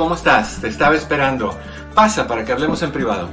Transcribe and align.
¿Cómo 0.00 0.14
estás? 0.14 0.58
Te 0.62 0.68
estaba 0.68 0.94
esperando. 0.94 1.54
Pasa 1.94 2.26
para 2.26 2.42
que 2.42 2.52
hablemos 2.52 2.82
en 2.82 2.90
privado. 2.90 3.28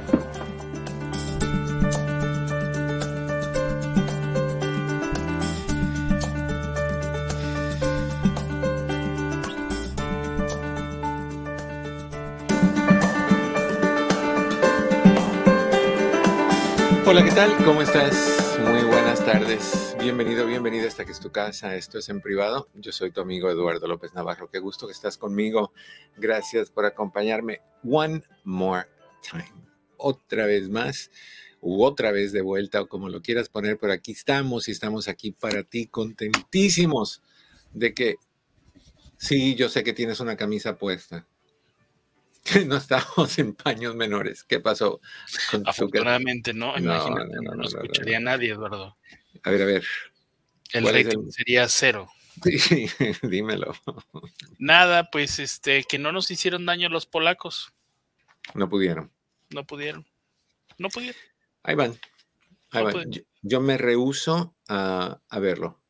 Hola, 17.06 17.24
¿qué 17.24 17.30
tal? 17.30 17.56
¿Cómo 17.64 17.80
estás? 17.80 18.58
Muy 18.62 18.82
buenas 18.82 19.24
tardes. 19.24 19.87
Bienvenido, 20.08 20.46
bienvenida 20.46 20.86
esta 20.86 21.04
que 21.04 21.12
es 21.12 21.20
tu 21.20 21.30
casa. 21.30 21.76
Esto 21.76 21.98
es 21.98 22.08
en 22.08 22.22
privado. 22.22 22.70
Yo 22.72 22.92
soy 22.92 23.10
tu 23.10 23.20
amigo 23.20 23.50
Eduardo 23.50 23.86
López 23.86 24.14
Navarro. 24.14 24.48
Qué 24.50 24.58
gusto 24.58 24.86
que 24.86 24.94
estás 24.94 25.18
conmigo. 25.18 25.74
Gracias 26.16 26.70
por 26.70 26.86
acompañarme. 26.86 27.60
One 27.84 28.22
more 28.42 28.86
time. 29.20 29.52
Otra 29.98 30.46
vez 30.46 30.70
más 30.70 31.10
u 31.60 31.84
otra 31.84 32.10
vez 32.10 32.32
de 32.32 32.40
vuelta 32.40 32.80
o 32.80 32.88
como 32.88 33.10
lo 33.10 33.20
quieras 33.20 33.50
poner, 33.50 33.76
pero 33.78 33.92
aquí 33.92 34.12
estamos 34.12 34.66
y 34.68 34.70
estamos 34.70 35.08
aquí 35.08 35.32
para 35.32 35.62
ti, 35.62 35.88
contentísimos 35.88 37.20
de 37.74 37.92
que 37.92 38.16
sí, 39.18 39.56
yo 39.56 39.68
sé 39.68 39.84
que 39.84 39.92
tienes 39.92 40.20
una 40.20 40.38
camisa 40.38 40.78
puesta 40.78 41.26
no 42.66 42.76
estamos 42.76 43.38
en 43.38 43.54
paños 43.54 43.94
menores. 43.94 44.44
¿Qué 44.44 44.60
pasó? 44.60 45.00
Afortunadamente 45.64 46.52
no, 46.54 46.76
imagínate, 46.76 47.36
no, 47.42 47.54
no, 47.54 47.64
escucharía 47.64 48.20
nadie, 48.20 48.52
Eduardo. 48.52 48.96
A 49.42 49.50
ver, 49.50 49.62
a 49.62 49.64
ver. 49.66 49.84
El 50.72 50.84
rating 50.86 51.30
sería 51.30 51.68
cero. 51.68 52.10
Sí, 52.42 52.88
dímelo. 53.22 53.74
Nada, 54.58 55.10
pues 55.10 55.38
este, 55.38 55.84
que 55.84 55.98
no 55.98 56.12
nos 56.12 56.30
hicieron 56.30 56.66
daño 56.66 56.88
los 56.88 57.06
polacos. 57.06 57.72
No 58.54 58.68
pudieron. 58.68 59.12
No 59.50 59.66
pudieron. 59.66 60.06
No 60.78 60.88
pudieron. 60.88 61.20
Ahí 61.62 61.74
van. 61.74 61.98
Ahí 62.70 62.84
van. 62.84 63.10
Yo, 63.42 63.60
me 63.60 63.78
rehuso 63.78 64.54
a, 64.68 65.20
verlo. 65.40 65.80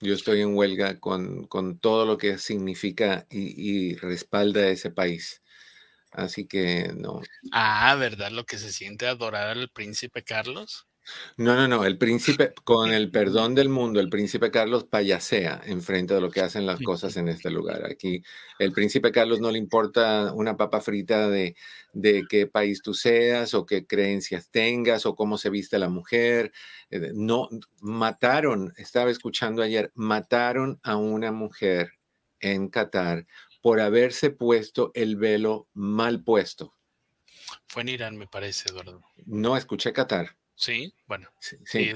Yo 0.00 0.14
estoy 0.14 0.40
en 0.40 0.56
huelga 0.56 0.98
con, 0.98 1.48
todo 1.80 2.06
lo 2.06 2.18
que 2.18 2.38
significa 2.38 3.26
y, 3.30 3.90
y 3.90 3.96
respalda 3.96 4.68
ese 4.68 4.90
país. 4.90 5.42
Así 6.12 6.46
que 6.46 6.92
no. 6.94 7.22
Ah, 7.52 7.94
¿verdad? 7.96 8.30
Lo 8.30 8.44
que 8.44 8.58
se 8.58 8.72
siente 8.72 9.06
adorar 9.06 9.48
al 9.48 9.70
príncipe 9.70 10.22
Carlos. 10.22 10.86
No, 11.36 11.56
no, 11.56 11.66
no. 11.66 11.84
El 11.84 11.98
príncipe, 11.98 12.52
con 12.64 12.92
el 12.92 13.10
perdón 13.10 13.54
del 13.54 13.68
mundo, 13.68 14.00
el 14.00 14.08
príncipe 14.08 14.50
Carlos 14.50 14.84
payasea 14.84 15.62
enfrente 15.64 16.14
de 16.14 16.20
lo 16.20 16.30
que 16.30 16.40
hacen 16.40 16.66
las 16.66 16.80
cosas 16.80 17.16
en 17.16 17.28
este 17.28 17.50
lugar. 17.50 17.84
Aquí, 17.84 18.22
el 18.58 18.72
príncipe 18.72 19.12
Carlos 19.12 19.40
no 19.40 19.50
le 19.50 19.58
importa 19.58 20.32
una 20.32 20.56
papa 20.56 20.80
frita 20.80 21.28
de, 21.28 21.56
de 21.92 22.24
qué 22.28 22.46
país 22.46 22.82
tú 22.82 22.94
seas 22.94 23.54
o 23.54 23.66
qué 23.66 23.86
creencias 23.86 24.50
tengas 24.50 25.06
o 25.06 25.14
cómo 25.14 25.38
se 25.38 25.50
viste 25.50 25.78
la 25.78 25.88
mujer. 25.88 26.52
Eh, 26.90 27.10
no, 27.14 27.48
mataron, 27.80 28.72
estaba 28.76 29.10
escuchando 29.10 29.62
ayer, 29.62 29.90
mataron 29.94 30.78
a 30.82 30.96
una 30.96 31.32
mujer 31.32 31.92
en 32.40 32.68
Qatar 32.68 33.26
por 33.60 33.80
haberse 33.80 34.30
puesto 34.30 34.90
el 34.94 35.16
velo 35.16 35.68
mal 35.72 36.22
puesto. 36.22 36.74
Fue 37.68 37.82
en 37.82 37.88
Irán, 37.88 38.16
me 38.16 38.26
parece, 38.26 38.68
Eduardo. 38.70 39.02
No, 39.24 39.56
escuché 39.56 39.92
Qatar. 39.92 40.36
Sí, 40.62 40.94
bueno, 41.08 41.28
sí, 41.40 41.90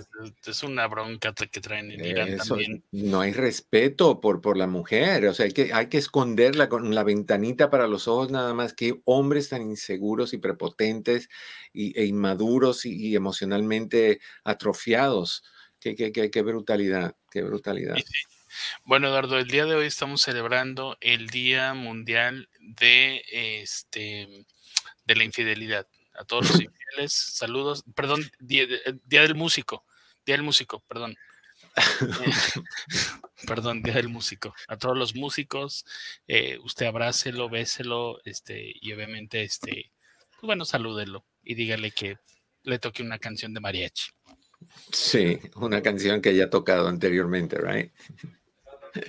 es, 0.45 0.63
una 0.65 0.89
bronca 0.89 1.33
que 1.33 1.61
traen 1.61 1.93
en 1.93 2.05
Irán 2.05 2.37
también. 2.37 2.83
No 2.91 3.21
hay 3.21 3.33
respeto 3.33 4.21
por, 4.21 4.41
por 4.41 4.57
la 4.57 4.67
mujer, 4.67 5.25
o 5.27 5.35
sea, 5.35 5.47
hay 5.47 5.53
que, 5.53 5.73
hay 5.73 5.89
que 5.89 5.99
esconderla 5.99 6.69
con 6.69 6.93
la 6.93 7.05
ventanita 7.05 7.71
para 7.71 7.87
los 7.87 8.09
ojos 8.09 8.33
nada 8.33 8.55
más 8.55 8.75
que 8.75 9.01
hombres 9.05 9.51
tan 9.51 9.63
inseguros 9.63 10.33
y 10.33 10.39
prepotentes 10.39 11.29
y, 11.73 11.97
e 11.97 12.07
inmaduros 12.07 12.87
y, 12.87 13.15
emocionalmente 13.15 14.19
atrofiados. 14.43 15.45
Qué, 15.79 15.95
qué, 15.95 16.11
qué, 16.11 16.33
qué, 16.33 16.43
brutalidad, 16.43 17.15
qué 17.31 17.43
brutalidad. 17.43 17.95
Bueno, 18.85 19.07
Eduardo, 19.07 19.39
el 19.39 19.47
día 19.47 19.65
de 19.67 19.77
hoy 19.77 19.87
estamos 19.87 20.23
celebrando 20.23 20.97
el 21.01 21.29
Día 21.29 21.73
Mundial 21.75 22.49
de 22.59 23.23
este 23.63 24.45
de 25.05 25.15
la 25.15 25.23
infidelidad. 25.23 25.87
A 26.19 26.25
todos 26.25 26.51
los 26.51 26.61
infieles, 26.61 27.13
saludos. 27.13 27.85
Perdón, 27.95 28.31
día, 28.39 28.67
del 28.67 29.35
músico. 29.35 29.85
Día 30.25 30.37
del 30.37 30.43
músico, 30.43 30.83
perdón. 30.89 31.17
perdón, 33.47 33.83
Día 33.83 33.95
del 33.95 34.09
Músico. 34.09 34.55
A 34.67 34.77
todos 34.79 34.97
los 34.97 35.15
músicos, 35.15 35.85
eh, 36.27 36.59
usted 36.65 36.87
abrácelo, 36.87 37.51
béselo, 37.51 38.19
este, 38.25 38.73
y 38.81 38.93
obviamente, 38.93 39.43
este, 39.43 39.93
pues 40.33 40.43
bueno, 40.43 40.65
salúdelo 40.65 41.27
y 41.43 41.55
dígale 41.55 41.91
que 41.91 42.19
le 42.63 42.79
toque 42.79 43.03
una 43.03 43.19
canción 43.19 43.53
de 43.53 43.61
mariachi. 43.61 44.11
Sí, 44.91 45.39
una 45.57 45.83
canción 45.83 46.21
que 46.21 46.35
ya 46.35 46.45
ha 46.45 46.51
tocado 46.51 46.89
anteriormente, 46.89 47.59
right? 47.59 47.93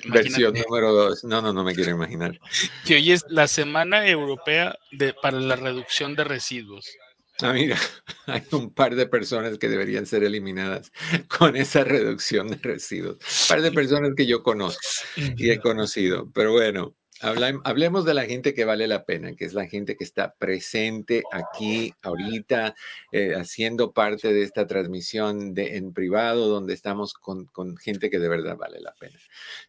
Versión 0.10 0.54
número 0.54 0.94
dos. 0.94 1.24
No, 1.24 1.42
no, 1.42 1.54
no 1.54 1.64
me 1.64 1.74
quiero 1.74 1.92
imaginar. 1.92 2.40
Que 2.86 2.96
hoy 2.96 3.12
es 3.12 3.26
la 3.30 3.48
Semana 3.48 4.08
Europea 4.08 4.78
de, 4.92 5.14
para 5.14 5.40
la 5.40 5.56
Reducción 5.56 6.16
de 6.16 6.24
Residuos. 6.24 6.88
Ah, 7.42 7.54
mira, 7.54 7.78
hay 8.26 8.44
un 8.52 8.74
par 8.74 8.96
de 8.96 9.06
personas 9.08 9.58
que 9.60 9.70
deberían 9.70 10.06
ser 10.06 10.24
eliminadas 10.24 10.92
con 11.28 11.56
esa 11.56 11.84
reducción 11.84 12.48
de 12.48 12.58
residuos. 12.58 13.18
Un 13.18 13.48
par 13.48 13.62
de 13.62 13.72
personas 13.72 14.12
que 14.16 14.26
yo 14.26 14.42
conozco 14.42 14.82
y 15.16 15.52
he 15.52 15.60
conocido. 15.60 16.32
Pero 16.34 16.54
bueno, 16.54 16.96
hablemos 17.22 18.06
de 18.06 18.14
la 18.14 18.26
gente 18.26 18.54
que 18.54 18.66
vale 18.66 18.88
la 18.88 19.06
pena, 19.06 19.34
que 19.36 19.46
es 19.46 19.54
la 19.54 19.68
gente 19.68 19.96
que 19.96 20.04
está 20.04 20.36
presente 20.36 21.24
aquí 21.32 21.94
ahorita, 22.02 22.76
eh, 23.12 23.36
haciendo 23.36 23.94
parte 23.94 24.34
de 24.34 24.44
esta 24.44 24.68
transmisión 24.68 25.54
de, 25.54 25.78
en 25.78 25.94
privado, 25.94 26.48
donde 26.48 26.74
estamos 26.74 27.14
con, 27.14 27.48
gente 27.78 28.10
que 28.10 28.20
de 28.20 28.30
verdad 28.30 28.58
vale 28.58 28.82
la 28.82 28.94
pena. 28.94 29.18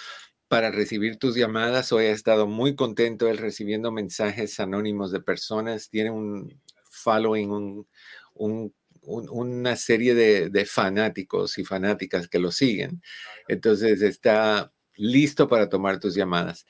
para 0.47 0.71
recibir 0.71 1.17
tus 1.17 1.35
llamadas. 1.35 1.91
Hoy 1.91 2.05
ha 2.05 2.11
estado 2.11 2.47
muy 2.47 2.75
contento 2.75 3.27
él 3.29 3.37
recibiendo 3.37 3.91
mensajes 3.91 4.59
anónimos 4.59 5.11
de 5.11 5.21
personas. 5.21 5.89
Tiene 5.89 6.11
un 6.11 6.61
following, 6.83 7.85
una 8.33 9.75
serie 9.75 10.15
de, 10.15 10.65
fanáticos 10.65 11.57
y 11.57 11.65
fanáticas 11.65 12.27
que 12.27 12.39
lo 12.39 12.51
siguen. 12.51 13.01
Entonces 13.47 14.01
está 14.01 14.71
listo 14.95 15.47
para 15.47 15.69
tomar 15.69 15.99
tus 15.99 16.15
llamadas. 16.15 16.65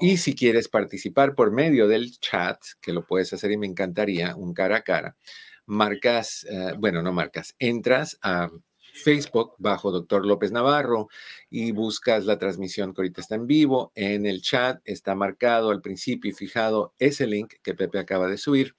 Y 0.00 0.18
si 0.18 0.34
quieres 0.34 0.68
participar 0.68 1.34
por 1.34 1.50
medio 1.52 1.88
del 1.88 2.18
chat, 2.18 2.58
que 2.82 2.92
lo 2.92 3.06
puedes 3.06 3.32
hacer 3.32 3.50
y 3.50 3.56
me 3.56 3.66
encantaría, 3.66 4.36
un 4.36 4.52
cara 4.52 4.78
a 4.78 4.82
cara, 4.82 5.16
marcas, 5.64 6.46
eh, 6.50 6.74
bueno, 6.78 7.02
no 7.02 7.12
marcas, 7.12 7.54
entras 7.58 8.18
a 8.22 8.50
Facebook 8.96 9.54
bajo 9.58 9.90
Doctor 9.90 10.26
López 10.26 10.52
Navarro 10.52 11.08
y 11.50 11.72
buscas 11.72 12.24
la 12.24 12.38
transmisión 12.38 12.94
que 12.94 13.02
ahorita 13.02 13.20
está 13.20 13.34
en 13.34 13.46
vivo. 13.46 13.92
En 13.94 14.26
el 14.26 14.42
chat 14.42 14.80
está 14.84 15.14
marcado 15.14 15.70
al 15.70 15.82
principio 15.82 16.30
y 16.30 16.34
fijado 16.34 16.94
ese 16.98 17.26
link 17.26 17.54
que 17.62 17.74
Pepe 17.74 17.98
acaba 17.98 18.26
de 18.26 18.38
subir. 18.38 18.74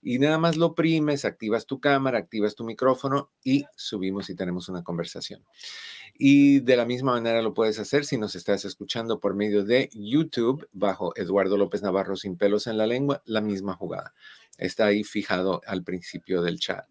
Y 0.00 0.18
nada 0.18 0.38
más 0.38 0.56
lo 0.56 0.66
oprimes, 0.66 1.24
activas 1.24 1.66
tu 1.66 1.80
cámara, 1.80 2.18
activas 2.18 2.54
tu 2.54 2.64
micrófono 2.64 3.30
y 3.42 3.64
subimos 3.76 4.30
y 4.30 4.36
tenemos 4.36 4.68
una 4.68 4.82
conversación. 4.82 5.44
Y 6.16 6.60
de 6.60 6.76
la 6.76 6.84
misma 6.84 7.12
manera 7.12 7.42
lo 7.42 7.54
puedes 7.54 7.78
hacer 7.78 8.04
si 8.04 8.16
nos 8.16 8.34
estás 8.34 8.64
escuchando 8.64 9.20
por 9.20 9.34
medio 9.34 9.64
de 9.64 9.90
YouTube 9.92 10.68
bajo 10.72 11.16
Eduardo 11.16 11.56
López 11.56 11.82
Navarro 11.82 12.16
sin 12.16 12.36
pelos 12.36 12.66
en 12.66 12.78
la 12.78 12.86
lengua, 12.86 13.22
la 13.24 13.40
misma 13.40 13.74
jugada. 13.74 14.14
Está 14.56 14.86
ahí 14.86 15.04
fijado 15.04 15.60
al 15.66 15.84
principio 15.84 16.42
del 16.42 16.58
chat. 16.58 16.84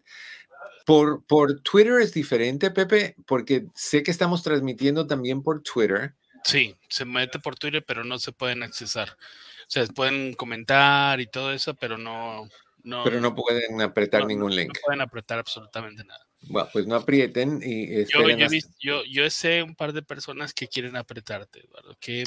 Por, 0.88 1.22
por 1.26 1.60
Twitter 1.60 2.00
es 2.00 2.14
diferente, 2.14 2.70
Pepe, 2.70 3.14
porque 3.26 3.66
sé 3.74 4.02
que 4.02 4.10
estamos 4.10 4.42
transmitiendo 4.42 5.06
también 5.06 5.42
por 5.42 5.62
Twitter. 5.62 6.14
Sí, 6.44 6.74
se 6.88 7.04
mete 7.04 7.38
por 7.38 7.58
Twitter, 7.58 7.84
pero 7.86 8.04
no 8.04 8.18
se 8.18 8.32
pueden 8.32 8.62
accesar. 8.62 9.18
sea, 9.66 9.84
pueden 9.88 10.32
comentar 10.32 11.20
y 11.20 11.26
todo 11.26 11.52
eso, 11.52 11.74
pero 11.74 11.98
no... 11.98 12.48
no 12.84 13.04
pero 13.04 13.20
no 13.20 13.34
pueden 13.34 13.82
apretar 13.82 14.24
ningún 14.24 14.56
link. 14.56 14.68
No 14.76 14.80
pueden 14.86 15.02
apretar 15.02 15.38
absolutamente 15.38 16.04
nada. 16.04 16.26
Bueno, 16.40 16.70
pues 16.72 16.86
no 16.86 16.94
aprieten 16.94 17.60
y 17.62 18.06
yo, 18.06 18.26
yo, 18.26 18.46
yo, 18.80 19.02
yo, 19.04 19.28
sé 19.28 19.62
un 19.62 19.74
par 19.74 19.92
de 19.92 20.00
personas 20.00 20.54
que 20.54 20.68
quieren 20.68 20.96
apretarte, 20.96 21.66
Eduardo, 21.66 21.98
que 22.00 22.24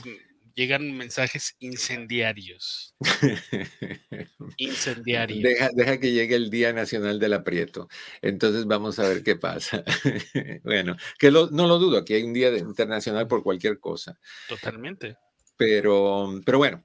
llegan 0.55 0.95
mensajes 0.97 1.55
incendiarios. 1.59 2.95
incendiarios. 4.57 5.43
Deja, 5.43 5.69
deja, 5.73 5.99
que 5.99 6.11
llegue 6.11 6.35
el 6.35 6.49
Día 6.49 6.73
Nacional 6.73 7.19
del 7.19 7.33
Aprieto. 7.33 7.87
Entonces 8.21 8.65
vamos 8.65 8.99
a 8.99 9.07
ver 9.07 9.23
qué 9.23 9.35
pasa. 9.35 9.83
bueno, 10.63 10.95
que 11.17 11.31
no 11.31 11.47
lo 11.49 11.79
dudo, 11.79 11.97
aquí 11.97 12.13
hay 12.13 12.23
un 12.23 12.33
Día 12.33 12.55
Internacional 12.57 13.27
por 13.27 13.43
cualquier 13.43 13.79
cosa. 13.79 14.19
Totalmente. 14.47 15.17
Pero, 15.57 16.41
pero 16.45 16.57
bueno, 16.57 16.83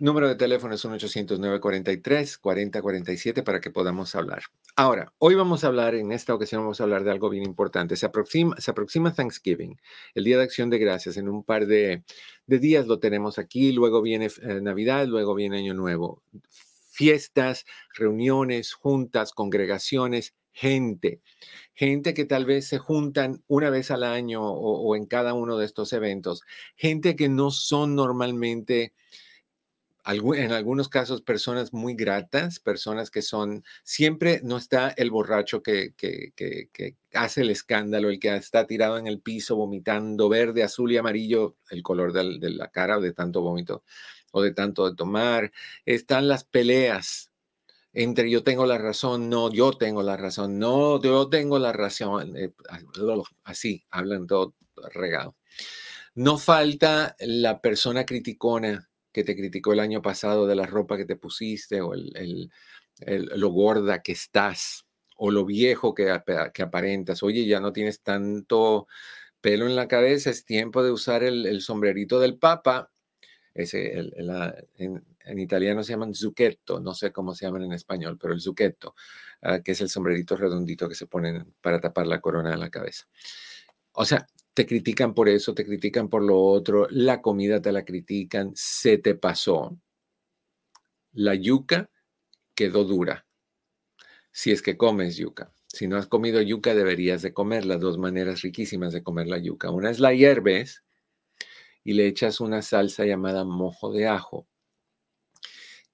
Número 0.00 0.26
de 0.28 0.34
teléfono 0.34 0.74
es 0.74 0.82
1-800-943-4047 0.82 3.44
para 3.44 3.60
que 3.60 3.70
podamos 3.70 4.14
hablar. 4.14 4.44
Ahora, 4.74 5.12
hoy 5.18 5.34
vamos 5.34 5.62
a 5.62 5.66
hablar, 5.66 5.94
en 5.94 6.10
esta 6.10 6.32
ocasión 6.32 6.62
vamos 6.62 6.80
a 6.80 6.84
hablar 6.84 7.04
de 7.04 7.10
algo 7.10 7.28
bien 7.28 7.44
importante. 7.44 7.96
Se 7.96 8.06
aproxima, 8.06 8.58
se 8.58 8.70
aproxima 8.70 9.12
Thanksgiving, 9.12 9.78
el 10.14 10.24
Día 10.24 10.38
de 10.38 10.44
Acción 10.44 10.70
de 10.70 10.78
Gracias. 10.78 11.18
En 11.18 11.28
un 11.28 11.44
par 11.44 11.66
de, 11.66 12.02
días 12.46 12.86
lo 12.86 12.98
tenemos 12.98 13.38
aquí, 13.38 13.72
luego 13.72 14.00
viene 14.00 14.30
eh, 14.40 14.62
Navidad, 14.62 15.06
luego 15.06 15.34
viene 15.34 15.58
Año 15.58 15.74
Nuevo. 15.74 16.22
Fiestas, 16.88 17.66
reuniones, 17.92 18.72
juntas, 18.72 19.32
congregaciones, 19.32 20.34
gente. 20.50 21.20
Gente 21.74 22.14
que 22.14 22.24
tal 22.24 22.46
vez 22.46 22.66
se 22.66 22.78
juntan 22.78 23.44
una 23.48 23.68
vez 23.68 23.90
al 23.90 24.04
año 24.04 24.42
o, 24.42 24.80
o 24.80 24.96
en 24.96 25.04
cada 25.04 25.34
uno 25.34 25.58
de 25.58 25.66
estos 25.66 25.92
eventos. 25.92 26.40
Gente 26.74 27.16
que 27.16 27.28
no 27.28 27.50
son 27.50 27.94
normalmente 27.94 28.94
en 30.06 30.52
algunos 30.52 30.88
casos 30.88 31.22
personas 31.22 31.72
muy 31.72 31.94
gratas, 31.94 32.58
personas 32.58 33.10
que 33.10 33.22
son, 33.22 33.64
siempre 33.82 34.40
no 34.42 34.56
está 34.56 34.90
el 34.90 35.10
borracho 35.10 35.62
que, 35.62 35.94
que, 35.96 36.32
que, 36.34 36.96
hace 37.12 37.42
el 37.42 37.50
escándalo, 37.50 38.08
el 38.08 38.18
que 38.18 38.34
está 38.34 38.66
tirado 38.66 38.98
en 38.98 39.06
el 39.06 39.20
piso 39.20 39.56
vomitando 39.56 40.28
verde, 40.28 40.62
azul 40.62 40.92
y 40.92 40.96
amarillo, 40.96 41.56
el 41.70 41.82
color 41.82 42.12
de, 42.12 42.50
la 42.50 42.68
cara 42.68 42.98
de 43.00 43.12
tanto 43.12 43.42
vómito 43.42 43.84
o 44.32 44.42
de 44.42 44.52
tanto 44.52 44.88
de 44.88 44.96
tomar. 44.96 45.52
Están 45.84 46.28
las 46.28 46.44
peleas 46.44 47.30
entre 47.92 48.30
yo 48.30 48.44
tengo 48.44 48.66
la 48.66 48.78
razón, 48.78 49.28
no, 49.28 49.50
yo 49.50 49.72
tengo 49.72 50.02
la 50.02 50.16
razón, 50.16 50.58
no, 50.60 51.02
yo 51.02 51.28
tengo 51.28 51.58
la 51.58 51.72
razón, 51.72 52.36
eh, 52.36 52.52
así, 53.42 53.84
hablan 53.90 54.28
todo 54.28 54.54
regado. 54.92 55.36
No 56.14 56.38
falta 56.38 57.16
la 57.18 57.60
persona 57.60 58.04
criticona 58.04 58.89
que 59.12 59.24
te 59.24 59.36
criticó 59.36 59.72
el 59.72 59.80
año 59.80 60.02
pasado 60.02 60.46
de 60.46 60.56
la 60.56 60.66
ropa 60.66 60.96
que 60.96 61.04
te 61.04 61.16
pusiste 61.16 61.80
o 61.80 61.94
el, 61.94 62.50
lo 63.06 63.48
gorda 63.48 64.02
que 64.02 64.12
estás 64.12 64.86
o 65.16 65.30
lo 65.30 65.44
viejo 65.44 65.94
que, 65.94 66.18
que, 66.54 66.62
aparentas. 66.62 67.22
Oye, 67.22 67.46
ya 67.46 67.60
no 67.60 67.72
tienes 67.72 68.00
tanto 68.00 68.86
pelo 69.40 69.66
en 69.66 69.76
la 69.76 69.88
cabeza, 69.88 70.30
es 70.30 70.44
tiempo 70.44 70.82
de 70.82 70.90
usar 70.90 71.22
el, 71.22 71.60
sombrerito 71.60 72.20
del 72.20 72.38
Papa. 72.38 72.90
Ese, 73.52 73.98
en, 73.98 75.38
italiano 75.38 75.82
se 75.82 75.92
llaman 75.92 76.14
zucchetto, 76.14 76.80
no 76.80 76.94
sé 76.94 77.12
cómo 77.12 77.34
se 77.34 77.46
llaman 77.46 77.62
en 77.62 77.72
español, 77.72 78.18
pero 78.18 78.32
el 78.32 78.40
zucchetto, 78.40 78.94
ah, 79.42 79.60
que 79.60 79.72
es 79.72 79.80
el 79.80 79.88
sombrerito 79.88 80.36
redondito 80.36 80.88
que 80.88 80.94
se 80.94 81.06
ponen 81.06 81.54
para 81.60 81.80
tapar 81.80 82.06
la 82.06 82.20
corona 82.20 82.50
de 82.50 82.56
la 82.56 82.70
cabeza. 82.70 83.06
O 83.92 84.04
sea, 84.04 84.26
te 84.60 84.66
critican 84.66 85.14
por 85.14 85.30
eso, 85.30 85.54
te 85.54 85.64
critican 85.64 86.10
por 86.10 86.22
lo 86.22 86.38
otro, 86.38 86.86
la 86.90 87.22
comida 87.22 87.62
te 87.62 87.72
la 87.72 87.82
critican, 87.82 88.52
se 88.54 88.98
te 88.98 89.14
pasó. 89.14 89.80
La 91.12 91.34
yuca 91.34 91.88
quedó 92.54 92.84
dura. 92.84 93.26
Si 94.30 94.50
es 94.50 94.60
que 94.60 94.76
comes 94.76 95.16
yuca. 95.16 95.50
Si 95.66 95.88
no 95.88 95.96
has 95.96 96.08
comido 96.08 96.42
yuca, 96.42 96.74
deberías 96.74 97.22
de 97.22 97.32
comer 97.32 97.64
las 97.64 97.80
dos 97.80 97.96
maneras 97.96 98.42
riquísimas 98.42 98.92
de 98.92 99.02
comer 99.02 99.28
la 99.28 99.38
yuca. 99.38 99.70
Una 99.70 99.88
es 99.88 99.98
la 99.98 100.12
hierves 100.12 100.84
y 101.82 101.94
le 101.94 102.06
echas 102.06 102.38
una 102.38 102.60
salsa 102.60 103.06
llamada 103.06 103.46
mojo 103.46 103.90
de 103.90 104.08
ajo, 104.08 104.46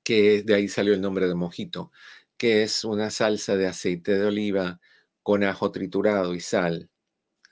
que 0.02 0.42
de 0.42 0.54
ahí 0.56 0.66
salió 0.66 0.92
el 0.92 1.00
nombre 1.00 1.28
de 1.28 1.36
mojito, 1.36 1.92
que 2.36 2.64
es 2.64 2.82
una 2.82 3.10
salsa 3.10 3.56
de 3.56 3.68
aceite 3.68 4.18
de 4.18 4.26
oliva 4.26 4.80
con 5.22 5.44
ajo 5.44 5.70
triturado 5.70 6.34
y 6.34 6.40
sal 6.40 6.90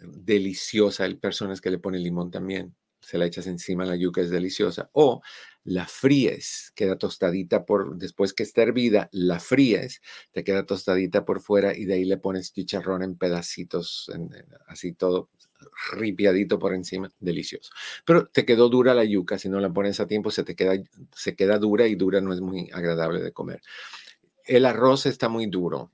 deliciosa. 0.01 1.05
Hay 1.05 1.15
personas 1.17 1.61
que 1.61 1.71
le 1.71 1.79
ponen 1.79 2.03
limón 2.03 2.31
también. 2.31 2.75
Se 3.01 3.19
la 3.19 3.27
echas 3.27 3.47
encima, 3.47 3.85
la 3.85 3.97
yuca 3.97 4.23
es 4.23 4.31
deliciosa. 4.31 4.89
O 4.93 5.21
la 5.65 5.87
fríes, 5.87 6.73
queda 6.75 6.97
tostadita 6.97 7.65
por, 7.65 7.97
después 7.97 8.33
que 8.35 8.43
está 8.43 8.63
hervida, 8.63 9.09
la 9.13 9.41
fríes, 9.41 10.03
te 10.33 10.45
queda 10.45 10.67
tostadita 10.67 11.25
por 11.25 11.41
fuera 11.41 11.77
y 11.77 11.87
de 11.87 11.95
ahí 11.95 12.05
le 12.05 12.19
pones 12.19 12.53
chicharrón 12.53 13.03
en 13.03 13.17
pedacitos, 13.17 14.11
así 14.67 14.93
todo 14.93 15.31
ripiadito 15.93 16.59
por 16.59 16.75
encima, 16.75 17.11
delicioso. 17.19 17.71
Pero 18.05 18.27
te 18.27 18.45
quedó 18.45 18.69
dura 18.69 18.95
la 18.95 19.05
yuca, 19.05 19.39
si 19.39 19.49
no 19.49 19.59
la 19.61 19.73
pones 19.73 20.01
a 20.01 20.07
tiempo 20.07 20.31
se 20.31 20.45
te 20.45 20.55
queda, 20.55 20.75
se 21.15 21.35
queda 21.35 21.59
dura 21.59 21.87
y 21.87 21.95
dura 21.95 22.21
no 22.21 22.35
es 22.35 22.41
muy 22.41 22.71
agradable 22.73 23.23
de 23.23 23.33
comer. 23.33 23.63
El 24.45 24.67
arroz 24.67 25.07
está 25.07 25.31
muy 25.31 25.47
duro, 25.47 25.91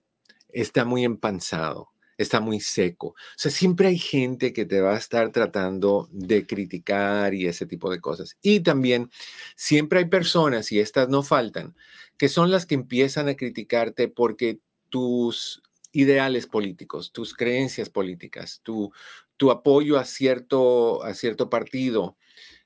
está 0.49 0.85
muy 0.85 1.05
empanzado 1.05 1.91
está 2.23 2.41
muy 2.41 2.61
seco. 2.61 3.09
O 3.09 3.15
sea, 3.37 3.51
siempre 3.51 3.89
hay 3.89 3.99
gente 3.99 4.53
que 4.53 4.67
te 4.67 4.81
va 4.83 4.95
a 4.95 4.99
estar 4.99 5.33
tratando 5.33 6.07
de 6.13 6.47
criticar 6.47 7.33
y 7.35 7.47
ese 7.47 7.65
tipo 7.65 7.91
de 7.91 8.01
cosas. 8.01 8.37
Y 8.43 8.61
también 8.61 9.11
siempre 9.57 10.01
hay 10.01 10.05
personas, 10.05 10.71
y 10.71 10.81
estas 10.81 11.09
no 11.09 11.23
faltan, 11.23 11.75
que 12.19 12.29
son 12.29 12.51
las 12.51 12.67
que 12.67 12.75
empiezan 12.75 13.29
a 13.29 13.37
criticarte 13.37 14.09
porque 14.09 14.61
tus 14.91 15.63
ideales 15.93 16.47
políticos, 16.47 17.11
tus 17.11 17.35
creencias 17.35 17.89
políticas, 17.89 18.61
tu, 18.63 18.93
tu 19.39 19.51
apoyo 19.51 19.99
a 19.99 20.05
cierto, 20.05 21.03
a 21.03 21.15
cierto 21.15 21.49
partido, 21.49 22.19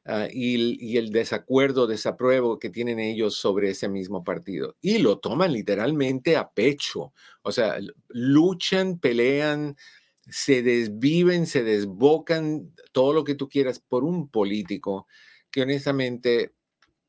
Ah, 0.06 0.28
y, 0.30 0.98
el 0.98 1.10
desacuerdo, 1.10 1.86
desapruebo 1.86 2.58
que 2.58 2.68
tienen 2.68 2.98
ellos 2.98 3.36
sobre 3.36 3.70
ese 3.70 3.88
mismo 3.88 4.22
partido. 4.22 4.76
Y 4.82 4.98
lo 4.98 5.18
toman 5.18 5.52
literalmente 5.52 6.36
a 6.36 6.50
pecho. 6.50 7.14
O 7.42 7.52
sea, 7.52 7.78
luchan, 8.08 8.98
pelean, 8.98 9.76
se 10.28 10.62
desviven, 10.62 11.46
se 11.46 11.62
desbocan, 11.64 12.74
todo 12.92 13.14
lo 13.14 13.24
que 13.24 13.34
tú 13.34 13.48
quieras 13.48 13.78
por 13.80 14.04
un 14.04 14.28
político 14.28 15.06
que 15.50 15.62
honestamente 15.62 16.52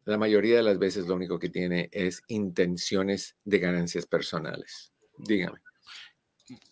la 0.05 0.17
mayoría 0.17 0.57
de 0.57 0.63
las 0.63 0.77
veces 0.77 1.07
lo 1.07 1.15
único 1.15 1.37
que 1.39 1.49
tiene 1.49 1.89
es 1.91 2.21
intenciones 2.27 3.35
de 3.43 3.59
ganancias 3.59 4.05
personales. 4.05 4.93
Dígame. 5.17 5.59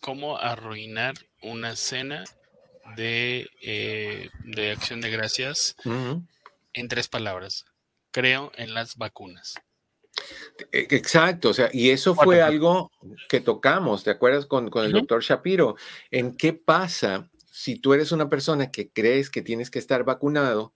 ¿Cómo 0.00 0.38
arruinar 0.38 1.14
una 1.42 1.74
cena 1.76 2.24
de, 2.96 3.48
eh, 3.62 4.30
de 4.44 4.70
acción 4.72 5.00
de 5.00 5.10
gracias 5.10 5.76
en 5.84 6.88
tres 6.88 7.08
palabras. 7.08 7.64
Creo 8.10 8.52
en 8.56 8.74
las 8.74 8.96
vacunas. 8.96 9.54
E, 10.72 10.86
exacto, 10.90 11.50
o 11.50 11.54
sea, 11.54 11.70
y 11.72 11.90
eso 11.90 12.14
fue 12.14 12.40
algo 12.40 12.90
que 13.28 13.40
tocamos, 13.40 14.04
¿te 14.04 14.10
acuerdas 14.10 14.46
con, 14.46 14.70
con 14.70 14.84
el 14.84 14.92
doctor 14.92 15.22
Shapiro? 15.22 15.76
En 16.10 16.36
qué 16.36 16.52
pasa 16.52 17.30
si 17.44 17.76
tú 17.76 17.94
eres 17.94 18.12
una 18.12 18.28
persona 18.28 18.70
que 18.70 18.90
crees 18.90 19.30
que 19.30 19.42
tienes 19.42 19.70
que 19.70 19.78
estar 19.78 20.04
vacunado 20.04 20.74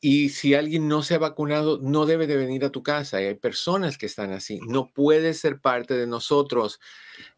y 0.00 0.30
si 0.30 0.54
alguien 0.54 0.88
no 0.88 1.02
se 1.02 1.14
ha 1.14 1.18
vacunado, 1.18 1.78
no 1.82 2.06
debe 2.06 2.26
de 2.26 2.36
venir 2.36 2.64
a 2.64 2.70
tu 2.70 2.82
casa. 2.82 3.20
Y 3.20 3.26
hay 3.26 3.34
personas 3.34 3.98
que 3.98 4.06
están 4.06 4.32
así. 4.32 4.58
No 4.66 4.90
puede 4.92 5.34
ser 5.34 5.60
parte 5.60 5.94
de 5.94 6.06
nosotros. 6.06 6.80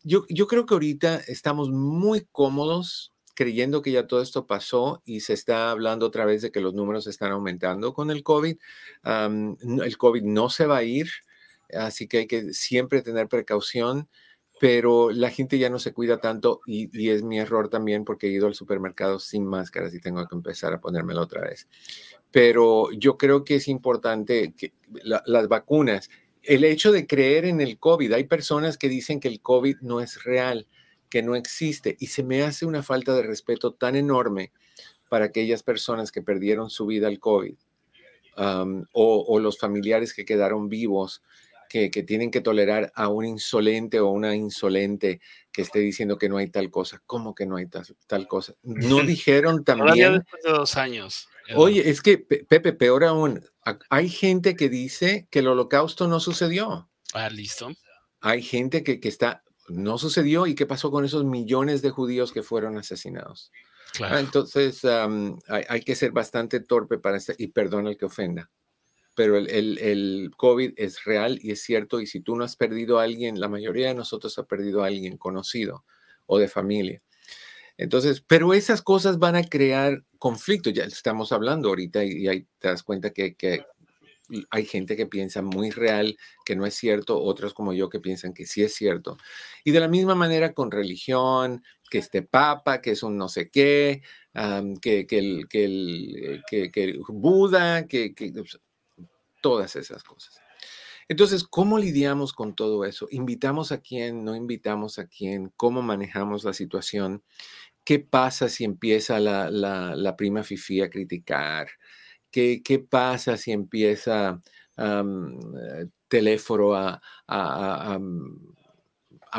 Yo, 0.04 0.25
yo 0.28 0.47
creo 0.47 0.64
que 0.64 0.75
ahorita 0.75 1.16
estamos 1.26 1.71
muy 1.71 2.26
cómodos 2.30 3.12
creyendo 3.35 3.83
que 3.83 3.93
ya 3.93 4.07
todo 4.07 4.23
esto 4.23 4.47
pasó 4.47 5.03
y 5.05 5.21
se 5.21 5.33
está 5.33 5.71
hablando 5.71 6.07
otra 6.07 6.25
vez 6.25 6.43
de 6.43 6.51
que 6.51 6.61
los 6.61 6.75
números 6.75 7.07
están 7.07 7.33
aumentando 7.33 7.95
con 7.95 8.11
el 8.11 8.23
COVID. 8.23 8.57
el 9.05 9.99
COVID 9.99 10.23
no 10.23 10.51
se 10.51 10.67
va 10.67 10.79
a 10.79 10.83
ir, 10.83 11.09
así 11.73 12.07
que 12.07 12.19
hay 12.19 12.27
que 12.27 12.53
siempre 12.53 13.03
tener 13.03 13.29
precaución, 13.29 14.09
pero 14.61 15.11
la 15.11 15.31
gente 15.31 15.59
ya 15.59 15.71
no 15.71 15.79
se 15.79 15.93
cuida 15.93 16.21
tanto 16.21 16.61
y, 16.67 17.11
es 17.11 17.23
mi 17.23 17.39
error 17.39 17.69
también 17.69 18.05
porque 18.05 18.29
he 18.29 18.31
ido 18.31 18.47
al 18.47 18.55
supermercado 18.55 19.19
sin 19.19 19.45
máscaras 19.45 19.95
y 19.95 20.01
tengo 20.01 20.27
que 20.29 20.37
empezar 20.37 20.73
a 20.73 20.81
ponérmela 20.81 21.21
otra 21.21 21.43
vez. 21.43 21.67
Pero 22.31 22.93
yo 22.93 23.17
creo 23.19 23.45
que 23.45 23.57
es 23.57 23.69
importante 23.69 24.55
que 24.57 24.73
las 25.03 25.49
vacunas, 25.49 26.11
el 26.43 26.65
hecho 26.65 26.93
de 26.93 27.07
creer 27.07 27.45
en 27.45 27.61
el 27.61 27.79
COVID, 27.79 28.12
hay 28.12 28.25
personas 28.25 28.79
que 28.79 28.89
dicen 28.89 29.21
que 29.21 29.29
el 29.29 29.41
COVID 29.41 29.79
no 29.81 30.01
es 30.01 30.23
real 30.23 30.69
que 31.12 31.23
no 31.23 31.37
existe 31.37 31.95
y 32.00 32.07
se 32.07 32.23
me 32.23 32.42
hace 32.42 32.64
una 32.64 32.83
falta 32.83 33.14
de 33.14 33.23
respeto 33.23 33.75
tan 33.75 33.97
enorme 33.97 34.50
para 35.11 35.26
aquellas 35.26 35.62
personas 35.62 36.11
que 36.11 36.23
perdieron 36.23 36.71
su 36.71 36.87
vida 36.87 37.07
al 37.07 37.19
COVID 37.19 37.54
o, 38.92 39.38
los 39.38 39.59
familiares 39.59 40.14
que 40.14 40.25
quedaron 40.25 40.71
vivos, 40.71 41.23
que, 41.69 41.90
tienen 41.90 42.31
que 42.31 42.40
tolerar 42.40 42.92
a 42.95 43.09
un 43.09 43.26
insolente 43.26 44.00
o 44.00 44.09
una 44.09 44.35
insolente 44.35 45.21
que 45.52 45.61
esté 45.61 45.81
diciendo 45.81 46.16
que 46.16 46.31
no 46.31 46.38
hay 46.38 46.49
tal 46.49 46.71
cosa. 46.71 47.02
¿Cómo 47.04 47.35
que 47.35 47.45
no 47.45 47.57
hay 47.57 47.66
tal, 48.07 48.26
cosa? 48.26 48.54
No 48.62 49.00
dijeron 49.04 49.64
también... 49.64 50.14
después 50.14 50.42
de 50.42 50.50
dos 50.50 50.78
años. 50.78 51.28
Oye, 51.54 51.90
es 51.90 52.00
que, 52.00 52.16
Pepe, 52.16 52.73
peor 52.73 53.04
aún, 53.04 53.45
Hay 53.90 54.09
gente 54.09 54.57
que 54.57 54.71
dice 54.71 55.28
que 55.31 55.40
el 55.40 55.49
holocausto 55.49 56.09
no 56.09 56.21
sucedió. 56.21 56.88
Ah, 57.12 57.28
listo. 57.28 57.71
Hay 58.23 58.40
gente 58.40 58.83
que, 58.83 58.99
que 58.99 59.09
está, 59.09 59.42
no 59.69 59.99
sucedió 59.99 60.47
y 60.47 60.54
qué 60.54 60.66
pasó 60.66 60.90
con 60.90 61.04
esos 61.04 61.25
millones 61.25 61.83
de 61.83 61.90
judíos 61.90 62.33
que 62.33 62.42
fueron 62.42 62.78
asesinados. 62.78 63.50
Ah, 64.00 64.21
entonces 64.21 64.85
hay, 64.85 65.64
hay, 65.69 65.83
que 65.83 65.95
ser 65.95 66.12
bastante 66.12 66.61
torpe 66.61 66.99
para 66.99 67.19
este, 67.19 67.35
y 67.37 67.49
perdona 67.49 67.90
el 67.90 67.99
que 67.99 68.07
ofenda. 68.07 68.50
Pero 69.14 69.37
el, 69.37 69.50
el, 69.50 69.78
el, 69.78 70.31
COVID 70.37 70.73
es 70.76 71.04
real 71.04 71.38
y 71.42 71.50
es 71.50 71.62
cierto. 71.62 72.00
Y 72.00 72.07
si 72.07 72.21
tú 72.21 72.35
no 72.35 72.45
has 72.45 72.57
perdido 72.57 72.99
a 72.99 73.02
alguien, 73.02 73.38
la 73.38 73.49
mayoría 73.49 73.88
de 73.88 73.95
nosotros 73.95 74.38
ha 74.38 74.45
perdido 74.45 74.83
a 74.83 74.87
alguien 74.87 75.19
conocido 75.19 75.85
o 76.25 76.38
de 76.38 76.49
familia. 76.49 77.02
Entonces, 77.76 78.25
pero 78.26 78.54
esas 78.54 78.81
cosas 78.81 79.19
van 79.19 79.37
a 79.37 79.45
crear 79.45 80.02
conflicto. 80.19 80.71
Ya 80.71 80.85
estamos 80.85 81.33
hablando 81.33 81.69
ahorita 81.69 82.04
y, 82.04 82.12
y 82.12 82.28
ahí 82.28 82.47
te 82.59 82.69
das 82.69 82.83
cuenta 82.83 83.11
que, 83.11 83.35
que, 83.35 83.66
hay 84.51 84.65
gente 84.65 84.97
que 84.97 85.07
piensa 85.07 85.43
muy 85.43 85.71
real, 85.71 86.17
que 86.45 86.57
no 86.57 86.67
es 86.67 86.75
cierto, 86.75 87.21
otros 87.21 87.55
como 87.55 87.73
yo 87.73 87.89
que 87.89 88.01
piensan 88.01 88.35
que 88.35 88.47
sí 88.47 88.62
es 88.62 88.75
cierto. 88.75 89.17
Y 89.65 89.73
de 89.73 89.81
la 89.81 89.89
misma 89.89 90.15
manera 90.15 90.55
con 90.55 90.71
religión, 90.71 91.62
que 91.91 91.99
este 91.99 92.23
papa, 92.23 92.81
que 92.81 92.93
es 92.93 93.03
un 93.03 93.19
no 93.19 93.29
sé 93.29 93.51
qué, 93.51 94.03
um, 94.35 94.77
que, 94.77 95.07
que, 95.07 95.19
el, 95.19 95.49
que, 95.49 95.65
el, 95.65 96.43
que, 96.49 96.71
que 96.71 96.99
Buda, 97.09 97.87
que, 97.87 98.15
que 98.15 98.33
todas 99.43 99.77
esas 99.77 100.03
cosas. 100.03 100.41
Entonces, 101.09 101.45
¿cómo 101.45 101.79
lidiamos 101.79 102.33
con 102.33 102.55
todo 102.55 102.85
eso? 102.87 103.09
¿Invitamos 103.11 103.73
a 103.73 103.81
quién? 103.81 104.25
¿No 104.25 104.35
invitamos 104.35 104.99
a 104.99 105.07
quién? 105.07 105.53
¿Cómo 105.57 105.83
manejamos 105.83 106.45
la 106.45 106.55
situación? 106.55 107.23
¿Qué 107.85 107.99
pasa 107.99 108.49
si 108.49 108.65
empieza 108.65 109.21
la, 109.21 109.51
la, 109.51 109.97
la 109.97 110.17
prima 110.17 110.45
fifí 110.45 110.81
a 110.81 110.89
criticar? 110.89 111.69
¿Qué, 112.33 112.62
¿Qué, 112.65 112.79
pasa 112.79 113.37
si 113.37 113.53
empieza 113.53 114.41
um, 114.79 115.39
teléfono 116.09 116.75
a, 116.75 117.01
a, 117.29 117.99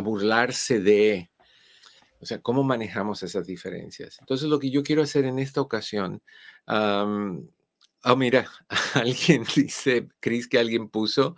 burlarse 0.01 0.79
de? 0.79 1.31
O 2.21 2.25
sea, 2.25 2.39
¿cómo 2.41 2.63
manejamos 2.63 3.23
esas 3.23 3.47
diferencias? 3.47 4.17
Entonces, 4.19 4.47
lo 4.47 4.59
que 4.59 4.69
yo 4.69 4.83
quiero 4.83 5.01
hacer 5.01 5.25
en 5.25 5.39
esta 5.39 5.59
ocasión, 5.59 6.21
um, 6.67 7.47
oh, 8.03 8.15
mira, 8.15 8.47
alguien 8.93 9.43
dice, 9.55 10.07
Cris, 10.19 10.47
que 10.47 10.59
alguien 10.59 10.87
puso, 10.87 11.35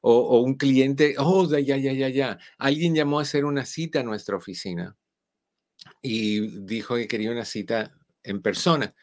o, 0.00 0.12
o, 0.16 0.40
un 0.40 0.54
cliente, 0.54 1.14
oh, 1.18 1.46
ya, 1.48 1.60
ya, 1.60 1.92
ya, 1.92 2.08
ya, 2.08 2.38
alguien 2.58 2.94
llamó 2.94 3.18
a 3.18 3.22
hacer 3.22 3.44
una 3.44 3.66
cita 3.66 4.00
a 4.00 4.02
nuestra 4.02 4.36
oficina 4.36 4.96
y 6.02 6.60
dijo 6.64 6.96
que 6.96 7.08
quería 7.08 7.30
una 7.30 7.44
cita 7.44 7.92
en 8.22 8.42
persona. 8.42 8.94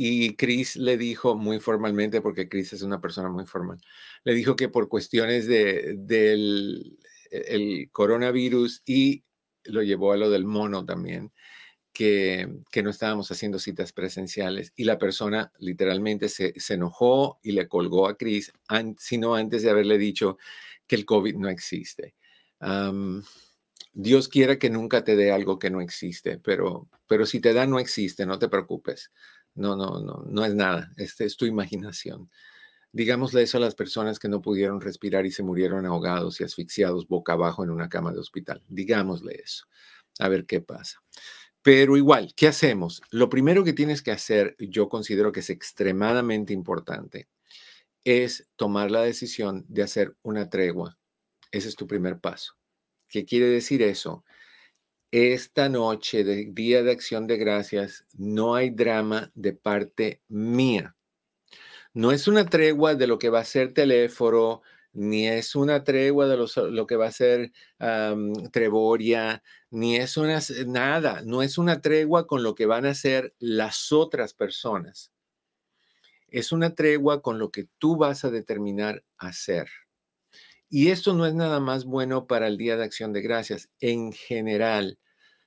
Y 0.00 0.36
Chris 0.36 0.76
le 0.76 0.96
dijo 0.96 1.34
muy 1.34 1.58
formalmente, 1.58 2.20
porque 2.20 2.48
Chris 2.48 2.72
es 2.72 2.82
una 2.82 3.00
persona 3.00 3.28
muy 3.28 3.46
formal, 3.46 3.80
le 4.22 4.34
dijo 4.34 4.54
que 4.54 4.68
por 4.68 4.88
cuestiones 4.88 5.48
de, 5.48 5.96
del 5.98 6.98
el 7.30 7.90
coronavirus 7.90 8.82
y 8.86 9.24
lo 9.64 9.82
llevó 9.82 10.12
a 10.12 10.16
lo 10.16 10.30
del 10.30 10.44
mono 10.44 10.84
también, 10.84 11.32
que, 11.92 12.48
que, 12.70 12.82
no 12.84 12.90
estábamos 12.90 13.30
haciendo 13.32 13.58
citas 13.58 13.92
presenciales. 13.92 14.72
Y 14.76 14.84
la 14.84 14.98
persona 14.98 15.52
literalmente 15.58 16.28
se, 16.28 16.58
se 16.60 16.74
enojó 16.74 17.40
y 17.42 17.52
le 17.52 17.66
colgó 17.66 18.06
a 18.06 18.16
Chris, 18.16 18.52
an, 18.68 18.94
sino 19.00 19.34
antes 19.34 19.62
de 19.62 19.70
haberle 19.70 19.98
dicho 19.98 20.38
que 20.86 20.94
el 20.94 21.04
COVID 21.04 21.34
no 21.34 21.48
existe. 21.48 22.14
Dios 23.92 24.28
quiera 24.28 24.60
que 24.60 24.70
nunca 24.70 25.02
te 25.02 25.16
dé 25.16 25.32
algo 25.32 25.58
que 25.58 25.70
no 25.70 25.80
existe, 25.80 26.38
pero, 26.38 26.88
pero 27.08 27.26
si 27.26 27.40
te 27.40 27.52
da, 27.52 27.66
no 27.66 27.80
existe, 27.80 28.26
no 28.26 28.38
te 28.38 28.48
preocupes. 28.48 29.10
No, 29.54 29.76
no, 29.76 30.00
no, 30.00 30.24
no 30.26 30.44
es 30.44 30.54
nada. 30.54 30.92
Este 30.96 31.24
es 31.24 31.36
tu 31.36 31.46
imaginación. 31.46 32.30
Digámosle 32.92 33.42
eso 33.42 33.58
a 33.58 33.60
las 33.60 33.74
personas 33.74 34.18
que 34.18 34.28
no 34.28 34.40
pudieron 34.40 34.80
respirar 34.80 35.26
y 35.26 35.30
se 35.30 35.42
murieron 35.42 35.84
ahogados 35.86 36.40
y 36.40 36.44
asfixiados 36.44 37.06
boca 37.06 37.34
abajo 37.34 37.62
en 37.62 37.70
una 37.70 37.88
cama 37.88 38.12
de 38.12 38.20
hospital. 38.20 38.62
Digámosle 38.68 39.40
eso. 39.42 39.66
A 40.18 40.28
ver 40.28 40.46
qué 40.46 40.60
pasa. 40.60 41.00
Pero 41.62 41.96
igual, 41.96 42.32
¿qué 42.36 42.48
hacemos? 42.48 43.02
Lo 43.10 43.28
primero 43.28 43.64
que 43.64 43.72
tienes 43.72 44.02
que 44.02 44.12
hacer, 44.12 44.56
yo 44.58 44.88
considero 44.88 45.32
que 45.32 45.40
es 45.40 45.50
extremadamente 45.50 46.52
importante, 46.54 47.28
es 48.04 48.48
tomar 48.56 48.90
la 48.90 49.02
decisión 49.02 49.64
de 49.68 49.82
hacer 49.82 50.16
una 50.22 50.48
tregua. 50.48 50.98
Ese 51.52 51.68
es 51.68 51.76
tu 51.76 51.86
primer 51.86 52.20
paso. 52.20 52.54
¿Qué 53.08 53.24
quiere 53.24 53.46
decir 53.46 53.82
eso? 53.82 54.24
Esta 55.10 55.68
noche 55.68 56.24
de 56.24 56.46
Día 56.52 56.82
de 56.82 56.92
Acción 56.92 57.26
de 57.26 57.38
Gracias 57.38 58.06
no 58.14 58.54
hay 58.54 58.70
drama 58.70 59.30
de 59.34 59.54
parte 59.54 60.22
mía. 60.28 60.96
No 61.94 62.12
es 62.12 62.28
una 62.28 62.46
tregua 62.46 62.94
de 62.94 63.06
lo 63.06 63.18
que 63.18 63.30
va 63.30 63.40
a 63.40 63.44
ser 63.44 63.72
teléfono, 63.72 64.62
ni 64.92 65.26
es 65.28 65.54
una 65.54 65.84
tregua 65.84 66.26
de 66.26 66.36
lo 66.36 66.86
que 66.86 66.96
va 66.96 67.06
a 67.06 67.12
ser 67.12 67.52
um, 67.80 68.32
Trevoria, 68.50 69.42
ni 69.70 69.96
es 69.96 70.16
una, 70.16 70.40
nada, 70.66 71.22
no 71.24 71.42
es 71.42 71.58
una 71.58 71.80
tregua 71.80 72.26
con 72.26 72.42
lo 72.42 72.54
que 72.54 72.66
van 72.66 72.86
a 72.86 72.90
hacer 72.90 73.34
las 73.38 73.92
otras 73.92 74.34
personas. 74.34 75.12
Es 76.28 76.52
una 76.52 76.74
tregua 76.74 77.22
con 77.22 77.38
lo 77.38 77.50
que 77.50 77.68
tú 77.78 77.96
vas 77.96 78.24
a 78.24 78.30
determinar 78.30 79.02
hacer. 79.16 79.68
Y 80.70 80.90
esto 80.90 81.14
no 81.14 81.24
es 81.26 81.34
nada 81.34 81.60
más 81.60 81.84
bueno 81.84 82.26
para 82.26 82.46
el 82.46 82.58
Día 82.58 82.76
de 82.76 82.84
Acción 82.84 83.12
de 83.12 83.22
Gracias. 83.22 83.70
En 83.80 84.12
general, 84.12 84.98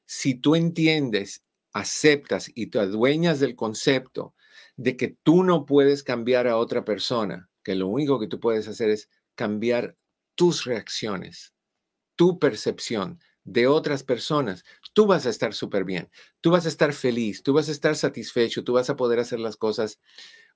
si 0.06 0.34
tú 0.36 0.56
entiendes, 0.56 1.44
aceptas 1.74 2.51
y 2.54 2.68
te 2.68 2.80
adueñas 2.80 3.40
del 3.40 3.56
concepto 3.56 4.34
de 4.78 4.98
que 4.98 5.16
tú 5.24 5.44
no 5.44 5.66
puedes 5.66 6.04
cambiar 6.04 6.48
a 6.48 6.58
otra 6.58 6.84
persona, 6.84 7.50
que 7.63 7.75
lo 7.75 7.88
único 7.88 8.20
que 8.20 8.28
tú 8.28 8.40
puedes 8.40 8.68
hacer 8.68 8.90
es 8.90 9.10
cambiar 9.36 9.96
tus 10.36 10.66
reacciones, 10.66 11.54
tu 12.16 12.40
percepción 12.40 13.20
de 13.44 13.68
otras 13.68 14.04
personas, 14.04 14.63
tú 14.94 15.08
vas 15.08 15.25
a 15.25 15.30
estar 15.30 15.54
súper 15.54 15.84
bien, 15.84 16.10
tú 16.42 16.51
vas 16.51 16.66
a 16.66 16.70
estar 16.70 16.94
feliz, 16.94 17.44
tú 17.44 17.54
vas 17.54 17.70
a 17.70 17.72
estar 17.72 17.96
satisfecho, 17.96 18.63
tú 18.63 18.74
vas 18.74 18.90
a 18.90 18.96
poder 18.96 19.20
hacer 19.20 19.40
las 19.40 19.56
cosas 19.56 20.00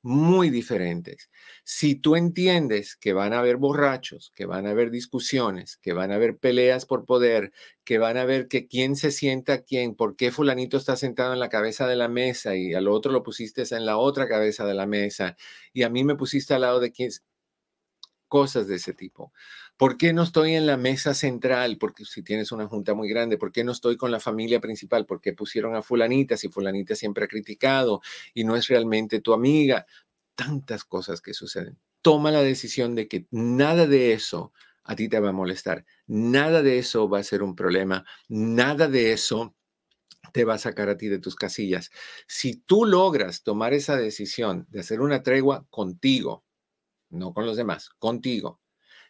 muy 0.05 0.51
diferentes. 0.51 1.31
Si 1.63 1.95
tú 1.95 2.15
entiendes 2.15 2.95
que 2.95 3.13
van 3.13 3.33
a 3.33 3.39
haber 3.39 3.57
borrachos, 3.57 4.31
que 4.35 4.45
van 4.45 4.67
a 4.67 4.69
haber 4.69 4.91
discusiones, 4.91 5.77
que 5.77 5.93
van 5.93 6.11
a 6.11 6.15
haber 6.15 6.37
peleas 6.37 6.85
por 6.85 7.05
poder, 7.05 7.51
que 7.83 7.97
van 7.97 8.17
a 8.17 8.25
ver 8.25 8.47
que 8.47 8.67
quién 8.67 8.95
se 8.95 9.09
sienta 9.09 9.63
quién, 9.63 9.95
por 9.95 10.15
qué 10.15 10.31
fulanito 10.31 10.77
está 10.77 10.95
sentado 10.95 11.33
en 11.33 11.39
la 11.39 11.49
cabeza 11.49 11.87
de 11.87 11.95
la 11.95 12.07
mesa 12.07 12.55
y 12.55 12.75
al 12.75 12.87
otro 12.87 13.11
lo 13.11 13.23
pusiste 13.23 13.63
en 13.71 13.85
la 13.87 13.97
otra 13.97 14.27
cabeza 14.27 14.63
de 14.65 14.75
la 14.75 14.85
mesa 14.85 15.37
y 15.73 15.81
a 15.81 15.89
mí 15.89 16.03
me 16.03 16.15
pusiste 16.15 16.53
al 16.53 16.61
lado 16.61 16.79
de 16.79 16.91
quién, 16.91 17.09
cosas 18.27 18.67
de 18.67 18.75
ese 18.75 18.93
tipo. 18.93 19.33
¿Por 19.77 19.97
qué 19.97 20.13
no 20.13 20.23
estoy 20.23 20.53
en 20.53 20.65
la 20.65 20.77
mesa 20.77 21.13
central? 21.13 21.77
Porque 21.77 22.05
si 22.05 22.23
tienes 22.23 22.53
una 22.53 22.67
junta 22.67 22.93
muy 22.93 23.09
grande, 23.09 23.37
¿por 23.37 23.51
qué 23.51 23.65
no 23.65 23.73
estoy 23.73 23.97
con 23.97 24.09
la 24.09 24.21
familia 24.21 24.61
principal? 24.61 25.05
¿Por 25.05 25.19
qué 25.19 25.33
pusieron 25.33 25.75
a 25.75 25.81
fulanita 25.81 26.37
si 26.37 26.47
fulanita 26.47 26.95
siempre 26.95 27.25
ha 27.25 27.27
criticado 27.27 28.01
y 28.33 28.45
no 28.45 28.55
es 28.55 28.69
realmente 28.69 29.19
tu 29.19 29.33
amiga? 29.33 29.85
Tantas 30.35 30.85
cosas 30.85 31.19
que 31.19 31.33
suceden. 31.33 31.77
Toma 32.01 32.31
la 32.31 32.41
decisión 32.41 32.95
de 32.95 33.09
que 33.09 33.27
nada 33.31 33.85
de 33.85 34.13
eso 34.13 34.53
a 34.85 34.95
ti 34.95 35.09
te 35.09 35.19
va 35.19 35.29
a 35.29 35.33
molestar. 35.33 35.83
Nada 36.07 36.61
de 36.61 36.77
eso 36.77 37.09
va 37.09 37.19
a 37.19 37.23
ser 37.23 37.43
un 37.43 37.55
problema. 37.55 38.05
Nada 38.29 38.87
de 38.87 39.11
eso 39.11 39.55
te 40.31 40.45
va 40.45 40.53
a 40.55 40.59
sacar 40.59 40.87
a 40.87 40.97
ti 40.97 41.09
de 41.09 41.19
tus 41.19 41.35
casillas. 41.35 41.91
Si 42.27 42.55
tú 42.55 42.85
logras 42.85 43.43
tomar 43.43 43.73
esa 43.73 43.97
decisión 43.97 44.67
de 44.69 44.79
hacer 44.79 45.01
una 45.01 45.21
tregua 45.21 45.65
contigo, 45.69 46.45
no 47.09 47.33
con 47.33 47.45
los 47.45 47.57
demás, 47.57 47.89
contigo, 47.99 48.61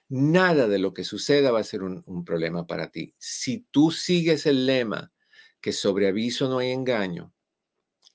nada 0.09 0.67
de 0.67 0.79
lo 0.79 0.93
que 0.93 1.03
suceda 1.03 1.51
va 1.51 1.59
a 1.59 1.63
ser 1.63 1.83
un, 1.83 2.25
problema 2.25 2.67
para 2.67 2.91
ti. 2.91 3.15
Si 3.17 3.65
tú 3.71 3.91
sigues 3.91 4.45
el 4.45 4.65
lema 4.65 5.13
que 5.61 5.71
sobre 5.71 6.07
aviso 6.07 6.47
no 6.49 6.59
hay 6.59 6.71
engaño 6.71 7.33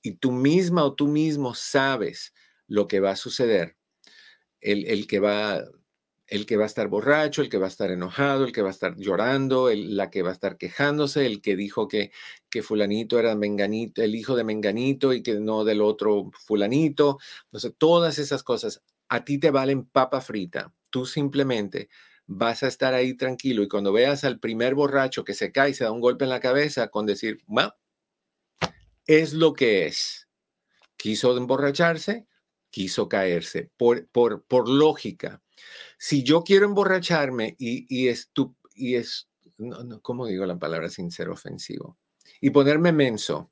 y 0.01 0.13
tú 0.15 0.31
misma 0.31 0.83
o 0.83 0.95
tú 0.95 1.07
mismo 1.07 1.53
sabes 1.53 2.33
lo 2.67 2.87
que 2.87 2.99
va 2.99 3.11
a 3.11 3.15
suceder, 3.15 3.77
el, 4.61 4.85
el 4.85 5.07
que 5.07 5.19
va 5.19 5.63
el 6.31 6.45
que 6.45 6.55
va 6.55 6.63
a 6.63 6.67
estar 6.67 6.87
borracho, 6.87 7.41
el 7.41 7.49
que 7.49 7.57
va 7.57 7.65
a 7.65 7.69
estar 7.69 7.91
enojado, 7.91 8.45
el 8.45 8.53
que 8.53 8.61
va 8.61 8.69
a 8.69 8.71
estar 8.71 8.95
llorando, 8.95 9.69
el, 9.69 9.97
la 9.97 10.09
que 10.09 10.21
va 10.21 10.29
a 10.29 10.33
estar 10.33 10.57
quejándose, 10.57 11.25
el 11.25 11.41
que 11.41 11.57
dijo 11.57 11.89
que, 11.89 12.11
que 12.49 12.63
fulanito 12.63 13.19
era 13.19 13.35
menganito, 13.35 14.01
el 14.01 14.15
hijo 14.15 14.37
de 14.37 14.45
menganito 14.45 15.11
y 15.11 15.23
que 15.23 15.41
no 15.41 15.65
del 15.65 15.81
otro 15.81 16.31
fulanito. 16.45 17.19
No 17.51 17.59
sé, 17.59 17.71
todas 17.71 18.17
esas 18.17 18.43
cosas 18.43 18.81
a 19.09 19.25
ti 19.25 19.39
te 19.39 19.51
valen 19.51 19.83
papa 19.83 20.21
frita. 20.21 20.73
Tú 20.91 21.07
simplemente 21.07 21.89
vas 22.27 22.61
a 22.61 22.67
estar 22.67 22.93
ahí 22.93 23.15
tranquilo 23.15 23.63
y 23.63 23.67
cuando 23.67 23.91
veas 23.91 24.23
al 24.23 24.39
primer 24.39 24.75
borracho 24.75 25.23
que 25.23 25.33
se 25.33 25.51
cae 25.51 25.71
y 25.71 25.73
se 25.73 25.83
da 25.83 25.91
un 25.91 25.99
golpe 25.99 26.25
en 26.25 26.29
la 26.29 26.39
cabeza 26.39 26.89
con 26.89 27.07
decir, 27.07 27.39
es 29.07 29.33
lo 29.33 29.53
que 29.53 29.87
es. 29.87 30.29
Quiso 30.95 31.35
emborracharse, 31.35 32.27
quiso 32.69 33.09
caerse, 33.09 33.71
por, 33.75 34.07
por, 34.09 34.43
por 34.43 34.69
lógica. 34.69 35.41
Si 35.97 36.23
yo 36.23 36.43
quiero 36.43 36.65
emborracharme 36.65 37.55
y, 37.57 37.87
y 37.89 38.09
es, 38.09 38.29
tu, 38.31 38.55
y 38.75 38.95
es 38.95 39.31
no, 39.57 40.01
¿cómo 40.01 40.25
digo 40.25 40.45
la 40.45 40.59
palabra 40.59 40.89
sin 40.89 41.11
ser 41.11 41.29
ofensivo? 41.29 41.97
Y 42.39 42.49
ponerme 42.49 42.91
menso, 42.91 43.51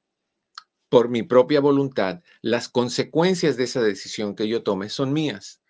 por 0.89 1.09
mi 1.09 1.23
propia 1.23 1.59
voluntad, 1.59 2.21
las 2.41 2.67
consecuencias 2.67 3.57
de 3.57 3.65
esa 3.65 3.81
decisión 3.81 4.35
que 4.35 4.47
yo 4.47 4.63
tome 4.63 4.89
son 4.89 5.13
mías. 5.13 5.61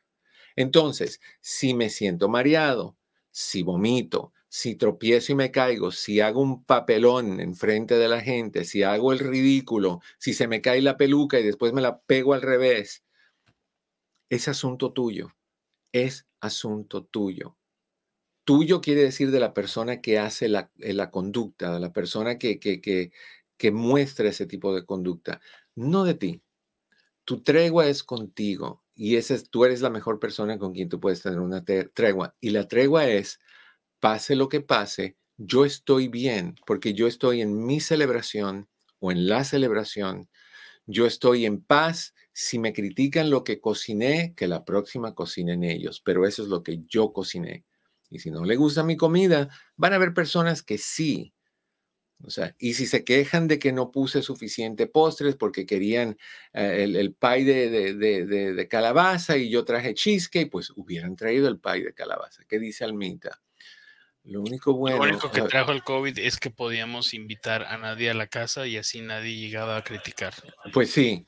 Entonces, 0.60 1.22
si 1.40 1.74
me 1.74 1.90
siento 1.90 2.28
mareado, 2.28 2.98
si 3.32 3.64
vomito, 3.64 4.34
si 4.50 4.76
tropiezo 4.76 5.32
y 5.32 5.36
me 5.36 5.52
caigo, 5.52 5.90
si 5.90 6.20
hago 6.20 6.42
un 6.42 6.66
papelón 6.66 7.40
en 7.40 7.56
frente 7.56 7.98
de 7.98 8.10
la 8.10 8.20
gente, 8.20 8.66
si 8.66 8.84
hago 8.84 9.14
el 9.14 9.20
ridículo, 9.20 10.02
si 10.18 10.34
se 10.34 10.50
me 10.50 10.62
cae 10.62 10.82
la 10.82 10.98
peluca 10.98 11.40
y 11.40 11.44
después 11.44 11.72
me 11.72 11.80
la 11.80 12.02
pego 12.02 12.34
al 12.34 12.42
revés, 12.42 13.06
es 14.30 14.50
asunto 14.50 14.92
tuyo, 14.92 15.34
es 15.94 16.28
asunto 16.42 17.06
tuyo. 17.06 17.56
Tuyo 18.44 18.82
quiere 18.82 19.04
decir 19.04 19.32
de 19.32 19.40
la 19.40 19.54
persona 19.54 20.02
que 20.02 20.20
hace 20.20 20.50
la, 20.50 20.70
eh, 20.80 20.98
conducta, 21.10 21.74
de 21.74 21.80
la 21.80 21.94
persona 21.94 22.38
que, 22.38 22.60
que, 22.60 22.82
que, 22.82 23.14
que 23.56 23.72
muestra 23.72 24.28
ese 24.28 24.46
tipo 24.46 24.76
de 24.76 24.86
conducta, 24.86 25.40
no 25.76 26.04
de 26.04 26.16
ti. 26.16 26.44
Tu 27.24 27.44
tregua 27.44 27.88
es 27.88 28.04
contigo 28.04 28.84
y 29.00 29.16
ese 29.16 29.36
es, 29.36 29.50
tú 29.50 29.64
eres 29.64 29.80
la 29.80 29.90
mejor 29.90 30.20
persona 30.20 30.60
con 30.60 30.74
quien 30.74 30.90
tú 30.90 31.00
puedes 31.00 31.22
tener 31.22 31.40
una 31.40 31.64
tregua. 31.64 32.36
Y 32.42 32.50
la 32.50 32.68
tregua 32.68 33.08
es 33.08 33.40
pase 34.02 34.36
lo 34.36 34.50
que 34.50 34.60
pase, 34.60 35.16
yo 35.38 35.64
estoy 35.64 36.10
bien 36.10 36.56
porque 36.68 36.94
yo 36.94 37.08
estoy 37.08 37.40
en 37.42 37.66
mi 37.66 37.80
celebración 37.80 38.68
o 39.00 39.14
en 39.14 39.30
la 39.30 39.46
celebración, 39.46 40.30
yo 40.86 41.06
estoy 41.06 41.46
en 41.46 41.64
paz. 41.64 42.14
Si 42.34 42.60
me 42.60 42.74
critican 42.74 43.30
lo 43.30 43.46
que 43.46 43.62
cociné, 43.62 44.34
que 44.36 44.50
la 44.50 44.66
próxima 44.66 45.16
cocinen 45.16 45.64
ellos, 45.64 46.02
pero 46.04 46.28
eso 46.28 46.44
es 46.44 46.50
lo 46.50 46.62
que 46.62 46.82
yo 46.86 47.14
cociné. 47.14 47.64
Y 48.10 48.20
si 48.20 48.32
no 48.32 48.44
le 48.44 48.58
gusta 48.58 48.84
mi 48.84 48.98
comida, 48.98 49.48
van 49.78 49.94
a 49.94 49.96
haber 49.96 50.14
personas 50.14 50.62
que 50.62 50.78
sí. 50.78 51.34
O 52.24 52.30
sea, 52.30 52.54
y 52.60 52.74
si 52.74 52.86
se 52.86 53.06
quejan 53.06 53.48
de 53.48 53.60
que 53.60 53.72
no 53.72 53.92
puse 53.92 54.22
suficiente 54.22 54.88
postres 54.88 55.36
porque 55.36 55.66
querían 55.66 56.18
eh, 56.54 56.84
el, 56.84 56.96
el 56.98 57.14
pie 57.14 57.46
de, 57.46 57.94
de, 57.94 58.26
de, 58.26 58.68
calabaza 58.68 59.38
y 59.38 59.50
yo 59.50 59.64
traje 59.64 59.94
cheesecake, 59.94 60.52
pues 60.52 60.72
hubieran 60.76 61.16
traído 61.16 61.48
el 61.48 61.60
pie 61.60 61.86
de 61.86 61.94
calabaza. 61.94 62.44
¿Qué 62.48 62.60
dice 62.60 62.84
Almita? 62.84 63.40
Lo 64.26 64.42
único 64.42 64.74
bueno. 64.74 64.98
Lo 64.98 65.04
único 65.04 65.32
que 65.32 65.42
trajo 65.44 65.72
el 65.72 65.82
COVID 65.82 66.20
es 66.20 66.38
que 66.38 66.50
podíamos 66.50 67.14
invitar 67.14 67.64
a 67.64 67.78
nadie 67.78 68.10
a 68.10 68.14
la 68.14 68.28
casa 68.28 68.68
y 68.68 68.76
así 68.76 69.02
nadie 69.02 69.38
llegaba 69.38 69.78
a 69.78 69.84
criticar. 69.84 70.34
Pues 70.74 70.92
sí. 70.92 71.26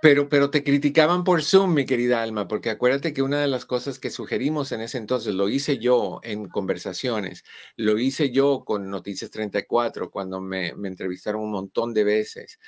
Pero, 0.00 0.28
pero 0.28 0.50
te 0.50 0.62
criticaban 0.62 1.24
por 1.24 1.42
Zoom, 1.42 1.74
mi 1.74 1.84
querida 1.84 2.22
Alma, 2.22 2.46
porque 2.46 2.70
acuérdate 2.70 3.12
que 3.12 3.22
una 3.22 3.40
de 3.40 3.48
las 3.48 3.64
cosas 3.66 3.98
que 3.98 4.10
sugerimos 4.10 4.70
en 4.70 4.80
ese 4.80 4.96
entonces, 4.96 5.34
lo 5.34 5.48
hice 5.48 5.78
yo 5.78 6.20
en 6.22 6.48
conversaciones, 6.48 7.42
lo 7.76 7.98
hice 7.98 8.30
yo 8.30 8.64
con 8.64 8.90
Noticias 8.90 9.32
34 9.32 10.10
cuando 10.10 10.40
me, 10.40 10.68
entrevistaron 10.68 11.42
un 11.42 11.50
montón 11.50 11.94
de 11.94 12.04
veces 12.04 12.60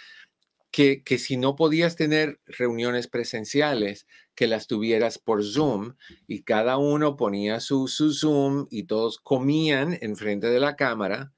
que, 0.73 1.03
si 1.19 1.37
no 1.37 1.55
podías 1.55 1.95
tener 1.95 2.41
reuniones 2.47 3.07
presenciales, 3.07 4.07
que 4.35 4.49
las 4.49 4.67
tuvieras 4.67 5.19
por 5.19 5.45
Zoom 5.45 5.95
y 6.27 6.43
cada 6.43 6.79
uno 6.79 7.17
ponía 7.17 7.61
su, 7.61 7.87
su 7.87 8.13
Zoom 8.13 8.67
y 8.71 8.85
todos 8.85 9.19
comían 9.19 9.99
enfrente 10.01 10.49
de 10.49 10.61
la 10.61 10.75
cámara 10.77 11.33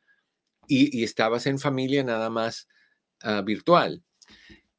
y, 0.68 1.02
estabas 1.04 1.46
en 1.46 1.58
familia 1.58 2.02
nada 2.04 2.30
más 2.30 2.68
ah, 3.20 3.42
virtual. 3.42 4.02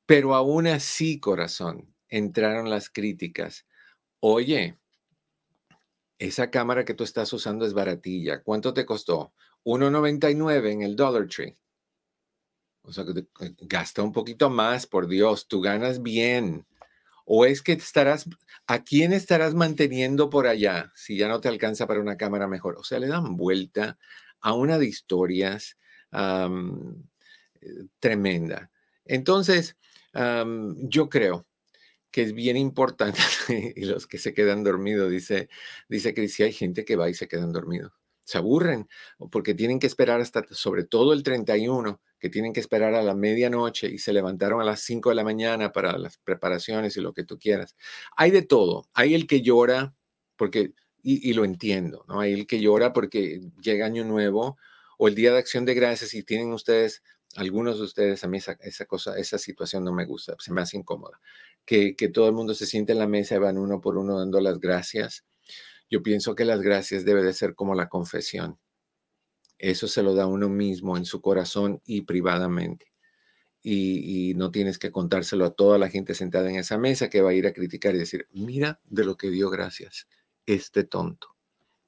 Pero 0.05 0.35
aún 0.35 0.67
así, 0.67 1.19
corazón, 1.19 1.93
entraron 2.09 2.69
las 2.69 2.89
críticas. 2.89 3.65
Oye, 4.19 4.77
esa 6.19 6.49
cámara 6.51 6.85
que 6.85 6.93
tú 6.93 7.03
estás 7.03 7.31
usando 7.33 7.65
es 7.65 7.73
baratilla. 7.73 8.41
¿Cuánto 8.43 8.73
te 8.73 8.85
costó? 8.85 9.33
1.99 9.63 10.71
en 10.71 10.81
el 10.81 10.95
Dollar 10.95 11.27
Tree. 11.27 11.55
O 12.83 12.91
sea, 12.91 13.05
que 13.05 13.25
gasta 13.61 14.03
un 14.03 14.11
poquito 14.11 14.49
más, 14.49 14.85
por 14.85 15.07
Dios, 15.07 15.47
tú 15.47 15.61
ganas 15.61 16.03
bien. 16.03 16.65
O 17.25 17.45
es 17.45 17.61
que 17.61 17.71
estarás, 17.73 18.25
¿a 18.67 18.83
quién 18.83 19.13
estarás 19.13 19.53
manteniendo 19.53 20.29
por 20.29 20.47
allá 20.47 20.91
si 20.95 21.17
ya 21.17 21.29
no 21.29 21.39
te 21.39 21.47
alcanza 21.47 21.87
para 21.87 22.01
una 22.01 22.17
cámara 22.17 22.47
mejor? 22.47 22.75
O 22.77 22.83
sea, 22.83 22.99
le 22.99 23.07
dan 23.07 23.37
vuelta 23.37 23.97
a 24.41 24.53
una 24.53 24.77
de 24.77 24.87
historias 24.87 25.77
eh, 26.11 26.49
tremenda. 27.99 28.69
Entonces, 29.05 29.77
yo 30.13 31.09
creo 31.09 31.47
que 32.11 32.21
es 32.21 32.33
bien 32.33 32.57
importante, 32.57 33.19
y 33.75 33.85
los 33.85 34.07
que 34.07 34.17
se 34.17 34.33
quedan 34.33 34.63
dormidos, 34.63 35.09
dice, 35.09 35.49
dice 35.89 36.13
que 36.13 36.27
si 36.27 36.43
hay 36.43 36.53
gente 36.53 36.85
que 36.85 36.95
va 36.95 37.09
y 37.09 37.13
se 37.13 37.27
quedan 37.27 37.51
dormidos 37.51 37.91
se 38.25 38.37
aburren 38.37 38.87
porque 39.31 39.53
tienen 39.53 39.79
que 39.79 39.87
esperar 39.87 40.21
hasta, 40.21 40.43
sobre 40.51 40.83
todo 40.83 41.13
el 41.13 41.23
31, 41.23 42.01
que 42.19 42.29
tienen 42.29 42.53
que 42.53 42.59
esperar 42.59 42.95
a 42.95 43.03
la 43.03 43.15
medianoche 43.15 43.87
y 43.87 43.97
se 43.97 44.13
levantaron 44.13 44.61
a 44.61 44.63
las 44.63 44.81
5 44.81 45.09
de 45.09 45.15
la 45.15 45.23
mañana 45.23 45.71
para 45.71 45.97
las 45.97 46.17
preparaciones 46.17 46.95
y 46.95 47.01
lo 47.01 47.13
que 47.13 47.23
tú 47.23 47.37
quieras. 47.37 47.75
Hay 48.15 48.31
de 48.31 48.41
todo. 48.41 48.87
Hay 48.93 49.13
el 49.13 49.27
que 49.27 49.41
llora 49.41 49.93
porque, 50.37 50.73
y, 51.01 51.33
lo 51.33 51.43
entiendo, 51.43 52.05
¿no? 52.07 52.21
Hay 52.21 52.33
el 52.33 52.47
que 52.47 52.61
llora 52.61 52.93
porque 52.93 53.41
llega 53.61 53.85
Año 53.85 54.05
Nuevo 54.05 54.57
o 54.97 55.07
el 55.09 55.15
Día 55.15 55.33
de 55.33 55.39
Acción 55.39 55.65
de 55.65 55.73
Gracias 55.73 56.13
y 56.13 56.23
tienen 56.23 56.53
ustedes, 56.53 57.03
algunos 57.35 57.77
de 57.77 57.83
ustedes, 57.83 58.23
a 58.23 58.27
mí 58.27 58.37
esa, 58.37 58.85
cosa, 58.85 59.17
esa 59.17 59.37
situación 59.37 59.83
no 59.83 59.93
me 59.93 60.05
gusta, 60.05 60.35
se 60.39 60.53
me 60.53 60.61
hace 60.61 60.77
incómoda. 60.77 61.19
Que, 61.65 61.95
que 61.95 62.09
todo 62.09 62.27
el 62.27 62.33
mundo 62.33 62.53
se 62.53 62.65
siente 62.65 62.91
en 62.91 62.99
la 62.99 63.07
mesa 63.07 63.35
y 63.35 63.39
van 63.39 63.57
uno 63.57 63.79
por 63.79 63.97
uno 63.97 64.19
dando 64.19 64.41
las 64.41 64.59
gracias 64.59 65.25
yo 65.93 66.01
pienso 66.01 66.33
que 66.33 66.43
las 66.43 66.61
gracias 66.63 67.05
debe 67.05 67.21
de 67.21 67.33
ser 67.33 67.53
como 67.53 67.75
la 67.75 67.87
confesión. 67.87 68.57
Eso 69.59 69.87
se 69.87 70.01
lo 70.01 70.15
da 70.15 70.25
uno 70.25 70.49
mismo 70.49 70.97
en 70.97 71.05
su 71.05 71.21
corazón 71.21 71.83
y 71.85 72.01
privadamente. 72.01 72.91
Y, 73.61 74.33
no 74.35 74.49
tienes 74.49 74.79
que 74.79 74.91
contárselo 74.91 75.45
a 75.45 75.53
toda 75.53 75.77
la 75.77 75.89
gente 75.89 76.15
sentada 76.15 76.49
en 76.49 76.55
esa 76.55 76.79
mesa 76.79 77.11
que 77.11 77.21
va 77.21 77.29
a 77.29 77.35
ir 77.35 77.45
a 77.45 77.53
criticar 77.53 77.93
y 77.93 77.99
decir, 77.99 78.27
mira 78.31 78.81
de 78.85 79.05
lo 79.05 79.15
que 79.17 79.29
dio 79.29 79.51
gracias 79.51 80.07
este 80.47 80.83
tonto. 80.83 81.35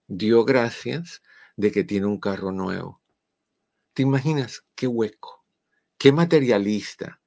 Dio 0.07 0.45
gracias 0.45 1.23
de 1.57 1.71
que 1.71 1.83
tiene 1.83 2.05
un 2.05 2.19
carro 2.19 2.51
nuevo. 2.51 3.01
¿Te 3.95 4.03
imaginas 4.03 4.65
qué 4.75 4.87
hueco? 4.87 5.45
Qué 5.97 6.11
materialista. 6.11 7.21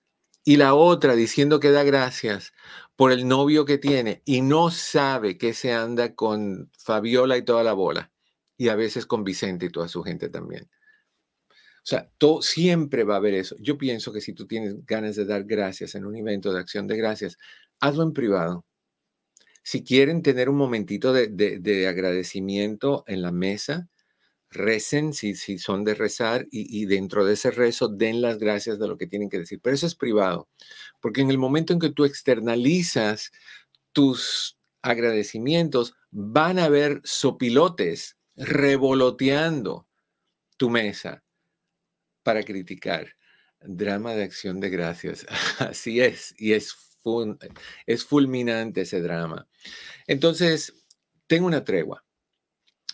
Y 0.45 0.59
la 0.59 0.75
otra 0.75 1.15
diciendo 1.15 1.61
que 1.61 1.71
da 1.71 1.83
gracias 1.83 2.53
por 2.95 3.11
el 3.11 3.27
novio 3.27 3.65
que 3.65 3.79
tiene 3.79 4.21
y 4.27 4.43
no 4.43 4.71
sabe 4.71 5.39
que 5.39 5.55
se 5.55 5.73
anda 5.73 6.15
con 6.15 6.71
Fabiola 6.79 7.39
y 7.39 7.43
toda 7.43 7.65
la 7.65 7.73
bola, 7.73 8.13
y 8.59 8.69
a 8.69 8.77
veces 8.77 9.07
con 9.07 9.25
Vicente 9.25 9.65
y 9.65 9.71
toda 9.71 9.89
su 9.89 10.03
gente 10.03 10.29
también. 10.29 10.69
O 11.51 11.87
sea, 11.89 12.11
siempre 12.43 13.03
va 13.03 13.15
a 13.15 13.17
haber 13.17 13.33
eso. 13.33 13.57
Yo 13.61 13.79
pienso 13.79 14.13
que 14.13 14.21
si 14.21 14.35
tú 14.35 14.47
tienes 14.47 14.85
ganas 14.85 15.17
de 15.17 15.25
dar 15.25 15.45
gracias 15.45 15.95
en 15.95 16.05
un 16.05 16.17
evento 16.17 16.53
de 16.53 16.61
acción 16.61 16.87
de 16.87 16.99
gracias, 16.99 17.39
hazlo 17.81 18.03
en 18.03 18.13
privado. 18.13 18.67
Si 19.63 19.83
quieren 19.85 20.21
tener 20.21 20.51
un 20.51 20.57
momentito 20.57 21.15
de, 21.15 21.29
de 21.29 21.89
agradecimiento 21.89 23.05
en 23.07 23.23
la 23.23 23.33
mesa, 23.33 23.89
recen 24.51 25.13
si, 25.13 25.35
si 25.35 25.59
son 25.59 25.85
de 25.85 25.95
rezar 25.95 26.47
y, 26.51 26.87
dentro 26.87 27.25
de 27.25 27.35
ese 27.35 27.51
rezo 27.51 27.89
den 27.89 28.23
las 28.23 28.39
gracias 28.39 28.79
de 28.79 28.89
lo 28.89 28.97
que 28.97 29.07
tienen 29.07 29.29
que 29.29 29.39
decir. 29.39 29.61
Pero 29.63 29.75
eso 29.75 29.87
es 29.87 29.95
privado, 29.95 30.49
porque 31.01 31.21
en 31.21 31.31
el 31.31 31.39
momento 31.39 31.73
en 31.73 31.79
que 31.79 31.91
tú 31.91 32.05
externalizas 32.05 33.31
tus 33.93 34.59
agradecimientos, 34.83 35.95
van 36.11 36.59
a 36.59 36.65
haber 36.65 37.01
sopilotes 37.05 38.17
revoloteando 38.37 39.87
tu 40.57 40.71
mesa 40.71 41.25
para 42.23 42.43
criticar. 42.43 43.15
Drama 43.61 44.15
de 44.15 44.23
acción 44.23 44.61
de 44.61 44.71
gracias. 44.71 45.27
Así 45.59 46.01
es, 46.01 46.35
y 46.39 46.53
es, 46.53 46.75
es 47.87 48.05
fulminante 48.05 48.83
ese 48.83 49.01
drama. 49.01 49.49
Entonces, 50.07 50.87
tengo 51.27 51.47
una 51.47 51.65
tregua 51.65 52.05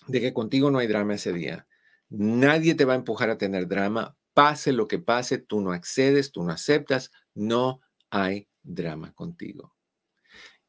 de 0.06 0.20
que 0.20 0.32
contigo 0.32 0.70
no 0.70 0.78
hay 0.78 0.86
drama 0.86 1.14
ese 1.14 1.32
día. 1.32 1.66
Nadie 2.08 2.74
te 2.74 2.84
va 2.84 2.94
a 2.94 2.96
empujar 2.96 3.30
a 3.30 3.38
tener 3.38 3.66
drama. 3.66 4.16
Pase 4.32 4.72
lo 4.72 4.88
que 4.88 4.98
pase, 4.98 5.38
tú 5.38 5.60
no 5.60 5.72
accedes, 5.72 6.32
tú 6.32 6.42
no 6.42 6.52
aceptas, 6.52 7.10
no 7.34 7.80
hay 8.10 8.48
drama 8.62 9.12
contigo. 9.12 9.74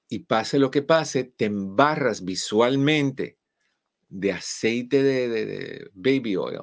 Y 0.07 0.19
pase 0.19 0.59
lo 0.59 0.69
que 0.69 0.81
pase, 0.81 1.23
te 1.23 1.45
embarras 1.45 2.23
visualmente 2.23 3.39
de 4.07 4.31
aceite 4.31 5.03
de, 5.03 5.89
baby 5.93 6.35
oil 6.35 6.59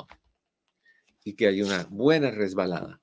y 1.24 1.34
que 1.34 1.48
hay 1.48 1.62
una 1.62 1.86
buena 1.90 2.30
resbalada 2.30 3.00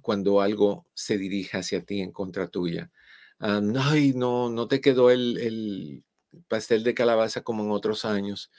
cuando 0.00 0.40
algo 0.40 0.86
se 0.94 1.18
dirige 1.18 1.58
hacia 1.58 1.84
ti 1.84 2.00
en 2.00 2.12
contra 2.12 2.48
tuya. 2.48 2.90
ay, 3.38 4.14
no, 4.14 4.48
no 4.48 4.68
te 4.68 4.80
quedó 4.80 5.10
el, 5.10 6.02
pastel 6.48 6.84
de 6.84 6.94
calabaza 6.94 7.42
como 7.42 7.64
en 7.64 7.70
otros 7.70 8.04
años. 8.04 8.50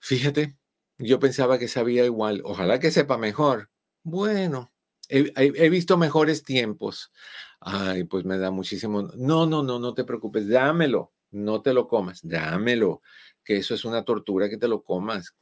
Fíjate, 0.00 0.56
yo 0.98 1.18
pensaba 1.18 1.58
que 1.58 1.68
sabía 1.68 2.04
igual. 2.04 2.42
Ojalá 2.44 2.78
que 2.78 2.90
sepa 2.90 3.18
mejor. 3.18 3.70
Bueno, 4.02 4.72
he, 5.08 5.68
visto 5.68 5.96
mejores 5.96 6.42
tiempos. 6.42 7.12
Ay, 7.60 8.04
pues 8.04 8.24
me 8.24 8.38
da 8.38 8.50
muchísimo. 8.50 9.02
No, 9.16 9.46
no, 9.46 9.62
no, 9.62 9.78
no 9.78 9.94
te 9.94 10.04
preocupes. 10.04 10.48
Dámelo. 10.48 11.12
No 11.30 11.60
te 11.60 11.74
lo 11.74 11.88
comas. 11.88 12.20
Dámelo. 12.22 13.02
Que 13.44 13.56
eso 13.56 13.74
es 13.74 13.84
una 13.84 14.04
tortura 14.04 14.48
que 14.48 14.56
te 14.56 14.68
lo 14.68 14.82
comas. 14.82 15.34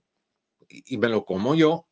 Y, 0.69 0.97
me 0.99 1.09
lo 1.09 1.25
como 1.25 1.55
yo 1.55 1.87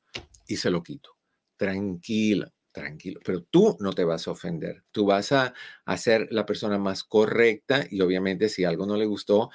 y 0.47 0.57
se 0.57 0.71
lo 0.71 0.83
quito. 0.83 1.11
Tranquila. 1.57 2.53
Tranquilo, 2.72 3.20
pero 3.24 3.42
tú 3.42 3.76
no 3.80 3.92
te 3.92 4.04
vas 4.04 4.26
a 4.26 4.32
ofender, 4.32 4.82
tú 4.90 5.06
vas 5.06 5.30
a, 5.32 5.54
a 5.85 5.96
ser 5.96 6.28
la 6.30 6.46
persona 6.46 6.78
más 6.78 7.04
correcta 7.04 7.87
y 7.90 8.00
obviamente 8.00 8.48
si 8.48 8.64
algo 8.64 8.87
no 8.87 8.96
le 8.96 9.06
gustó, 9.06 9.50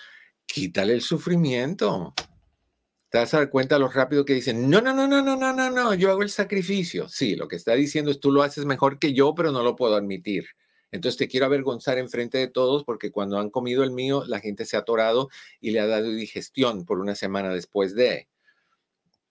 quítale 0.46 0.94
el 0.94 1.02
sufrimiento. 1.02 2.14
Te 3.10 3.20
vas 3.20 3.34
a 3.34 3.38
dar 3.38 3.50
cuenta 3.50 3.80
lo 3.80 3.88
rápido 3.88 4.26
que 4.26 4.34
dicen, 4.34 4.70
no, 4.70 4.82
no, 4.82 4.94
no, 4.94 5.08
no, 5.08 5.22
no, 5.22 5.36
no, 5.36 5.54
no, 5.54 5.72
no, 5.72 5.94
yo 5.94 6.12
hago 6.12 6.24
el 6.24 6.30
sacrificio. 6.30 7.08
Sí, 7.08 7.36
lo 7.36 7.48
que 7.48 7.56
está 7.56 7.74
diciendo 7.74 8.12
es 8.12 8.20
tú 8.20 8.32
lo 8.32 8.44
haces 8.44 8.66
mejor 8.66 9.00
que 9.00 9.14
yo, 9.14 9.34
pero 9.34 9.52
no 9.52 9.64
lo 9.64 9.76
puedo 9.76 9.96
admitir. 9.96 10.46
Entonces 10.92 11.18
te 11.18 11.28
quiero 11.28 11.46
avergonzar 11.46 11.98
en 11.98 12.10
frente 12.10 12.38
de 12.38 12.48
todos 12.48 12.84
porque 12.84 13.12
cuando 13.12 13.40
han 13.40 13.50
comido 13.50 13.84
el 13.84 13.92
mío, 13.92 14.24
la 14.26 14.40
gente 14.40 14.66
se 14.66 14.78
ha 14.78 14.80
atorado 14.80 15.30
y 15.60 15.72
le 15.72 15.80
ha 15.80 15.88
dado 15.88 16.10
digestión 16.10 16.86
por 16.86 17.00
una 17.00 17.16
semana 17.16 17.54
después 17.54 17.96
de. 17.96 18.28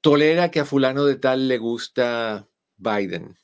Tolera 0.00 0.50
que 0.50 0.60
a 0.60 0.64
fulano 0.64 1.04
de 1.04 1.16
tal 1.16 1.48
le 1.48 1.58
gusta 1.58 2.48
Biden. 2.82 3.36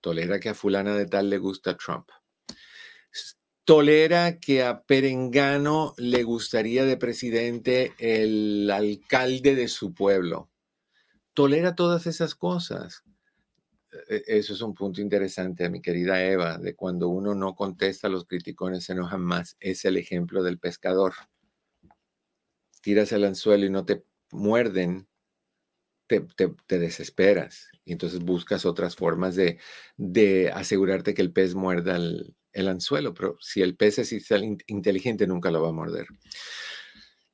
Tolera 0.00 0.40
que 0.40 0.50
a 0.50 0.54
fulana 0.54 0.94
de 0.94 1.06
tal 1.06 1.30
le 1.30 1.38
gusta 1.38 1.76
Trump. 1.76 2.08
Tolera 3.64 4.38
que 4.38 4.62
a 4.62 4.82
Perengano 4.82 5.94
le 5.96 6.22
gustaría 6.22 6.84
de 6.84 6.96
presidente 6.96 7.94
el 7.98 8.70
alcalde 8.70 9.56
de 9.56 9.68
su 9.68 9.94
pueblo. 9.94 10.50
Tolera 11.34 11.74
todas 11.74 12.06
esas 12.06 12.34
cosas. 12.34 13.02
E, 14.08 14.22
eso 14.26 14.52
es 14.52 14.60
un 14.60 14.74
punto 14.74 15.00
interesante, 15.00 15.68
mi 15.68 15.82
querida 15.82 16.22
Eva, 16.22 16.58
de 16.58 16.76
cuando 16.76 17.08
uno 17.08 17.34
no 17.34 17.54
contesta, 17.54 18.08
los 18.08 18.26
criticones 18.26 18.84
se 18.84 18.92
enojan 18.92 19.22
más. 19.22 19.56
Es 19.58 19.84
el 19.84 19.96
ejemplo 19.96 20.42
del 20.42 20.58
pescador. 20.58 21.14
Tiras 22.82 23.10
el 23.10 23.24
anzuelo 23.24 23.66
y 23.66 23.70
no 23.70 23.84
te 23.84 24.04
muerden, 24.30 25.08
te, 26.06 26.78
desesperas 26.78 27.68
y 27.84 27.92
entonces 27.92 28.20
buscas 28.20 28.64
otras 28.64 28.96
formas 28.96 29.36
de, 29.36 30.50
asegurarte 30.52 31.14
que 31.14 31.22
el 31.22 31.32
pez 31.32 31.54
muerda 31.54 31.96
el, 31.96 32.68
anzuelo, 32.68 33.12
pero 33.14 33.36
si 33.40 33.60
el 33.62 33.76
pez 33.76 33.98
es 33.98 34.14
inteligente 34.66 35.26
nunca 35.26 35.50
lo 35.50 35.62
va 35.62 35.68
a 35.68 35.72
morder. 35.72 36.06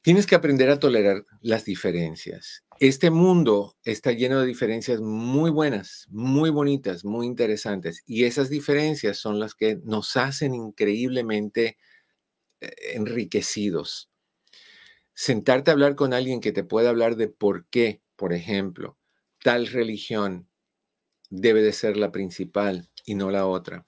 Tienes 0.02 0.26
que 0.26 0.34
aprender 0.34 0.68
a 0.68 0.80
tolerar 0.80 1.22
las 1.40 1.64
diferencias. 1.64 2.64
Este 2.80 3.10
mundo 3.10 3.76
está 3.84 4.10
lleno 4.10 4.40
de 4.40 4.46
diferencias 4.46 5.00
muy 5.00 5.48
buenas, 5.52 6.08
muy 6.10 6.50
bonitas, 6.50 7.04
muy 7.04 7.26
interesantes 7.26 8.02
y 8.04 8.24
esas 8.24 8.50
diferencias 8.50 9.18
son 9.18 9.38
las 9.38 9.54
que 9.54 9.78
nos 9.84 10.16
hacen 10.16 10.54
increíblemente 10.54 11.78
eh, 12.60 12.72
enriquecidos. 12.94 14.10
Sentarte 15.14 15.70
a 15.70 15.74
hablar 15.74 15.94
con 15.94 16.12
alguien 16.12 16.40
que 16.40 16.50
te 16.50 16.64
pueda 16.64 16.90
hablar 16.90 17.14
de 17.14 17.28
por 17.28 17.66
qué 17.68 18.02
por 18.16 18.32
ejemplo, 18.32 18.98
tal 19.42 19.66
religión 19.66 20.48
debe 21.30 21.62
de 21.62 21.72
ser 21.72 21.96
la 21.96 22.12
principal 22.12 22.90
y 23.06 23.14
no 23.14 23.30
la 23.30 23.46
otra. 23.46 23.86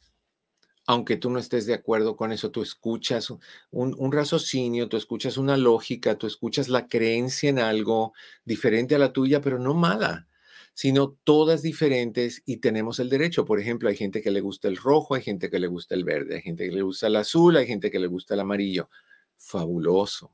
Aunque 0.87 1.17
tú 1.17 1.31
no 1.31 1.39
estés 1.39 1.67
de 1.67 1.75
acuerdo 1.75 2.17
con 2.17 2.33
eso, 2.33 2.51
tú 2.51 2.63
escuchas 2.63 3.33
un, 3.71 4.13
raciocinio, 4.13 4.89
tú 4.89 4.97
escuchas 4.97 5.39
una 5.39 5.57
lógica, 5.57 6.17
tú 6.19 6.27
escuchas 6.27 6.69
la 6.69 6.89
creencia 6.89 7.49
en 7.49 7.59
algo 7.59 8.13
diferente 8.45 8.95
a 8.95 8.99
la 8.99 9.13
tuya, 9.13 9.41
pero 9.41 9.59
no 9.59 9.73
mala, 9.73 10.29
sino 10.75 11.13
todas 11.25 11.63
diferentes 11.63 12.43
y 12.45 12.59
tenemos 12.59 12.99
el 12.99 13.09
derecho. 13.09 13.47
Por 13.47 13.61
ejemplo, 13.61 13.89
hay 13.89 13.97
gente 13.97 14.21
que 14.21 14.31
le 14.31 14.41
gusta 14.41 14.69
el 14.69 14.77
rojo, 14.77 15.15
hay 15.15 15.23
gente 15.23 15.51
que 15.51 15.59
le 15.59 15.69
gusta 15.69 15.95
el 15.95 16.05
verde, 16.05 16.37
hay 16.37 16.43
gente 16.43 16.69
que 16.69 16.75
le 16.75 16.83
gusta 16.83 17.07
el 17.07 17.17
azul, 17.17 17.57
hay 17.57 17.67
gente 17.67 17.91
que 17.91 17.99
le 17.99 18.07
gusta 18.07 18.35
el 18.35 18.41
amarillo. 18.41 18.91
Fabuloso, 19.37 20.33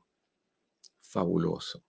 fabuloso 0.99 1.83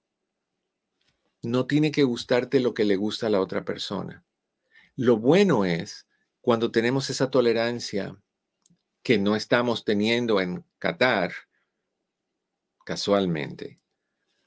no 1.43 1.67
tiene 1.67 1.91
que 1.91 2.05
gustarte 2.05 2.61
lo 2.61 2.73
que 2.73 2.85
le 2.85 2.97
gusta 2.97 3.27
a 3.27 3.31
la 3.31 3.41
otra 3.41 3.65
persona. 3.65 4.25
Lo 4.97 5.19
bueno 5.19 5.65
es 5.65 6.07
cuando 6.41 6.71
tenemos 6.71 7.11
esa 7.11 7.31
tolerancia 7.31 8.17
que 9.03 9.19
no 9.19 9.35
estamos 9.35 9.85
teniendo 9.85 10.41
en 10.41 10.65
Qatar, 10.79 11.33
casualmente, 12.85 13.81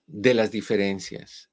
de 0.06 0.34
las 0.34 0.52
diferencias. 0.52 1.50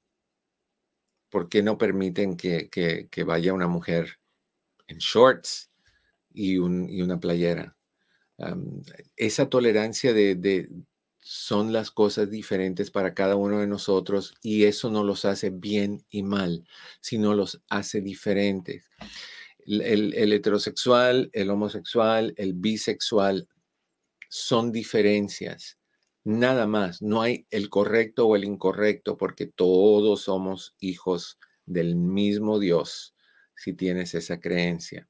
¿Por 1.29 1.49
qué 1.49 1.63
no 1.63 1.77
permiten 1.77 2.37
que, 2.37 3.09
vaya 3.25 3.53
una 3.53 3.67
mujer 3.67 4.19
en 4.87 4.97
shorts 4.97 5.71
y, 6.33 6.57
una 6.57 7.19
playera? 7.19 7.75
esa 9.15 9.47
tolerancia 9.47 10.11
de, 10.13 10.69
son 11.23 11.71
las 11.71 11.89
cosas 11.89 12.29
diferentes 12.29 12.91
para 12.91 13.13
cada 13.13 13.35
uno 13.35 13.59
de 13.59 13.67
nosotros 13.67 14.35
y 14.41 14.65
eso 14.65 14.89
no 14.91 15.03
los 15.03 15.25
hace 15.25 15.49
bien 15.49 16.05
y 16.09 16.23
mal, 16.23 16.67
sino 17.01 17.33
los 17.33 17.61
hace 17.69 18.01
diferentes. 18.01 18.89
El, 19.65 20.33
heterosexual, 20.33 21.29
el 21.31 21.49
homosexual, 21.49 22.33
el 22.37 22.53
bisexual 22.53 23.47
son 24.29 24.73
diferencias, 24.73 25.79
nada 26.25 26.67
más. 26.67 27.01
No 27.01 27.21
hay 27.21 27.47
el 27.49 27.69
correcto 27.69 28.27
o 28.27 28.35
el 28.35 28.43
incorrecto 28.43 29.17
porque 29.17 29.45
todos 29.47 30.23
somos 30.23 30.75
hijos 30.79 31.39
del 31.65 31.95
mismo 31.95 32.59
Dios 32.59 33.15
si 33.55 33.73
tienes 33.73 34.13
esa 34.15 34.41
creencia. 34.41 35.07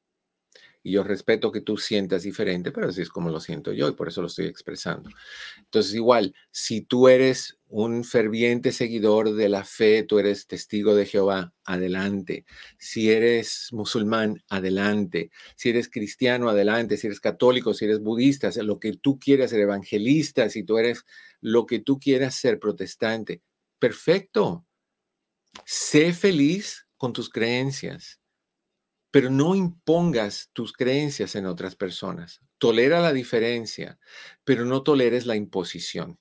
Y 0.85 0.91
yo 0.91 1.03
respeto 1.03 1.51
que 1.51 1.61
tú 1.61 1.77
sientas 1.77 2.23
diferente, 2.23 2.71
pero 2.73 2.89
así 2.89 3.01
es 3.01 3.09
como 3.09 3.29
lo 3.29 3.39
siento 3.39 3.71
yo 3.71 3.87
y 3.87 3.93
por 3.93 4.09
eso 4.09 4.21
lo 4.21 4.27
estoy 4.27 4.47
expresando. 4.47 5.09
Entonces, 5.57 5.93
igual, 5.95 6.35
si 6.51 6.81
tú 6.81 7.07
eres 7.07 7.57
un 7.69 8.03
ferviente 8.03 8.73
seguidor 8.73 9.33
de 9.33 9.47
la 9.47 9.63
fe, 9.63 10.03
tú 10.03 10.19
eres 10.19 10.45
testigo 10.45 10.93
de 10.93 11.05
Jehová, 11.05 11.53
adelante. 11.63 12.45
Si 12.77 13.09
eres 13.09 13.69
musulmán, 13.71 14.43
adelante. 14.49 15.31
Si 15.55 15.69
eres 15.69 15.89
cristiano, 15.89 16.49
adelante. 16.49 16.97
Si 16.97 17.07
eres 17.07 17.21
católico, 17.21 17.73
si 17.73 17.85
eres 17.85 18.01
budista, 18.01 18.51
lo 18.61 18.77
que 18.77 18.93
tú 18.93 19.17
quieras 19.17 19.51
ser 19.51 19.61
evangelista, 19.61 20.49
si 20.49 20.63
tú 20.63 20.77
eres 20.77 21.05
lo 21.39 21.65
que 21.65 21.79
tú 21.79 21.97
quieras 21.97 22.35
ser 22.35 22.59
protestante, 22.59 23.41
perfecto. 23.79 24.65
Sé 25.65 26.11
feliz 26.11 26.87
con 26.97 27.13
tus 27.13 27.29
creencias 27.29 28.19
pero 29.13 29.29
no 29.29 29.53
impongas 29.53 30.49
tus 30.53 30.73
creencias 30.73 31.35
en 31.35 31.45
otras 31.45 31.75
personas. 31.75 32.41
Tolera 32.57 32.99
la 32.99 33.13
diferencia, 33.13 33.99
pero 34.43 34.65
no 34.65 34.81
toleres 34.81 35.27
la 35.27 35.35
imposición. 35.35 36.17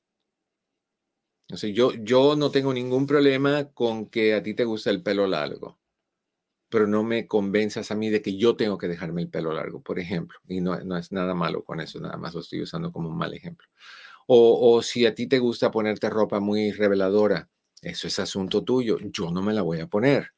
O 1.50 1.56
yo, 1.56 1.92
yo 1.94 2.36
no 2.36 2.50
tengo 2.50 2.74
ningún 2.74 3.06
problema 3.06 3.72
con 3.72 4.10
que 4.10 4.34
a 4.34 4.42
ti 4.42 4.52
te 4.52 4.66
guste 4.66 4.90
el 4.90 5.02
pelo 5.02 5.26
largo, 5.26 5.80
pero 6.68 6.86
no 6.86 7.02
me 7.02 7.26
convenzas 7.26 7.90
a 7.90 7.94
mí 7.94 8.10
de 8.10 8.20
que 8.20 8.36
yo 8.36 8.56
tengo 8.56 8.76
que 8.76 8.88
dejarme 8.88 9.22
el 9.22 9.30
pelo 9.30 9.54
largo, 9.54 9.80
por 9.80 9.98
ejemplo. 9.98 10.38
Y 10.46 10.60
no, 10.60 10.74
es 10.98 11.12
nada 11.12 11.34
malo 11.34 11.64
con 11.64 11.80
eso, 11.80 11.98
nada 11.98 12.18
más 12.18 12.34
lo 12.34 12.40
estoy 12.40 12.60
usando 12.60 12.92
como 12.92 13.08
un 13.08 13.16
mal 13.16 13.32
ejemplo. 13.32 13.68
O 14.26 14.82
si 14.82 15.06
a 15.06 15.14
ti 15.14 15.26
te 15.26 15.38
gusta 15.38 15.70
ponerte 15.70 16.10
ropa 16.10 16.40
muy 16.40 16.72
reveladora, 16.72 17.48
eso 17.80 18.06
es 18.06 18.18
asunto 18.18 18.62
tuyo, 18.62 18.98
yo 19.00 19.30
no 19.30 19.40
me 19.40 19.54
la 19.54 19.62
voy 19.62 19.80
a 19.80 19.86
poner 19.86 20.34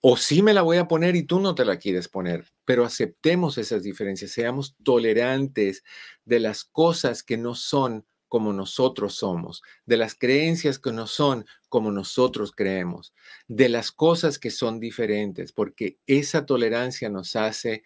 o 0.00 0.16
sí 0.16 0.42
me 0.42 0.54
la 0.54 0.62
voy 0.62 0.78
a 0.78 0.88
poner 0.88 1.14
y 1.16 1.24
tú 1.24 1.40
no 1.40 1.54
te 1.54 1.64
la 1.64 1.78
quieres 1.78 2.08
poner, 2.08 2.46
pero 2.64 2.84
aceptemos 2.84 3.58
esas 3.58 3.82
diferencias, 3.82 4.30
seamos 4.30 4.76
tolerantes 4.82 5.84
de 6.24 6.40
las 6.40 6.64
cosas 6.64 7.22
que 7.22 7.36
no 7.36 7.54
son 7.54 8.06
como 8.28 8.52
nosotros 8.52 9.16
somos, 9.16 9.60
de 9.86 9.96
las 9.96 10.14
creencias 10.14 10.78
que 10.78 10.92
no 10.92 11.08
son 11.08 11.44
como 11.68 11.90
nosotros 11.90 12.52
creemos, 12.52 13.12
de 13.48 13.68
las 13.68 13.90
cosas 13.90 14.38
que 14.38 14.50
son 14.50 14.78
diferentes, 14.78 15.52
porque 15.52 15.98
esa 16.06 16.46
tolerancia 16.46 17.10
nos 17.10 17.34
hace 17.34 17.82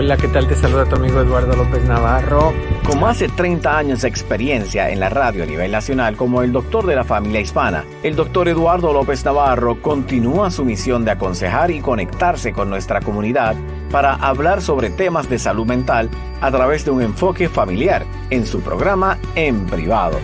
Hola, 0.00 0.16
¿qué 0.16 0.28
tal? 0.28 0.48
Te 0.48 0.54
saluda 0.54 0.86
tu 0.86 0.96
amigo 0.96 1.20
Eduardo 1.20 1.54
López 1.54 1.84
Navarro. 1.84 2.54
Como 2.86 3.06
hace 3.06 3.28
30 3.28 3.76
años 3.76 4.00
de 4.00 4.08
experiencia 4.08 4.88
en 4.88 4.98
la 4.98 5.10
radio 5.10 5.42
a 5.42 5.46
nivel 5.46 5.70
nacional 5.70 6.16
como 6.16 6.40
el 6.40 6.52
doctor 6.52 6.86
de 6.86 6.96
la 6.96 7.04
familia 7.04 7.42
hispana, 7.42 7.84
el 8.02 8.16
doctor 8.16 8.48
Eduardo 8.48 8.94
López 8.94 9.22
Navarro 9.26 9.82
continúa 9.82 10.50
su 10.50 10.64
misión 10.64 11.04
de 11.04 11.10
aconsejar 11.10 11.70
y 11.70 11.80
conectarse 11.80 12.54
con 12.54 12.70
nuestra 12.70 13.02
comunidad 13.02 13.56
para 13.90 14.14
hablar 14.14 14.62
sobre 14.62 14.88
temas 14.88 15.28
de 15.28 15.38
salud 15.38 15.66
mental 15.66 16.08
a 16.40 16.50
través 16.50 16.86
de 16.86 16.92
un 16.92 17.02
enfoque 17.02 17.50
familiar 17.50 18.06
en 18.30 18.46
su 18.46 18.62
programa 18.62 19.18
En 19.34 19.66
Privado 19.66 20.18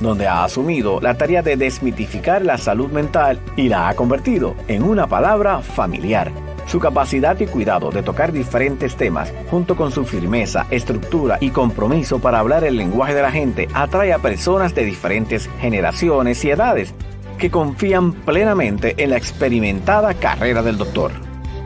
donde 0.00 0.26
ha 0.26 0.44
asumido 0.44 0.98
la 1.00 1.14
tarea 1.18 1.42
de 1.42 1.56
desmitificar 1.56 2.42
la 2.42 2.56
salud 2.56 2.90
mental 2.90 3.38
y 3.54 3.68
la 3.68 3.88
ha 3.88 3.94
convertido 3.94 4.56
en 4.66 4.82
una 4.82 5.06
palabra 5.06 5.60
familiar 5.60 6.32
su 6.70 6.78
capacidad 6.78 7.38
y 7.40 7.46
cuidado 7.46 7.90
de 7.90 8.04
tocar 8.04 8.30
diferentes 8.30 8.94
temas, 8.94 9.32
junto 9.50 9.74
con 9.74 9.90
su 9.90 10.04
firmeza, 10.04 10.68
estructura 10.70 11.36
y 11.40 11.50
compromiso 11.50 12.20
para 12.20 12.38
hablar 12.38 12.62
el 12.62 12.76
lenguaje 12.76 13.12
de 13.12 13.22
la 13.22 13.32
gente, 13.32 13.66
atrae 13.74 14.12
a 14.12 14.20
personas 14.20 14.72
de 14.72 14.84
diferentes 14.84 15.50
generaciones 15.60 16.44
y 16.44 16.50
edades 16.50 16.94
que 17.38 17.50
confían 17.50 18.12
plenamente 18.12 18.94
en 18.98 19.10
la 19.10 19.16
experimentada 19.16 20.14
carrera 20.14 20.62
del 20.62 20.78
doctor. 20.78 21.10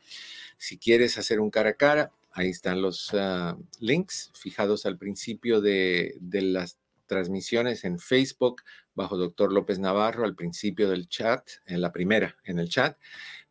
Si 0.57 0.77
quieres 0.77 1.17
hacer 1.17 1.39
un 1.39 1.49
cara 1.49 1.71
a 1.71 1.73
cara, 1.73 2.11
ahí 2.31 2.49
están 2.49 2.79
los 2.81 3.09
ah, 3.13 3.57
links 3.79 4.31
fijados 4.35 4.85
al 4.85 4.97
principio 4.97 5.59
de, 5.59 6.15
de 6.19 6.43
las 6.43 6.77
transmisiones 7.07 7.83
en 7.83 7.97
Facebook 7.99 8.61
bajo 8.93 9.17
Doctor 9.17 9.51
López 9.51 9.79
Navarro, 9.79 10.25
al 10.25 10.35
principio 10.35 10.89
del 10.89 11.09
chat, 11.09 11.49
en 11.65 11.81
la 11.81 11.91
primera, 11.91 12.37
en 12.45 12.59
el 12.59 12.69
chat 12.69 12.97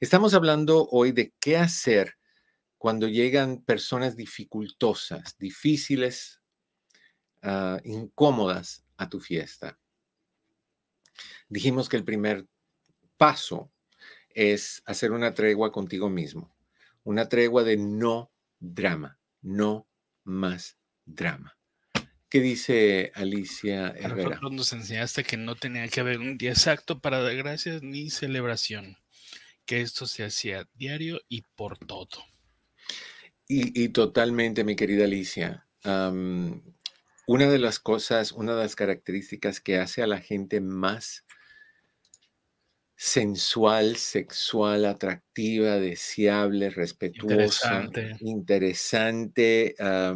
Estamos 0.01 0.33
hablando 0.33 0.89
hoy 0.91 1.13
de 1.13 1.33
qué 1.39 1.55
hacer 1.55 2.17
cuando 2.77 3.07
llegan 3.07 3.63
personas 3.63 4.17
dificultosas, 4.17 5.37
difíciles, 5.37 6.41
uh, 7.43 7.77
incómodas 7.85 8.83
a 8.97 9.07
tu 9.07 9.21
fiesta. 9.21 9.77
Dijimos 11.51 11.89
que 11.89 11.97
el 11.97 12.05
primer 12.05 12.47
paso 13.17 13.73
es 14.29 14.81
hacer 14.85 15.11
una 15.11 15.33
tregua 15.33 15.69
contigo 15.73 16.09
mismo, 16.09 16.55
una 17.03 17.27
tregua 17.27 17.65
de 17.65 17.75
no 17.75 18.31
drama, 18.57 19.19
no 19.41 19.85
más 20.23 20.77
drama. 21.03 21.57
¿Qué 22.29 22.39
dice 22.39 23.11
Alicia 23.15 23.89
Herrera? 23.89 24.39
nos 24.49 24.71
enseñaste 24.71 25.25
que 25.25 25.35
no 25.35 25.55
tenía 25.55 25.89
que 25.89 25.99
haber 25.99 26.19
un 26.19 26.37
día 26.37 26.51
exacto 26.51 27.01
para 27.01 27.21
dar 27.21 27.35
gracias 27.35 27.83
ni 27.83 28.09
celebración, 28.09 28.95
que 29.65 29.81
esto 29.81 30.07
se 30.07 30.23
hacía 30.23 30.69
diario 30.75 31.19
y 31.27 31.41
por 31.41 31.77
todo. 31.77 32.23
Y, 33.45 33.89
totalmente, 33.89 34.63
mi 34.63 34.77
querida 34.77 35.03
Alicia. 35.03 35.67
una 35.83 37.49
de 37.49 37.59
las 37.59 37.79
cosas, 37.79 38.31
una 38.31 38.55
de 38.55 38.63
las 38.63 38.77
características 38.77 39.59
que 39.59 39.79
hace 39.79 40.01
a 40.01 40.07
la 40.07 40.21
gente 40.21 40.61
más 40.61 41.25
sensual, 43.03 43.95
sexual, 43.95 44.85
atractiva, 44.85 45.79
deseable, 45.79 46.69
respetuosa, 46.69 47.89
interesante, 48.19 49.73
eh, 49.79 50.13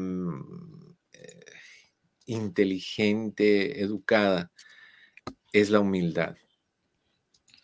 inteligente, 2.28 3.82
educada, 3.82 4.52
es 5.52 5.72
la 5.72 5.80
humildad. 5.80 6.38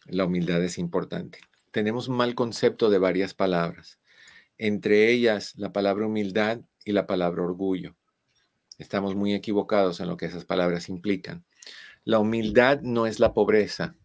La 0.08 0.26
humildad 0.26 0.64
es 0.64 0.80
importante. 0.80 1.38
Tenemos 1.70 2.08
un 2.08 2.18
mal 2.18 2.34
concepto 2.34 2.90
de 2.90 2.98
varias 2.98 3.36
palabras, 3.36 4.00
entre 4.58 5.12
ellas 5.12 5.54
la 5.56 5.72
palabra 5.72 6.08
humildad 6.08 6.62
y 6.84 6.94
la 6.94 7.06
palabra 7.06 7.44
orgullo. 7.44 7.96
Estamos 8.80 9.14
muy 9.14 9.36
equivocados 9.36 10.00
en 10.00 10.08
lo 10.08 10.18
que 10.18 10.26
esas 10.26 10.46
palabras 10.46 10.90
implican. 10.90 11.46
La 12.06 12.18
humildad 12.18 12.82
no 12.82 13.06
es 13.06 13.20
la 13.20 13.36
pobreza, 13.36 13.96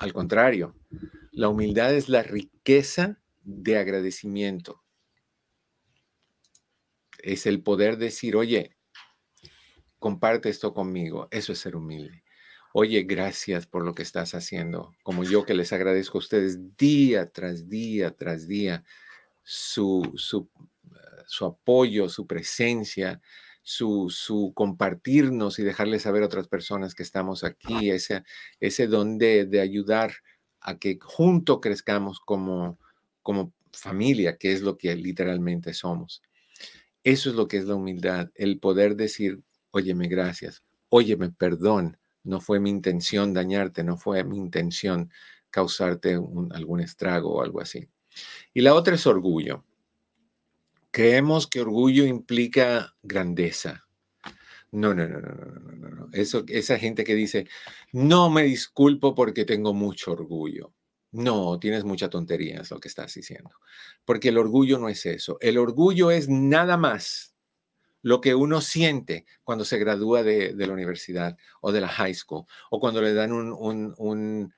al 0.00 0.14
contrario, 0.14 0.74
la 1.30 1.50
humildad 1.50 1.94
es 1.94 2.08
la 2.08 2.22
riqueza 2.22 3.20
de 3.42 3.76
agradecimiento. 3.76 4.82
Es 7.18 7.44
el 7.44 7.62
poder 7.62 7.98
decir, 7.98 8.34
oye, 8.34 8.78
comparte 9.98 10.48
esto 10.48 10.72
conmigo. 10.72 11.28
Eso 11.30 11.52
es 11.52 11.58
ser 11.58 11.76
humilde. 11.76 12.24
Oye, 12.72 13.02
gracias 13.02 13.66
por 13.66 13.84
lo 13.84 13.94
que 13.94 14.02
estás 14.02 14.34
haciendo. 14.34 14.94
Como 15.02 15.22
yo 15.22 15.44
que 15.44 15.52
les 15.52 15.70
agradezco 15.70 16.16
a 16.16 16.20
ustedes 16.20 16.78
día 16.78 17.30
tras 17.30 17.68
día 17.68 18.16
tras 18.16 18.48
día 18.48 18.82
su, 19.42 20.14
su, 20.16 20.48
su 21.26 21.44
apoyo, 21.44 22.08
su 22.08 22.26
presencia, 22.26 23.20
su, 23.70 24.52
compartirnos 24.54 25.58
y 25.58 25.62
dejarles 25.62 26.02
saber 26.02 26.22
a 26.22 26.26
otras 26.26 26.48
personas 26.48 26.94
que 26.94 27.04
estamos 27.04 27.44
aquí, 27.44 27.90
ese, 27.90 28.24
ese 28.58 28.88
don 28.88 29.16
de, 29.18 29.60
ayudar 29.60 30.12
a 30.60 30.78
que 30.78 30.98
juntos 31.00 31.60
crezcamos 31.62 32.20
como, 32.20 32.78
como 33.22 33.52
familia, 33.72 34.36
que 34.36 34.52
es 34.52 34.62
lo 34.62 34.76
que 34.76 34.94
literalmente 34.96 35.72
somos. 35.72 36.22
Eso 37.04 37.30
es 37.30 37.36
lo 37.36 37.46
que 37.48 37.58
es 37.58 37.64
la 37.64 37.76
humildad, 37.76 38.30
el 38.34 38.58
poder 38.58 38.96
decir, 38.96 39.40
óyeme, 39.70 40.08
gracias, 40.08 40.64
óyeme, 40.88 41.30
perdón, 41.30 41.96
no 42.24 42.40
fue 42.40 42.60
mi 42.60 42.70
intención 42.70 43.32
dañarte, 43.32 43.84
no 43.84 43.96
fue 43.96 44.24
mi 44.24 44.36
intención 44.36 45.10
causarte 45.48 46.14
algún 46.50 46.80
estrago 46.80 47.36
o 47.36 47.42
algo 47.42 47.60
así. 47.60 47.88
Y 48.52 48.60
la 48.60 48.74
otra 48.74 48.96
es 48.96 49.06
orgullo. 49.06 49.64
Creemos 50.90 51.46
que 51.46 51.60
orgullo 51.60 52.04
implica 52.04 52.94
grandeza. 53.02 53.86
No, 54.72 54.94
no, 54.94 55.06
no, 55.08 55.20
no, 55.20 55.34
no, 55.34 55.72
no, 55.76 55.88
no. 55.88 56.08
Eso, 56.12 56.44
esa 56.48 56.78
gente 56.78 57.04
que 57.04 57.14
dice, 57.14 57.48
no 57.92 58.30
me 58.30 58.42
disculpo 58.42 59.14
porque 59.14 59.44
tengo 59.44 59.74
mucho 59.74 60.12
orgullo. 60.12 60.72
No, 61.12 61.58
tienes 61.58 61.84
mucha 61.84 62.08
tontería, 62.08 62.60
es 62.60 62.70
lo 62.70 62.78
que 62.78 62.88
estás 62.88 63.12
diciendo. 63.14 63.50
Porque 64.04 64.28
el 64.28 64.38
orgullo 64.38 64.78
no 64.78 64.88
es 64.88 65.06
eso. 65.06 65.38
El 65.40 65.58
orgullo 65.58 66.10
es 66.12 66.28
nada 66.28 66.76
más 66.76 67.34
lo 68.02 68.20
que 68.20 68.34
uno 68.34 68.60
siente 68.60 69.26
cuando 69.42 69.64
se 69.64 69.78
gradúa 69.78 70.22
de, 70.22 70.54
la 70.54 70.72
universidad 70.72 71.36
o 71.60 71.72
de 71.72 71.80
la 71.80 71.88
high 71.88 72.14
school, 72.14 72.44
o 72.70 72.80
cuando 72.80 73.02
le 73.02 73.12
dan 73.12 73.32
un, 73.32 74.54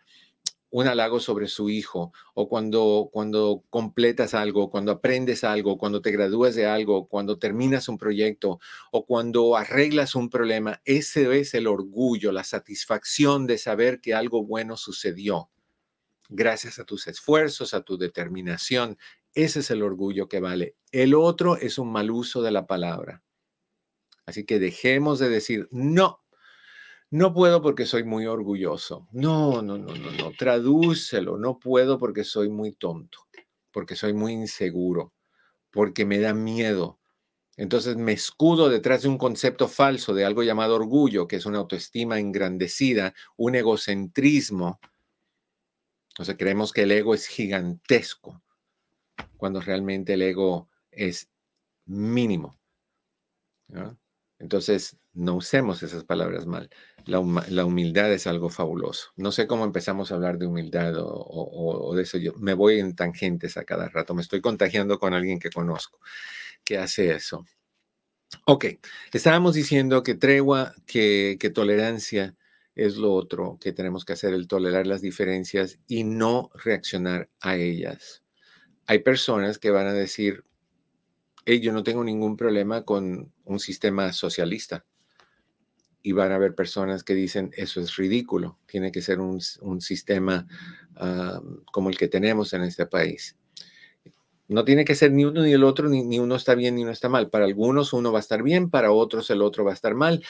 halago 0.81 1.21
sobre 1.21 1.49
su 1.49 1.69
hijo, 1.69 2.13
o 2.35 2.49
cuando, 2.49 3.11
cuando 3.13 3.65
completas 3.69 4.35
algo, 4.35 4.71
cuando 4.71 4.93
aprendes 4.93 5.45
algo, 5.45 5.79
cuando 5.79 6.01
te 6.01 6.11
gradúas 6.11 6.55
de 6.55 6.67
algo, 6.67 7.09
cuando 7.09 7.39
terminas 7.39 7.89
un 7.89 7.99
proyecto, 7.99 8.59
o 8.91 9.05
cuando 9.05 9.57
arreglas 9.57 10.15
un 10.15 10.31
problema. 10.31 10.81
Ese 10.85 11.39
es 11.39 11.55
el 11.55 11.67
orgullo, 11.67 12.33
la 12.33 12.45
satisfacción 12.45 13.47
de 13.47 13.59
saber 13.59 14.01
que 14.01 14.15
algo 14.15 14.45
bueno 14.45 14.77
sucedió 14.77 15.51
gracias 16.33 16.79
a 16.79 16.85
tus 16.85 17.07
esfuerzos, 17.07 17.75
a 17.75 17.83
tu 17.83 17.99
determinación. 17.99 18.99
Ese 19.35 19.61
es 19.61 19.71
el 19.71 19.83
orgullo 19.83 20.29
que 20.29 20.41
vale. 20.41 20.77
El 20.91 21.15
otro 21.15 21.57
es 21.57 21.79
un 21.79 21.93
mal 21.93 22.11
uso 22.11 22.43
de 22.43 22.51
la 22.51 22.67
palabra. 22.67 23.23
Así 24.25 24.45
que 24.45 24.59
dejemos 24.59 25.19
de 25.19 25.29
decir, 25.29 25.69
no, 25.71 26.22
no 27.13 27.35
puedo 27.35 27.61
porque 27.61 27.85
soy 27.85 28.05
muy 28.05 28.25
orgulloso. 28.25 29.07
No, 29.13 29.61
no, 29.61 29.77
no, 29.77 29.95
no, 29.95 30.11
no, 30.13 30.33
tradúcelo. 30.33 31.37
No 31.37 31.59
puedo 31.59 31.99
porque 31.99 32.25
soy 32.25 32.49
muy 32.49 32.73
tonto, 32.73 33.19
porque 33.71 33.97
soy 33.97 34.15
muy 34.15 34.33
inseguro, 34.33 35.13
porque 35.71 36.07
me 36.07 36.19
da 36.21 36.33
miedo. 36.33 37.01
Entonces 37.59 37.97
me 37.97 38.13
escudo 38.13 38.71
detrás 38.71 39.03
de 39.03 39.11
un 39.11 39.19
concepto 39.19 39.69
falso 39.69 40.15
de 40.15 40.25
algo 40.25 40.43
llamado 40.43 40.75
orgullo, 40.75 41.29
que 41.29 41.37
es 41.37 41.45
una 41.45 41.59
autoestima 41.59 42.19
engrandecida, 42.19 43.13
un 43.37 43.57
egocentrismo. 43.57 44.81
Entonces 46.13 46.37
creemos 46.39 46.73
que 46.73 46.85
el 46.85 46.93
ego 46.93 47.13
es 47.15 47.27
gigantesco, 47.27 48.43
cuando 49.37 49.61
realmente 49.61 50.15
el 50.15 50.23
ego 50.23 50.71
es 50.91 51.29
mínimo. 51.85 52.59
Entonces, 54.39 54.97
no 55.13 55.37
usemos 55.37 55.83
esas 55.85 56.03
palabras 56.03 56.47
mal. 56.47 56.69
La, 57.07 57.21
humildad 57.65 58.13
es 58.13 58.27
algo 58.27 58.49
fabuloso. 58.49 59.11
No 59.17 59.33
sé 59.33 59.47
cómo 59.47 59.65
empezamos 59.65 60.11
a 60.11 60.15
hablar 60.15 60.39
de 60.39 60.47
humildad 60.47 60.95
o, 60.97 61.93
de 61.95 62.03
eso. 62.03 62.19
Yo 62.19 62.35
me 62.35 62.55
voy 62.55 62.79
en 62.79 62.95
tangentes 62.95 63.57
a 63.57 63.65
cada 63.65 63.89
rato. 63.89 64.15
Me 64.15 64.23
estoy 64.23 64.41
contagiando 64.41 64.99
con 64.99 65.15
alguien 65.15 65.39
que 65.39 65.51
conozco 65.51 65.99
que 66.65 66.79
hace 66.79 67.11
eso. 67.13 67.45
Ok, 68.47 68.67
estábamos 69.13 69.55
diciendo 69.55 70.03
que 70.03 70.15
tregua, 70.15 70.75
que, 70.87 71.37
que 71.39 71.51
tolerancia 71.51 72.37
es 72.75 72.97
lo 72.97 73.13
otro 73.13 73.59
que 73.61 73.73
tenemos 73.73 74.05
que 74.05 74.15
hacer, 74.15 74.33
el 74.33 74.49
tolerar 74.49 74.87
las 74.87 75.03
diferencias 75.03 75.79
y 75.87 76.05
no 76.05 76.51
reaccionar 76.55 77.29
a 77.41 77.57
ellas. 77.57 78.23
Hay 78.87 79.01
personas 79.01 79.59
que 79.59 79.71
van 79.71 79.87
a 79.87 79.93
decir, 79.93 80.45
yo 81.47 81.73
no 81.73 81.83
tengo 81.83 82.05
ningún 82.05 82.37
problema 82.37 82.85
con 82.85 83.33
un 83.45 83.61
sistema 83.61 84.13
socialista. 84.13 84.85
Y 86.03 86.13
van 86.13 86.33
a 86.33 86.37
haber 86.37 86.55
personas 86.55 87.05
que 87.05 87.15
dicen, 87.15 87.51
eso 87.57 87.81
es 87.81 87.97
ridículo, 87.97 88.59
tiene 88.67 88.91
que 88.91 89.03
ser 89.03 89.21
un, 89.21 89.41
sistema 89.81 90.47
ah, 90.97 91.41
como 91.73 91.91
el 91.91 91.97
que 91.97 92.09
tenemos 92.09 92.53
en 92.53 92.63
este 92.63 92.87
país. 92.87 93.37
No 94.49 94.65
tiene 94.65 94.85
que 94.85 94.95
ser 94.95 95.13
ni 95.13 95.25
uno 95.25 95.43
ni 95.43 95.53
el 95.53 95.65
otro, 95.65 95.89
ni, 95.89 96.03
ni, 96.03 96.19
uno 96.19 96.35
está 96.35 96.55
bien 96.55 96.75
ni 96.75 96.83
uno 96.83 96.91
está 96.91 97.09
mal. 97.09 97.31
Para 97.31 97.45
algunos 97.45 97.93
uno 97.93 98.13
va 98.13 98.19
a 98.19 98.21
estar 98.21 98.43
bien, 98.43 98.69
para 98.69 98.93
otros 98.93 99.31
el 99.31 99.41
otro 99.41 99.65
va 99.65 99.71
a 99.71 99.75
estar 99.75 99.95
mal 99.95 100.23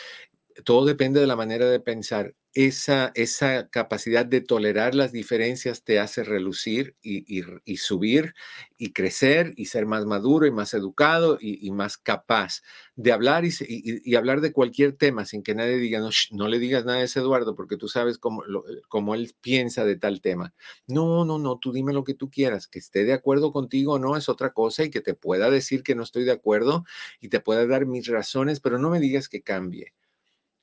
todo 0.65 0.85
depende 0.85 1.21
de 1.21 1.27
la 1.27 1.37
manera 1.37 1.69
de 1.69 1.81
pensar. 1.81 2.35
Esa, 2.55 3.13
esa 3.15 3.69
capacidad 3.71 4.27
de 4.27 4.43
tolerar 4.43 4.95
las 4.95 5.11
diferencias 5.11 5.85
te 5.85 5.99
hace 5.99 6.23
relucir 6.23 6.97
y, 7.01 7.77
subir 7.79 8.35
y 8.77 8.93
crecer 8.93 9.55
y 9.57 9.67
ser 9.67 9.87
más 9.87 10.05
maduro 10.05 10.45
y 10.47 10.51
más 10.51 10.75
educado 10.75 11.39
y, 11.41 11.71
más 11.71 11.97
capaz 11.97 12.61
de 12.95 13.11
hablar 13.11 13.45
y, 13.47 14.15
hablar 14.17 14.43
de 14.43 14.53
cualquier 14.53 14.93
tema 14.93 15.25
sin 15.25 15.43
que 15.43 15.55
nadie 15.55 15.79
diga, 15.79 16.01
no, 16.01 16.11
no 16.33 16.47
le 16.47 16.59
digas 16.59 16.85
nada 16.85 16.99
a 16.99 17.05
ese 17.05 17.21
Eduardo 17.21 17.55
porque 17.55 17.79
tú 17.79 17.89
sabes 17.89 18.19
cómo, 18.19 18.43
cómo 18.89 19.15
él 19.15 19.33
piensa 19.41 19.87
de 19.87 19.97
tal 19.97 20.21
tema. 20.21 20.53
No, 20.87 21.25
no, 21.25 21.39
no, 21.39 21.59
tú 21.59 21.73
dime 21.73 21.95
lo 21.95 22.05
que 22.05 22.13
tú 22.13 22.29
quieras, 22.29 22.69
que 22.69 22.81
esté 22.81 23.05
de 23.05 23.15
acuerdo 23.15 23.51
contigo 23.53 23.95
o 23.95 23.99
no 23.99 24.15
es 24.15 24.29
otra 24.29 24.53
cosa 24.53 24.85
y 24.85 24.91
que 24.91 25.01
te 25.01 25.15
pueda 25.15 25.51
decir 25.51 25.83
que 25.83 25.95
no 25.95 26.03
estoy 26.03 26.25
de 26.25 26.33
acuerdo 26.33 26.85
y 27.19 27.29
te 27.29 27.41
pueda 27.41 27.67
dar 27.67 27.87
mis 27.87 28.09
razones, 28.09 28.61
pero 28.61 28.79
no 28.79 28.91
me 28.91 29.01
digas 29.01 29.31
que 29.31 29.41
cambie 29.41 29.95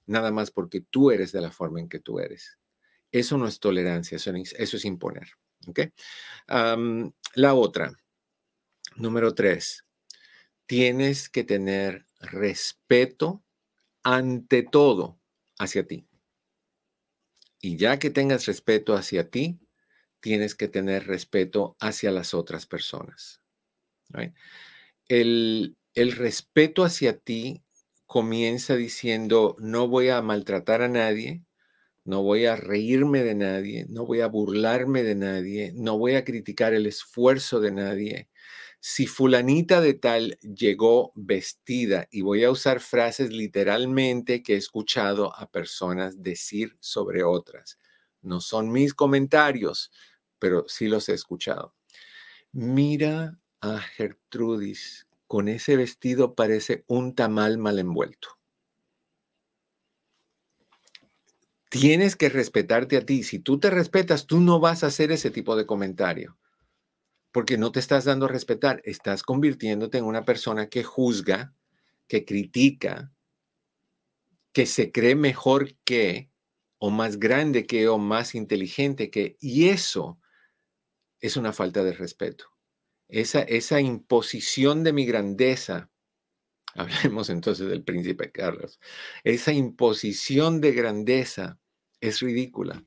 nada 0.09 0.31
más 0.31 0.49
porque 0.49 0.81
tú 0.81 1.11
eres 1.11 1.31
de 1.31 1.39
la 1.39 1.51
forma 1.51 1.79
en 1.79 1.87
que 1.87 1.99
tú 1.99 2.19
eres. 2.19 2.57
Eso 3.11 3.37
no 3.37 3.47
es 3.47 3.59
tolerancia, 3.59 4.15
eso, 4.17 4.31
es 4.31 4.85
imponer. 4.85 5.29
la 7.35 7.53
otra, 7.53 7.93
número 8.95 9.33
tres, 9.35 9.85
tienes 10.65 11.29
que 11.29 11.43
tener 11.43 12.05
respeto 12.19 13.43
ante 14.03 14.63
todo 14.63 15.19
hacia 15.59 15.85
ti. 15.85 16.07
Y 17.61 17.77
ya 17.77 17.99
que 17.99 18.09
tengas 18.09 18.45
respeto 18.47 18.95
hacia 18.95 19.29
ti, 19.29 19.59
tienes 20.21 20.55
que 20.55 20.67
tener 20.67 21.05
respeto 21.05 21.75
hacia 21.79 22.11
las 22.11 22.33
otras 22.33 22.65
personas. 22.65 23.41
El, 25.07 25.77
el 25.93 26.11
respeto 26.13 26.83
hacia 26.83 27.17
ti 27.19 27.63
comienza 28.09 28.75
diciendo, 28.75 29.55
no 29.59 29.87
voy 29.87 30.09
a 30.09 30.19
maltratar 30.23 30.81
a 30.81 30.87
nadie, 30.87 31.43
no 32.05 32.23
voy 32.23 32.47
a 32.47 32.55
reírme 32.55 33.21
de 33.23 33.35
nadie, 33.35 33.85
no 33.87 34.03
voy 34.07 34.21
a 34.21 34.27
burlarme 34.27 35.03
de 35.03 35.13
nadie, 35.13 35.73
no 35.75 35.99
voy 35.99 36.15
a 36.15 36.25
criticar 36.25 36.73
el 36.73 36.87
esfuerzo 36.87 37.59
de 37.59 37.71
nadie. 37.71 38.27
Si 38.79 39.05
fulanita 39.05 39.79
de 39.79 39.93
tal 39.93 40.39
llegó 40.41 41.11
vestida, 41.13 42.07
y 42.09 42.21
voy 42.21 42.43
a 42.45 42.49
usar 42.49 42.79
frases 42.79 43.29
literalmente 43.29 44.41
que 44.41 44.55
he 44.55 44.57
escuchado 44.57 45.31
a 45.37 45.51
personas 45.51 46.23
decir 46.23 46.75
sobre 46.79 47.23
otras, 47.23 47.77
no 48.23 48.41
son 48.41 48.71
mis 48.71 48.95
comentarios, 48.95 49.91
pero 50.39 50.65
sí 50.67 50.87
los 50.87 51.09
he 51.09 51.13
escuchado. 51.13 51.75
Mira 52.53 53.39
a 53.61 53.77
Gertrudis 53.77 55.08
con 55.29 55.47
ese 55.47 55.77
vestido 55.77 56.33
parece 56.33 56.83
un 56.87 57.13
tamal 57.13 57.59
mal 57.59 57.77
envuelto. 57.77 58.39
Tienes 61.69 62.15
que 62.15 62.29
respetarte 62.29 62.97
a 62.97 63.05
ti. 63.05 63.21
Si 63.21 63.37
tú 63.37 63.59
te 63.59 63.69
respetas, 63.69 64.25
tú 64.25 64.39
no 64.39 64.59
vas 64.59 64.83
a 64.83 64.87
hacer 64.87 65.11
ese 65.11 65.29
tipo 65.29 65.55
de 65.55 65.67
comentario. 65.67 66.39
Porque 67.31 67.59
no 67.59 67.71
te 67.71 67.79
estás 67.79 68.05
dando 68.05 68.25
a 68.25 68.29
respetar. 68.29 68.81
Estás 68.85 69.21
convirtiéndote 69.21 69.99
en 69.99 70.05
una 70.05 70.25
persona 70.25 70.67
que 70.67 70.83
juzga, 70.83 71.53
que 72.07 72.25
critica, 72.25 73.13
que 74.51 74.65
se 74.65 74.91
cree 74.91 75.13
mejor 75.13 75.75
que, 75.83 76.31
o 76.79 76.89
más 76.89 77.19
grande 77.19 77.67
que, 77.67 77.87
o 77.87 77.99
más 77.99 78.33
inteligente 78.33 79.11
que. 79.11 79.37
Y 79.39 79.69
eso 79.69 80.19
es 81.19 81.37
una 81.37 81.53
falta 81.53 81.83
de 81.83 81.93
respeto. 81.93 82.45
Esa, 83.09 83.41
esa 83.41 83.81
imposición 83.81 84.83
de 84.83 84.93
mi 84.93 85.05
grandeza, 85.05 85.89
hablemos 86.75 87.29
entonces 87.29 87.67
del 87.67 87.83
príncipe 87.83 88.31
Carlos, 88.31 88.79
esa 89.23 89.51
imposición 89.51 90.61
de 90.61 90.71
grandeza 90.71 91.59
es 91.99 92.21
ridícula. 92.21 92.83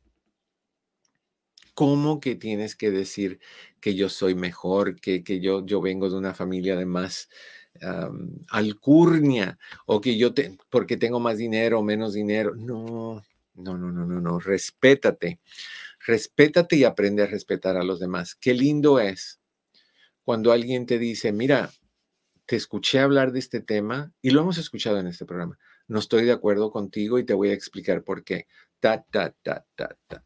¿Cómo 1.74 2.20
que 2.20 2.36
tienes 2.36 2.76
que 2.76 2.90
decir 2.90 3.40
que 3.80 3.94
yo 3.94 4.08
soy 4.08 4.34
mejor, 4.34 5.00
que, 5.00 5.24
que 5.24 5.40
yo, 5.40 5.64
yo 5.64 5.80
vengo 5.80 6.08
de 6.08 6.16
una 6.16 6.34
familia 6.34 6.76
de 6.76 6.86
más 6.86 7.28
alcurnia 8.50 9.58
o 9.86 10.00
que 10.00 10.16
yo, 10.16 10.34
te, 10.34 10.56
porque 10.70 10.96
tengo 10.96 11.20
más 11.20 11.38
dinero 11.38 11.80
o 11.80 11.82
menos 11.82 12.12
dinero? 12.12 12.54
No, 12.54 13.22
no, 13.54 13.78
no, 13.78 13.90
no, 13.90 14.06
no, 14.06 14.20
no. 14.20 14.38
Respétate. 14.38 15.40
Respétate 16.06 16.76
y 16.76 16.84
aprende 16.84 17.22
a 17.22 17.26
respetar 17.26 17.76
a 17.76 17.84
los 17.84 18.00
demás. 18.00 18.34
Qué 18.34 18.54
lindo 18.54 19.00
es 19.00 19.41
cuando 20.24 20.52
alguien 20.52 20.86
te 20.86 20.98
dice, 20.98 21.32
mira, 21.32 21.70
te 22.46 22.56
escuché 22.56 22.98
hablar 22.98 23.32
de 23.32 23.38
este 23.38 23.60
tema 23.60 24.12
y 24.20 24.30
lo 24.30 24.40
hemos 24.40 24.58
escuchado 24.58 24.98
en 24.98 25.06
este 25.06 25.24
programa. 25.24 25.58
No 25.88 25.98
estoy 25.98 26.24
de 26.24 26.32
acuerdo 26.32 26.70
contigo 26.70 27.18
y 27.18 27.24
te 27.24 27.34
voy 27.34 27.50
a 27.50 27.54
explicar 27.54 28.02
por 28.02 28.24
qué. 28.24 28.46
Ta, 28.80 29.04
ta, 29.10 29.34
ta, 29.42 29.64
ta, 29.74 29.96
ta. 30.06 30.24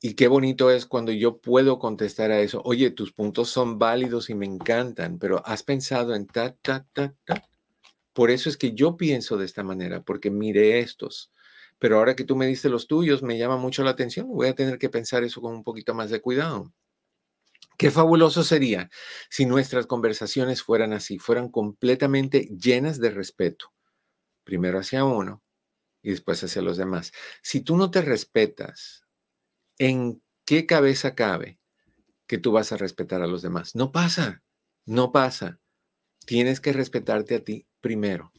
Y 0.00 0.14
qué 0.14 0.28
bonito 0.28 0.70
es 0.70 0.84
cuando 0.84 1.12
yo 1.12 1.38
puedo 1.38 1.78
contestar 1.78 2.30
a 2.30 2.40
eso. 2.40 2.60
Oye, 2.64 2.90
tus 2.90 3.12
puntos 3.12 3.48
son 3.48 3.78
válidos 3.78 4.28
y 4.28 4.34
me 4.34 4.44
encantan, 4.44 5.18
pero 5.18 5.42
has 5.46 5.62
pensado 5.62 6.14
en 6.14 6.26
ta, 6.26 6.54
ta, 6.60 6.86
ta, 6.92 7.14
ta. 7.24 7.48
Por 8.12 8.30
eso 8.30 8.48
es 8.48 8.56
que 8.56 8.74
yo 8.74 8.96
pienso 8.96 9.38
de 9.38 9.46
esta 9.46 9.62
manera, 9.62 10.02
porque 10.02 10.30
mire 10.30 10.78
estos. 10.80 11.32
Pero 11.78 11.98
ahora 11.98 12.14
que 12.14 12.24
tú 12.24 12.36
me 12.36 12.46
diste 12.46 12.68
los 12.68 12.86
tuyos, 12.86 13.22
me 13.22 13.38
llama 13.38 13.56
mucho 13.56 13.82
la 13.82 13.90
atención. 13.90 14.28
Voy 14.28 14.48
a 14.48 14.54
tener 14.54 14.78
que 14.78 14.90
pensar 14.90 15.24
eso 15.24 15.40
con 15.40 15.54
un 15.54 15.64
poquito 15.64 15.94
más 15.94 16.10
de 16.10 16.20
cuidado. 16.20 16.72
Qué 17.76 17.90
fabuloso 17.90 18.44
sería 18.44 18.90
si 19.28 19.46
nuestras 19.46 19.86
conversaciones 19.86 20.62
fueran 20.62 20.92
así, 20.92 21.18
fueran 21.18 21.48
completamente 21.48 22.48
llenas 22.56 23.00
de 23.00 23.10
respeto, 23.10 23.72
primero 24.44 24.78
hacia 24.78 25.04
uno 25.04 25.42
y 26.02 26.10
después 26.10 26.42
hacia 26.44 26.62
los 26.62 26.76
demás. 26.76 27.12
Si 27.42 27.60
tú 27.60 27.76
no 27.76 27.90
te 27.90 28.02
respetas, 28.02 29.06
¿en 29.78 30.22
qué 30.44 30.66
cabeza 30.66 31.14
cabe 31.14 31.58
que 32.26 32.38
tú 32.38 32.52
vas 32.52 32.70
a 32.72 32.76
respetar 32.76 33.22
a 33.22 33.26
los 33.26 33.42
demás? 33.42 33.74
No 33.74 33.90
pasa, 33.90 34.44
no 34.84 35.10
pasa. 35.10 35.60
Tienes 36.26 36.60
que 36.60 36.72
respetarte 36.72 37.34
a 37.34 37.44
ti 37.44 37.66
primero. 37.80 38.32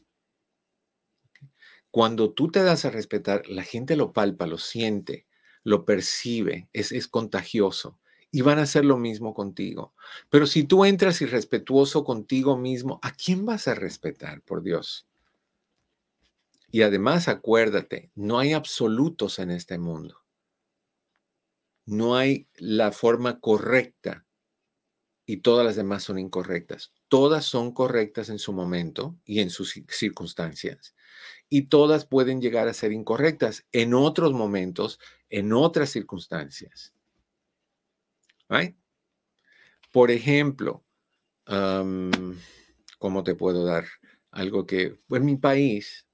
Cuando 1.92 2.34
tú 2.34 2.52
te 2.52 2.64
das 2.64 2.86
a 2.86 2.90
respetar, 2.90 3.48
la 3.48 3.64
gente 3.64 3.96
lo 3.96 4.12
palpa, 4.12 4.48
lo 4.48 4.58
siente, 4.58 5.28
lo 5.64 5.86
percibe, 5.86 6.70
es, 6.74 6.92
es 6.92 7.08
contagioso 7.08 8.00
y 8.36 8.42
van 8.42 8.60
a 8.60 8.64
hacer 8.64 8.84
lo 8.84 8.98
mismo 8.98 9.34
contigo. 9.34 9.94
Pero 10.30 10.46
si 10.46 10.66
tú 10.66 10.84
entras 10.84 11.22
irrespetuoso 11.22 12.04
contigo 12.04 12.58
mismo, 12.58 13.00
¿a 13.02 13.14
quién 13.14 13.46
vas 13.46 13.70
a 13.70 13.76
respetar, 13.76 14.42
por 14.42 14.62
Dios? 14.62 15.08
Y 16.70 16.82
además 16.82 17.30
acuérdate, 17.30 18.12
no 18.14 18.38
hay 18.38 18.52
absolutos 18.52 19.40
en 19.40 19.52
este 19.52 19.78
mundo. 19.78 20.26
No 21.86 22.18
hay 22.18 22.50
la 22.58 22.92
forma 22.92 23.40
correcta 23.40 24.26
y 25.26 25.38
todas 25.38 25.66
las 25.66 25.78
demás 25.78 26.04
son 26.04 26.20
incorrectas. 26.20 26.92
Todas 27.08 27.46
son 27.46 27.72
correctas 27.72 28.28
en 28.28 28.40
su 28.40 28.52
momento 28.52 29.16
y 29.24 29.40
en 29.40 29.50
sus 29.50 29.82
circunstancias. 29.88 30.94
Y 31.48 31.68
todas 31.68 32.06
pueden 32.06 32.42
llegar 32.42 32.68
a 32.68 32.74
ser 32.74 32.92
incorrectas 32.92 33.66
en 33.72 33.94
otros 33.94 34.34
momentos, 34.34 35.00
en 35.30 35.54
otras 35.54 35.90
circunstancias. 35.90 36.95
Por 39.92 40.12
ejemplo, 40.12 40.84
¿cómo 41.46 43.24
te 43.24 43.36
puedo 43.36 43.66
dar? 43.66 43.86
Algo 44.32 44.66
que 44.66 45.00
en 45.10 45.26
mi 45.26 45.38
país, 45.38 46.06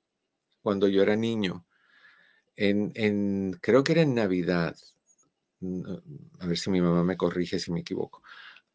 cuando 0.61 0.87
yo 0.87 1.01
era 1.01 1.15
niño, 1.15 1.65
en, 2.55 3.53
creo 3.61 3.83
que 3.83 3.93
era 3.93 4.01
en 4.01 4.15
Navidad, 4.15 4.75
a 6.39 6.47
ver 6.47 6.57
si 6.57 6.69
mi 6.69 6.81
mamá 6.81 7.03
me 7.03 7.17
corrige 7.17 7.59
si 7.59 7.71
me 7.71 7.81
equivoco, 7.81 8.23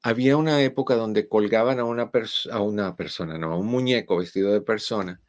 había 0.03 0.37
una 0.37 0.63
época 0.63 0.95
donde 0.97 1.29
colgaban 1.29 1.79
a 1.79 1.85
una, 1.85 2.11
a 2.51 2.61
una 2.61 2.97
persona, 2.97 3.39
no, 3.39 3.53
a 3.53 3.57
un 3.57 3.67
muñeco 3.67 4.19
vestido 4.19 4.53
de 4.53 4.61
persona, 4.61 5.21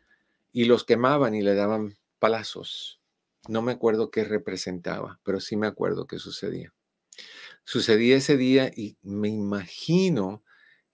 y 0.52 0.66
los 0.66 0.84
quemaban 0.84 1.36
y 1.36 1.42
le 1.42 1.56
daban 1.56 1.98
palazos. 2.20 3.00
No 3.48 3.62
me 3.62 3.74
acuerdo 3.74 4.12
qué 4.12 4.24
representaba, 4.24 5.20
pero 5.24 5.40
sí 5.40 5.56
me 5.56 5.68
acuerdo 5.68 6.08
qué 6.08 6.20
sucedía 6.20 6.74
sucedía 7.68 8.16
ese 8.16 8.38
día 8.38 8.72
y 8.74 8.98
me 9.02 9.28
imagino 9.28 10.42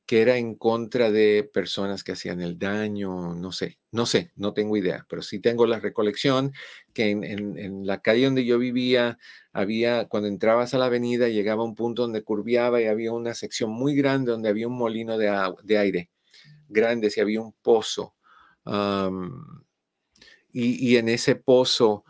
que 0.07 0.23
era 0.23 0.37
en 0.37 0.55
contra 0.55 1.11
de 1.11 1.47
personas 1.53 2.03
que 2.03 2.13
hacían 2.13 2.41
el 2.41 2.57
daño, 2.57 3.35
no 3.35 3.51
sé, 3.51 3.77
no 3.91 4.07
sé, 4.07 4.31
no 4.35 4.53
tengo 4.53 4.75
idea, 4.75 5.05
pero 5.07 5.21
sí 5.21 5.39
tengo 5.39 5.67
la 5.67 5.79
recolección 5.79 6.51
que 6.93 7.11
en, 7.11 7.85
la 7.85 8.01
calle 8.01 8.25
donde 8.25 8.43
yo 8.43 8.57
vivía 8.57 9.19
había, 9.53 10.07
cuando 10.07 10.27
entrabas 10.27 10.73
a 10.73 10.79
la 10.79 10.85
avenida, 10.85 11.29
llegaba 11.29 11.63
un 11.63 11.75
punto 11.75 12.01
donde 12.01 12.23
curviaba 12.23 12.81
y 12.81 12.85
había 12.85 13.11
una 13.11 13.35
sección 13.35 13.69
muy 13.69 13.95
grande 13.95 14.31
donde 14.31 14.49
había 14.49 14.67
un 14.67 14.75
molino 14.75 15.19
de, 15.19 15.31
de 15.63 15.77
aire 15.77 16.09
grande, 16.69 17.11
si 17.11 17.21
había 17.21 17.39
un 17.39 17.53
pozo. 17.61 18.15
y, 20.51 20.97
en 20.97 21.07
ese 21.07 21.35
pozo 21.35 22.03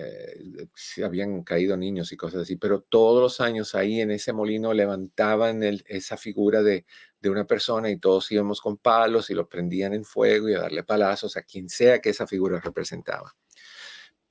eh, 0.00 1.04
habían 1.04 1.42
caído 1.42 1.76
niños 1.76 2.12
y 2.12 2.16
cosas 2.16 2.42
así, 2.42 2.56
pero 2.56 2.80
todos 2.80 3.22
los 3.22 3.40
años 3.40 3.74
ahí 3.74 4.00
en 4.00 4.10
ese 4.10 4.32
molino 4.32 4.72
levantaban 4.72 5.62
esa 5.62 6.16
figura 6.16 6.62
de, 6.62 6.86
una 7.24 7.46
persona 7.46 7.90
y 7.90 7.98
todos 7.98 8.30
íbamos 8.32 8.60
con 8.60 8.78
palos 8.78 9.28
y 9.28 9.34
lo 9.34 9.48
prendían 9.48 9.92
en 9.92 10.04
fuego 10.04 10.48
y 10.48 10.54
a 10.54 10.60
darle 10.60 10.84
palazos 10.84 11.36
a 11.36 11.42
quien 11.42 11.68
sea 11.68 12.00
que 12.00 12.10
esa 12.10 12.26
figura 12.26 12.60
representaba. 12.60 13.36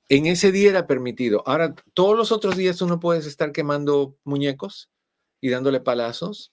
En 0.08 0.26
ese 0.26 0.50
día 0.50 0.70
era 0.70 0.88
permitido. 0.88 1.44
Ahora, 1.46 1.74
todos 1.94 2.16
los 2.16 2.32
otros 2.32 2.56
días 2.56 2.76
tú 2.78 2.88
no 2.88 2.98
puedes 2.98 3.26
estar 3.26 3.52
quemando 3.52 4.18
muñecos 4.24 4.90
y 5.40 5.50
dándole 5.50 5.80
palazos. 5.80 6.52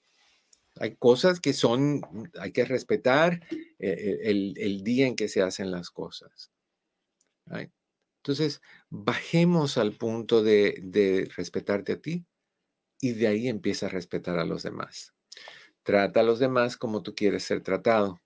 Hay 0.79 0.95
cosas 0.95 1.39
que 1.39 1.53
son, 1.53 2.01
hay 2.39 2.51
que 2.51 2.65
respetar 2.65 3.41
eh, 3.79 4.19
el, 4.25 4.83
día 4.83 5.07
en 5.07 5.15
que 5.15 5.27
se 5.27 5.41
hacen 5.41 5.71
las 5.71 5.89
cosas. 5.89 6.51
Entonces, 8.27 8.61
bajemos 8.89 9.77
al 9.77 9.93
punto 9.93 10.43
de, 10.43 11.31
respetarte 11.37 11.93
a 11.93 12.01
ti 12.01 12.25
y 12.99 13.13
de 13.13 13.27
ahí 13.27 13.47
empieza 13.47 13.85
a 13.85 13.89
respetar 13.89 14.37
a 14.37 14.43
los 14.43 14.63
demás. 14.63 15.13
Trata 15.83 16.19
a 16.19 16.23
los 16.23 16.37
demás 16.37 16.75
como 16.75 17.03
tú 17.03 17.15
quieres 17.15 17.43
ser 17.43 17.63
tratado. 17.63 18.19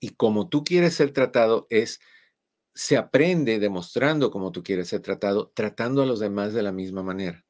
Y 0.00 0.14
como 0.14 0.48
tú 0.48 0.64
quieres 0.64 0.94
ser 0.94 1.12
tratado 1.12 1.66
es, 1.68 2.00
se 2.74 2.96
aprende 2.96 3.58
demostrando 3.58 4.30
cómo 4.30 4.52
tú 4.52 4.62
quieres 4.62 4.88
ser 4.88 5.02
tratado, 5.02 5.52
tratando 5.54 6.02
a 6.02 6.06
los 6.06 6.18
demás 6.18 6.54
de 6.54 6.62
la 6.62 6.72
misma 6.72 7.02
manera. 7.02 7.44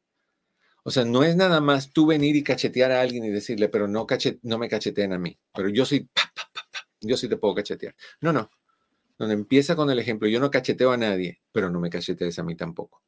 O 0.82 0.90
sea, 0.90 1.04
no 1.04 1.22
es 1.22 1.36
nada 1.36 1.60
más 1.60 1.92
tú 1.92 2.04
venir 2.04 2.34
y 2.34 2.42
cachetear 2.42 2.90
a 2.90 3.00
alguien 3.00 3.24
y 3.24 3.30
decirle, 3.30 3.68
pero 3.68 3.86
no, 3.86 4.08
no 4.42 4.58
me 4.58 4.68
cacheteen 4.68 5.12
a 5.12 5.20
mí, 5.20 5.38
pero 5.54 5.68
yo 5.68 5.86
sí, 5.86 6.10
yo 7.00 7.16
sí 7.16 7.28
te 7.28 7.36
puedo 7.36 7.54
cachetear. 7.54 7.94
No, 8.20 8.32
no, 8.32 8.50
donde 9.18 9.34
empieza 9.34 9.76
con 9.76 9.90
el 9.90 9.98
ejemplo, 9.98 10.28
yo 10.28 10.40
no 10.40 10.50
cacheteo 10.50 10.92
a 10.92 10.96
nadie, 10.96 11.40
pero 11.52 11.70
no 11.70 11.80
me 11.80 11.90
cachetees 11.90 12.38
a 12.38 12.42
mí 12.42 12.56
tampoco. 12.56 13.02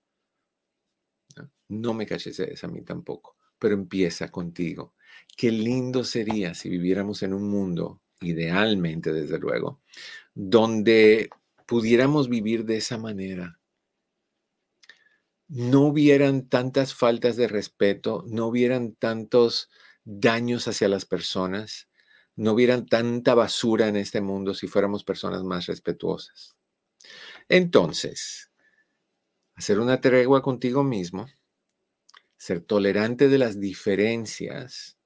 No, 1.69 1.95
me 1.95 2.07
cachetees 2.07 2.63
a 2.65 2.69
mí 2.69 2.83
tampoco, 2.83 3.37
pero 3.59 3.75
empieza 3.75 4.31
contigo. 4.31 4.95
Qué 5.37 5.51
lindo 5.51 6.05
sería 6.05 6.55
si 6.55 6.69
viviéramos 6.69 7.23
en 7.23 7.35
un 7.35 7.49
mundo, 7.49 8.03
idealmente 8.21 9.13
desde 9.13 9.39
luego, 9.39 9.81
donde 10.35 11.31
pudiéramos 11.67 12.29
vivir 12.29 12.65
de 12.65 12.77
esa 12.77 12.99
manera. 12.99 13.59
No 15.49 15.83
hubieran 15.83 16.49
tantas 16.49 16.95
faltas 16.95 17.37
de 17.37 17.49
respeto, 17.49 18.25
no 18.27 18.47
hubieran 18.47 18.95
tantos 18.95 19.71
daños 20.05 20.69
hacia 20.69 20.89
las 20.89 21.07
personas, 21.07 21.89
no 22.37 22.53
hubieran 22.53 22.87
tanta 22.87 23.35
basura 23.35 23.89
en 23.89 23.97
este 23.97 24.21
mundo 24.21 24.55
si 24.55 24.67
fuéramos 24.67 25.05
personas 25.05 25.43
más 25.45 25.67
respetuosas. 25.67 26.57
Entonces, 27.49 28.51
hacer 29.57 29.79
una 29.81 30.01
tregua 30.01 30.43
contigo 30.43 30.83
mismo, 30.85 31.27
ser 32.37 32.61
tolerante 32.61 33.29
de 33.29 33.39
las 33.39 33.61
diferencias, 33.61 34.99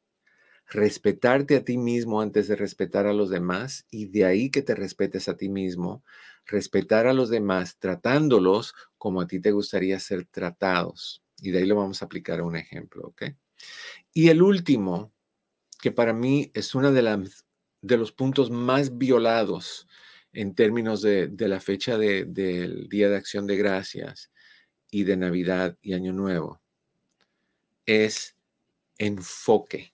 respetarte 0.68 1.56
a 1.56 1.64
ti 1.64 1.78
mismo 1.78 2.20
antes 2.20 2.48
de 2.48 2.56
respetar 2.56 3.06
a 3.06 3.12
los 3.12 3.30
demás 3.30 3.86
y 3.90 4.06
de 4.06 4.24
ahí 4.24 4.50
que 4.50 4.62
te 4.62 4.74
respetes 4.74 5.28
a 5.28 5.36
ti 5.36 5.48
mismo, 5.48 6.04
respetar 6.46 7.06
a 7.06 7.14
los 7.14 7.30
demás 7.30 7.78
tratándolos 7.78 8.74
como 8.98 9.20
a 9.20 9.26
ti 9.26 9.40
te 9.40 9.52
gustaría 9.52 9.98
ser 10.00 10.26
tratados. 10.26 11.22
Y 11.40 11.52
de 11.52 11.60
ahí 11.60 11.66
lo 11.66 11.76
vamos 11.76 12.02
a 12.02 12.06
aplicar 12.06 12.40
a 12.40 12.44
un 12.44 12.56
ejemplo, 12.56 13.08
¿ok? 13.08 13.22
Y 14.12 14.28
el 14.28 14.42
último, 14.42 15.12
que 15.78 15.92
para 15.92 16.12
mí 16.12 16.50
es 16.54 16.74
uno 16.74 16.92
de, 16.92 17.02
los 17.96 18.12
puntos 18.12 18.50
más 18.50 18.98
violados 18.98 19.88
en 20.32 20.54
términos 20.54 21.02
de, 21.02 21.32
la 21.38 21.60
fecha 21.60 21.96
del 21.98 22.88
Día 22.88 23.08
de 23.08 23.16
Acción 23.16 23.46
de 23.46 23.56
Gracias 23.56 24.30
y 24.90 25.04
de 25.04 25.16
Navidad 25.16 25.76
y 25.80 25.94
Año 25.94 26.12
Nuevo, 26.12 26.60
es 27.86 28.36
enfoque 28.98 29.92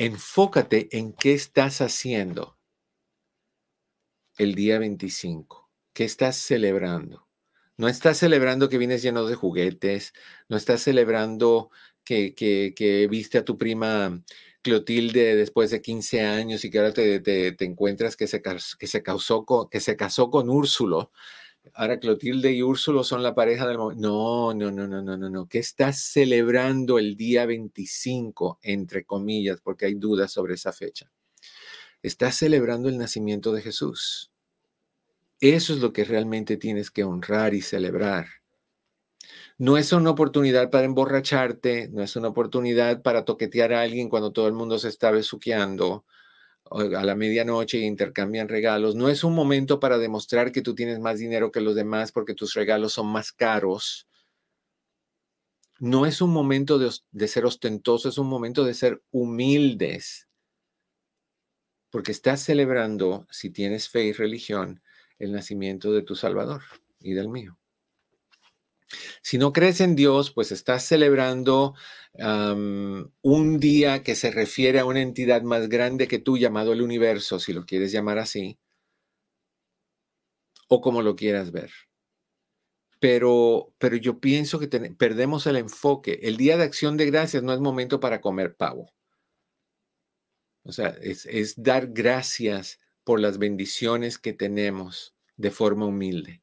enfócate 0.00 0.88
en 0.96 1.12
qué 1.12 1.34
estás 1.34 1.82
haciendo 1.82 2.56
el 4.38 4.54
día 4.54 4.78
25, 4.78 5.68
qué 5.92 6.04
estás 6.04 6.38
celebrando. 6.38 7.28
No 7.76 7.86
estás 7.86 8.16
celebrando 8.16 8.70
que 8.70 8.78
vienes 8.78 9.02
lleno 9.02 9.26
de 9.26 9.34
juguetes, 9.34 10.14
no 10.48 10.56
estás 10.56 10.80
celebrando 10.80 11.70
que, 12.34 13.08
viste 13.10 13.38
a 13.38 13.44
tu 13.44 13.56
prima 13.56 14.22
Clotilde 14.62 15.36
después 15.36 15.70
de 15.70 15.80
15 15.80 16.20
años 16.22 16.64
y 16.64 16.70
que 16.70 16.78
ahora 16.78 16.92
te, 16.92 17.54
encuentras 17.64 18.16
que 18.16 18.26
se, 18.26 18.42
que, 18.42 18.86
se 18.86 19.02
causó 19.02 19.46
que 19.70 19.80
se 19.80 19.96
casó 19.96 20.30
con 20.30 20.50
Úrsulo 20.50 21.10
ahora 21.74 21.98
Clotilde 21.98 22.52
y 22.52 22.62
Úrsulo 22.62 23.04
son 23.04 23.22
la 23.22 23.34
pareja 23.34 23.66
del 23.66 23.78
momento. 23.78 24.00
No, 24.00 24.54
no, 24.54 24.70
no, 24.70 24.86
no, 24.86 25.02
no, 25.02 25.16
no, 25.16 25.30
no. 25.30 25.46
¿Qué 25.46 25.58
estás 25.58 26.00
celebrando 26.00 26.98
el 26.98 27.16
día 27.16 27.46
25, 27.46 28.58
entre 28.62 29.04
comillas, 29.04 29.60
porque 29.60 29.86
hay 29.86 29.94
dudas 29.94 30.32
sobre 30.32 30.54
esa 30.54 30.72
fecha? 30.72 31.10
Estás 32.02 32.36
celebrando 32.36 32.88
el 32.88 32.98
nacimiento 32.98 33.52
de 33.52 33.62
Jesús. 33.62 34.30
Eso 35.40 35.72
es 35.72 35.80
lo 35.80 35.92
que 35.92 36.04
realmente 36.04 36.56
tienes 36.56 36.90
que 36.90 37.04
honrar 37.04 37.54
y 37.54 37.62
celebrar. 37.62 38.26
No 39.60 39.76
es 39.76 39.92
una 39.92 40.08
oportunidad 40.08 40.70
para 40.70 40.86
emborracharte, 40.86 41.90
no 41.90 42.02
es 42.02 42.16
una 42.16 42.28
oportunidad 42.28 43.02
para 43.02 43.26
toquetear 43.26 43.74
a 43.74 43.82
alguien 43.82 44.08
cuando 44.08 44.32
todo 44.32 44.46
el 44.46 44.54
mundo 44.54 44.78
se 44.78 44.88
está 44.88 45.10
besuqueando 45.10 46.06
a 46.70 47.04
la 47.04 47.14
medianoche 47.14 47.76
e 47.76 47.82
intercambian 47.82 48.48
regalos. 48.48 48.94
No 48.94 49.10
es 49.10 49.22
un 49.22 49.34
momento 49.34 49.78
para 49.78 49.98
demostrar 49.98 50.50
que 50.50 50.62
tú 50.62 50.74
tienes 50.74 50.98
más 50.98 51.18
dinero 51.18 51.52
que 51.52 51.60
los 51.60 51.74
demás 51.74 52.10
porque 52.10 52.32
tus 52.34 52.54
regalos 52.54 52.94
son 52.94 53.08
más 53.08 53.32
caros. 53.32 54.08
No 55.78 56.06
es 56.06 56.22
un 56.22 56.30
momento 56.30 56.78
de, 56.78 56.90
de 57.10 57.28
ser 57.28 57.44
ostentoso, 57.44 58.08
es 58.08 58.16
un 58.16 58.28
momento 58.28 58.64
de 58.64 58.72
ser 58.72 59.02
humildes. 59.10 60.26
Porque 61.90 62.12
estás 62.12 62.40
celebrando, 62.42 63.26
si 63.30 63.50
tienes 63.50 63.90
fe 63.90 64.04
y 64.04 64.12
religión, 64.14 64.80
el 65.18 65.32
nacimiento 65.32 65.92
de 65.92 66.00
tu 66.00 66.16
Salvador 66.16 66.62
y 66.98 67.12
del 67.12 67.28
mío. 67.28 67.59
Si 69.22 69.38
no 69.38 69.52
crees 69.52 69.80
en 69.80 69.94
Dios, 69.94 70.32
pues 70.32 70.52
estás 70.52 70.84
celebrando 70.84 71.74
un 72.18 73.60
día 73.60 74.02
que 74.02 74.16
se 74.16 74.30
refiere 74.30 74.80
a 74.80 74.84
una 74.84 75.00
entidad 75.00 75.42
más 75.42 75.68
grande 75.68 76.08
que 76.08 76.18
tú 76.18 76.36
llamado 76.38 76.72
el 76.72 76.82
universo, 76.82 77.38
si 77.38 77.52
lo 77.52 77.64
quieres 77.64 77.92
llamar 77.92 78.18
así, 78.18 78.58
o 80.68 80.80
como 80.80 81.02
lo 81.02 81.16
quieras 81.16 81.52
ver. 81.52 81.70
Pero, 82.98 83.72
pero 83.78 83.96
yo 83.96 84.20
pienso 84.20 84.58
que 84.58 84.68
perdemos 84.68 85.46
el 85.46 85.56
enfoque. 85.56 86.18
El 86.22 86.36
día 86.36 86.56
de 86.58 86.64
acción 86.64 86.96
de 86.96 87.06
gracias 87.06 87.42
no 87.42 87.54
es 87.54 87.60
momento 87.60 87.98
para 87.98 88.20
comer 88.20 88.56
pavo. 88.56 88.92
O 90.64 90.72
sea, 90.72 90.88
es, 91.00 91.24
es 91.24 91.62
dar 91.62 91.88
gracias 91.92 92.78
por 93.04 93.18
las 93.20 93.38
bendiciones 93.38 94.18
que 94.18 94.34
tenemos 94.34 95.14
de 95.36 95.50
forma 95.50 95.86
humilde 95.86 96.42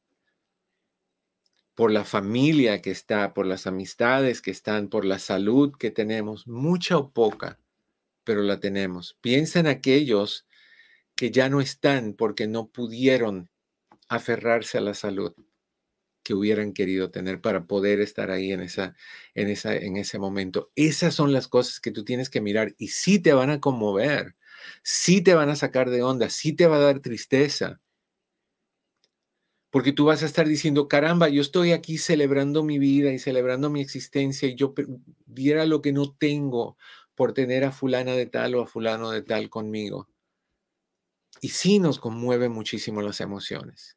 por 1.78 1.92
la 1.92 2.04
familia 2.04 2.82
que 2.82 2.90
está, 2.90 3.32
por 3.34 3.46
las 3.46 3.68
amistades 3.68 4.42
que 4.42 4.50
están, 4.50 4.88
por 4.88 5.04
la 5.04 5.20
salud 5.20 5.76
que 5.78 5.92
tenemos, 5.92 6.48
mucha 6.48 6.98
o 6.98 7.12
poca, 7.12 7.60
pero 8.24 8.42
la 8.42 8.58
tenemos. 8.58 9.16
Piensa 9.20 9.60
en 9.60 9.68
aquellos 9.68 10.44
que 11.14 11.30
ya 11.30 11.48
no 11.48 11.60
están 11.60 12.14
porque 12.14 12.48
no 12.48 12.66
pudieron 12.66 13.48
aferrarse 14.08 14.78
a 14.78 14.80
la 14.80 14.92
salud 14.92 15.32
que 16.24 16.34
hubieran 16.34 16.72
querido 16.72 17.12
tener 17.12 17.40
para 17.40 17.66
poder 17.68 18.00
estar 18.00 18.32
ahí 18.32 18.50
en, 18.50 18.62
esa, 18.62 18.96
en, 19.36 19.48
esa, 19.48 19.76
en 19.76 19.98
ese 19.98 20.18
momento. 20.18 20.72
Esas 20.74 21.14
son 21.14 21.32
las 21.32 21.46
cosas 21.46 21.78
que 21.78 21.92
tú 21.92 22.04
tienes 22.04 22.28
que 22.28 22.40
mirar 22.40 22.74
y 22.76 22.88
sí 22.88 23.20
te 23.20 23.34
van 23.34 23.50
a 23.50 23.60
conmover, 23.60 24.34
sí 24.82 25.20
te 25.20 25.34
van 25.34 25.48
a 25.48 25.54
sacar 25.54 25.90
de 25.90 26.02
onda, 26.02 26.28
sí 26.28 26.54
te 26.54 26.66
va 26.66 26.78
a 26.78 26.80
dar 26.80 26.98
tristeza, 26.98 27.80
porque 29.70 29.92
tú 29.92 30.06
vas 30.06 30.22
a 30.22 30.26
estar 30.26 30.48
diciendo, 30.48 30.88
caramba, 30.88 31.28
yo 31.28 31.42
estoy 31.42 31.72
aquí 31.72 31.98
celebrando 31.98 32.62
mi 32.62 32.78
vida 32.78 33.12
y 33.12 33.18
celebrando 33.18 33.68
mi 33.70 33.80
existencia 33.80 34.48
y 34.48 34.54
yo 34.54 34.74
diera 35.26 35.66
lo 35.66 35.82
que 35.82 35.92
no 35.92 36.14
tengo 36.14 36.76
por 37.14 37.34
tener 37.34 37.64
a 37.64 37.72
fulana 37.72 38.12
de 38.12 38.26
tal 38.26 38.54
o 38.54 38.62
a 38.62 38.66
fulano 38.66 39.10
de 39.10 39.22
tal 39.22 39.50
conmigo. 39.50 40.08
Y 41.40 41.48
sí 41.50 41.78
nos 41.78 41.98
conmueven 41.98 42.52
muchísimo 42.52 43.02
las 43.02 43.20
emociones. 43.20 43.96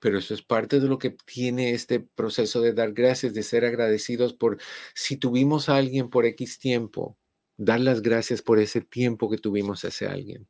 Pero 0.00 0.18
eso 0.18 0.34
es 0.34 0.42
parte 0.42 0.80
de 0.80 0.88
lo 0.88 0.98
que 0.98 1.10
tiene 1.10 1.72
este 1.72 2.00
proceso 2.00 2.60
de 2.60 2.72
dar 2.72 2.92
gracias, 2.92 3.34
de 3.34 3.42
ser 3.42 3.64
agradecidos 3.64 4.34
por 4.34 4.58
si 4.94 5.16
tuvimos 5.16 5.68
a 5.68 5.76
alguien 5.76 6.10
por 6.10 6.26
X 6.26 6.58
tiempo, 6.58 7.18
dar 7.56 7.80
las 7.80 8.02
gracias 8.02 8.42
por 8.42 8.58
ese 8.58 8.80
tiempo 8.80 9.30
que 9.30 9.38
tuvimos 9.38 9.84
a 9.84 9.88
ese 9.88 10.06
alguien. 10.06 10.48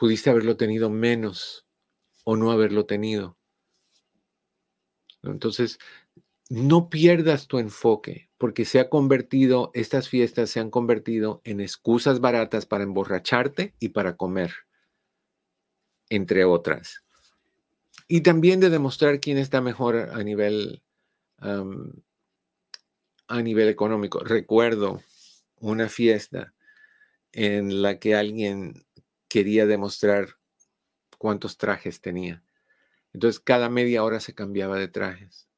Pudiste 0.00 0.30
haberlo 0.30 0.56
tenido 0.56 0.88
menos 0.88 1.66
o 2.24 2.34
no 2.34 2.52
haberlo 2.52 2.86
tenido. 2.86 3.36
Entonces, 5.22 5.78
no 6.48 6.88
pierdas 6.88 7.48
tu 7.48 7.58
enfoque, 7.58 8.30
porque 8.38 8.64
se 8.64 8.80
ha 8.80 8.88
convertido, 8.88 9.70
estas 9.74 10.08
fiestas 10.08 10.48
se 10.48 10.58
han 10.58 10.70
convertido 10.70 11.42
en 11.44 11.60
excusas 11.60 12.20
baratas 12.20 12.64
para 12.64 12.84
emborracharte 12.84 13.74
y 13.78 13.90
para 13.90 14.16
comer, 14.16 14.54
entre 16.08 16.46
otras. 16.46 17.04
Y 18.08 18.22
también 18.22 18.58
de 18.58 18.70
demostrar 18.70 19.20
quién 19.20 19.36
está 19.36 19.60
mejor 19.60 19.96
a 19.96 20.24
nivel, 20.24 20.82
a 23.28 23.42
nivel 23.42 23.68
económico. 23.68 24.20
Recuerdo 24.20 25.02
una 25.56 25.90
fiesta 25.90 26.54
en 27.32 27.82
la 27.82 27.98
que 27.98 28.14
alguien 28.14 28.86
quería 29.30 29.64
demostrar 29.64 30.36
cuántos 31.16 31.56
trajes 31.56 32.00
tenía. 32.00 32.42
Entonces 33.12 33.40
cada 33.40 33.70
media 33.70 34.04
hora 34.04 34.20
se 34.20 34.34
cambiaba 34.34 34.76
de 34.76 34.88
trajes. 34.88 35.48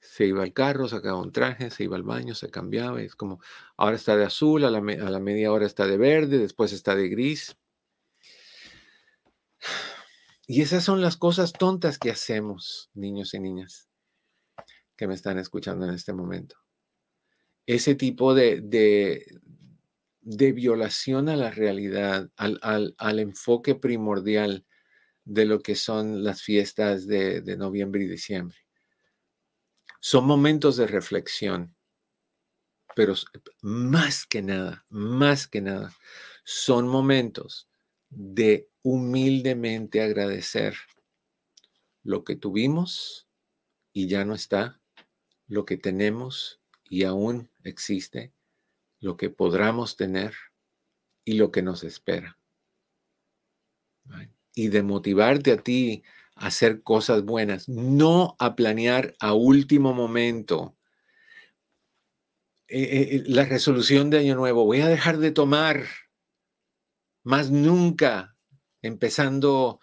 Se 0.00 0.26
iba 0.26 0.42
al 0.42 0.52
carro, 0.52 0.86
sacaba 0.86 1.20
un 1.20 1.32
traje, 1.32 1.70
se 1.70 1.84
iba 1.84 1.96
al 1.96 2.02
baño, 2.02 2.34
se 2.34 2.50
cambiaba. 2.50 3.02
Es 3.02 3.16
como, 3.16 3.40
ahora 3.76 3.96
está 3.96 4.16
de 4.16 4.24
azul, 4.24 4.64
a 4.64 4.70
la, 4.70 4.80
media 4.80 5.50
hora 5.50 5.66
está 5.66 5.86
de 5.86 5.96
verde, 5.96 6.38
después 6.38 6.72
está 6.72 6.94
de 6.94 7.08
gris. 7.08 7.56
Y 10.48 10.62
esas 10.62 10.84
son 10.84 11.00
las 11.00 11.16
cosas 11.16 11.52
tontas 11.52 11.98
que 11.98 12.08
hacemos, 12.08 12.88
niños 12.94 13.34
y 13.34 13.40
niñas, 13.40 13.88
que 14.94 15.08
me 15.08 15.14
están 15.14 15.40
escuchando 15.40 15.86
en 15.86 15.92
este 15.92 16.12
momento. 16.12 16.54
Ese 17.66 17.96
tipo 17.96 18.32
de 18.32 18.60
violación 20.26 21.28
a 21.28 21.36
la 21.36 21.50
realidad, 21.50 22.30
al, 22.36 23.18
enfoque 23.18 23.76
primordial 23.76 24.66
de 25.24 25.44
lo 25.44 25.60
que 25.60 25.76
son 25.76 26.24
las 26.24 26.42
fiestas 26.42 27.06
de, 27.06 27.42
de 27.42 27.56
noviembre 27.56 28.02
y 28.02 28.08
diciembre. 28.08 28.58
Son 30.00 30.26
momentos 30.26 30.76
de 30.76 30.88
reflexión, 30.88 31.76
pero 32.96 33.14
más 33.62 34.26
que 34.26 34.42
nada, 34.42 34.84
más 34.88 35.46
que 35.46 35.60
nada, 35.60 35.94
son 36.44 36.88
momentos 36.88 37.68
de 38.08 38.68
humildemente 38.82 40.02
agradecer 40.02 40.76
lo 42.02 42.24
que 42.24 42.36
tuvimos 42.36 43.28
y 43.92 44.08
ya 44.08 44.24
no 44.24 44.34
está, 44.34 44.80
lo 45.46 45.64
que 45.64 45.76
tenemos 45.76 46.60
y 46.88 47.04
aún 47.04 47.50
existe 47.62 48.35
lo 49.00 49.16
que 49.16 49.30
podamos 49.30 49.96
tener 49.96 50.34
y 51.24 51.34
lo 51.34 51.50
que 51.50 51.62
nos 51.62 51.84
espera. 51.84 52.38
Y 54.54 54.68
de 54.68 54.82
motivarte 54.82 55.52
a 55.52 55.56
ti 55.58 56.02
a 56.34 56.46
hacer 56.46 56.82
cosas 56.82 57.22
buenas, 57.24 57.68
no 57.68 58.36
a 58.38 58.56
planear 58.56 59.14
a 59.20 59.34
último 59.34 59.92
momento 59.92 60.76
eh, 62.68 62.82
eh, 62.82 63.16
eh, 63.16 63.22
la 63.26 63.44
resolución 63.44 64.10
de 64.10 64.18
Año 64.18 64.34
Nuevo. 64.34 64.64
Voy 64.64 64.80
a 64.80 64.88
dejar 64.88 65.18
de 65.18 65.30
tomar 65.30 65.84
más 67.22 67.50
nunca, 67.50 68.36
empezando 68.82 69.80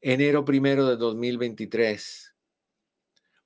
enero 0.00 0.44
primero 0.44 0.86
de 0.88 0.96
2023 0.96 2.25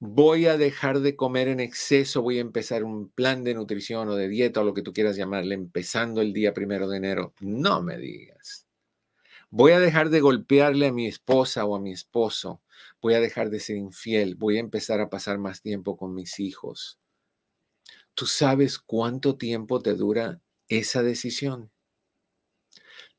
voy 0.00 0.46
a 0.46 0.56
dejar 0.56 1.00
de 1.00 1.14
comer 1.14 1.48
en 1.48 1.60
exceso, 1.60 2.22
voy 2.22 2.38
a 2.38 2.40
empezar 2.40 2.84
un 2.84 3.10
plan 3.10 3.44
de 3.44 3.54
nutrición 3.54 4.08
o 4.08 4.16
de 4.16 4.28
dieta 4.28 4.60
o 4.60 4.64
lo 4.64 4.74
que 4.74 4.82
tú 4.82 4.92
quieras 4.92 5.16
llamarle, 5.16 5.54
empezando 5.54 6.22
el 6.22 6.32
día 6.32 6.54
primero 6.54 6.88
de 6.88 6.96
enero. 6.96 7.34
No 7.40 7.82
me 7.82 7.98
digas. 7.98 8.66
Voy 9.50 9.72
a 9.72 9.80
dejar 9.80 10.10
de 10.10 10.20
golpearle 10.20 10.86
a 10.86 10.92
mi 10.92 11.06
esposa 11.06 11.64
o 11.66 11.76
a 11.76 11.80
mi 11.80 11.92
esposo. 11.92 12.62
Voy 13.02 13.14
a 13.14 13.20
dejar 13.20 13.50
de 13.50 13.60
ser 13.60 13.76
infiel. 13.76 14.36
Voy 14.36 14.56
a 14.56 14.60
empezar 14.60 15.00
a 15.00 15.10
pasar 15.10 15.38
más 15.38 15.60
tiempo 15.60 15.96
con 15.96 16.14
mis 16.14 16.40
hijos. 16.40 16.98
¿Tú 18.14 18.26
sabes 18.26 18.78
cuánto 18.78 19.36
tiempo 19.36 19.80
te 19.82 19.94
dura 19.94 20.40
esa 20.68 21.02
decisión? 21.02 21.70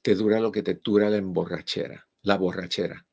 Te 0.02 0.16
dura 0.16 0.40
lo 0.40 0.52
que 0.52 0.64
te 0.64 0.74
dura 0.76 1.10
la 1.10 1.18
emborrachera, 1.18 2.08
la 2.24 2.38
borrachera 2.38 3.06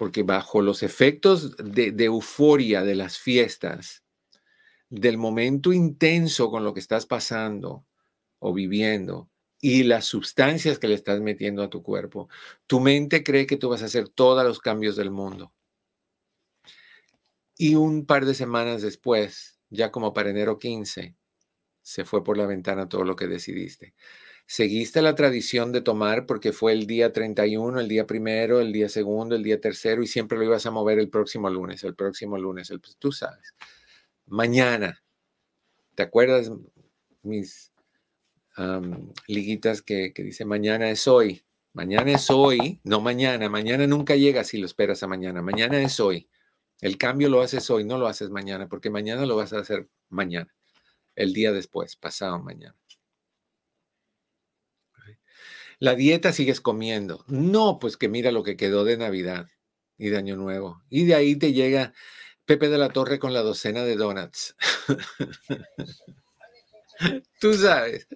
porque 0.00 0.22
bajo 0.22 0.62
los 0.62 0.82
efectos 0.82 1.54
de, 1.58 1.92
euforia 1.98 2.82
de 2.84 2.94
las 2.94 3.18
fiestas, 3.18 4.02
del 4.88 5.18
momento 5.18 5.74
intenso 5.74 6.50
con 6.50 6.64
lo 6.64 6.72
que 6.72 6.80
estás 6.80 7.04
pasando 7.04 7.84
o 8.38 8.54
viviendo 8.54 9.28
y 9.60 9.82
las 9.82 10.06
sustancias 10.06 10.78
que 10.78 10.88
le 10.88 10.94
estás 10.94 11.20
metiendo 11.20 11.62
a 11.62 11.68
tu 11.68 11.82
cuerpo, 11.82 12.30
tu 12.66 12.80
mente 12.80 13.22
cree 13.22 13.46
que 13.46 13.58
tú 13.58 13.68
vas 13.68 13.82
a 13.82 13.84
hacer 13.84 14.08
todos 14.08 14.42
los 14.42 14.58
cambios 14.58 14.96
del 14.96 15.10
mundo. 15.10 15.52
Y 17.58 17.74
un 17.74 18.06
par 18.06 18.24
de 18.24 18.32
semanas 18.32 18.80
después, 18.80 19.60
ya 19.68 19.90
como 19.90 20.14
para 20.14 20.30
enero 20.30 20.58
15, 20.58 21.14
se 21.82 22.04
fue 22.06 22.24
por 22.24 22.38
la 22.38 22.46
ventana 22.46 22.88
todo 22.88 23.04
lo 23.04 23.16
que 23.16 23.26
decidiste 23.26 23.94
seguiste 24.50 25.00
la 25.00 25.14
tradición 25.14 25.70
de 25.70 25.80
tomar 25.80 26.26
porque 26.26 26.52
fue 26.52 26.72
el 26.72 26.88
día 26.88 27.12
31, 27.12 27.78
el 27.78 27.86
día 27.86 28.04
primero, 28.04 28.58
el 28.58 28.72
día 28.72 28.88
segundo, 28.88 29.36
el 29.36 29.44
día 29.44 29.60
tercero 29.60 30.02
y 30.02 30.08
siempre 30.08 30.36
lo 30.36 30.42
ibas 30.42 30.66
a 30.66 30.72
mover 30.72 30.98
el 30.98 31.08
próximo 31.08 31.48
lunes, 31.48 31.84
el 31.84 31.94
próximo 31.94 32.36
lunes, 32.36 32.68
el, 32.72 32.80
pues, 32.80 32.96
tú 32.96 33.12
sabes. 33.12 33.54
Mañana, 34.26 35.04
¿te 35.94 36.02
acuerdas 36.02 36.50
mis 37.22 37.72
liguitas 39.28 39.82
que, 39.82 40.12
que 40.12 40.44
mañana 40.44 40.90
es 40.90 41.06
hoy? 41.06 41.44
Mañana 41.72 42.10
es 42.10 42.28
hoy, 42.28 42.80
no 42.82 43.00
mañana, 43.00 43.48
mañana 43.48 43.86
nunca 43.86 44.16
llega 44.16 44.42
si 44.42 44.58
lo 44.58 44.66
esperas 44.66 45.04
a 45.04 45.06
mañana, 45.06 45.42
mañana 45.42 45.80
es 45.80 46.00
hoy. 46.00 46.28
El 46.80 46.98
cambio 46.98 47.28
lo 47.28 47.40
haces 47.40 47.70
hoy, 47.70 47.84
no 47.84 47.98
lo 47.98 48.08
haces 48.08 48.30
mañana, 48.30 48.68
porque 48.68 48.90
mañana 48.90 49.26
lo 49.26 49.36
vas 49.36 49.52
a 49.52 49.60
hacer 49.60 49.88
mañana, 50.08 50.52
el 51.14 51.32
día 51.34 51.52
después, 51.52 51.94
pasado 51.94 52.42
mañana. 52.42 52.79
La 55.80 55.94
dieta 55.94 56.32
sigues 56.32 56.60
comiendo. 56.60 57.24
No, 57.26 57.78
pues 57.80 57.96
que 57.96 58.08
mira 58.08 58.30
lo 58.30 58.42
que 58.42 58.56
quedó 58.56 58.84
de 58.84 58.98
Navidad 58.98 59.48
y 59.96 60.10
de 60.10 60.18
Año 60.18 60.36
Nuevo. 60.36 60.82
Y 60.90 61.06
de 61.06 61.14
ahí 61.14 61.36
te 61.36 61.54
llega 61.54 61.94
Pepe 62.44 62.68
de 62.68 62.76
la 62.76 62.90
Torre 62.90 63.18
con 63.18 63.32
la 63.32 63.40
docena 63.40 63.82
de 63.82 63.96
donuts. 63.96 64.54
Tú 67.40 67.54
sabes. 67.54 68.06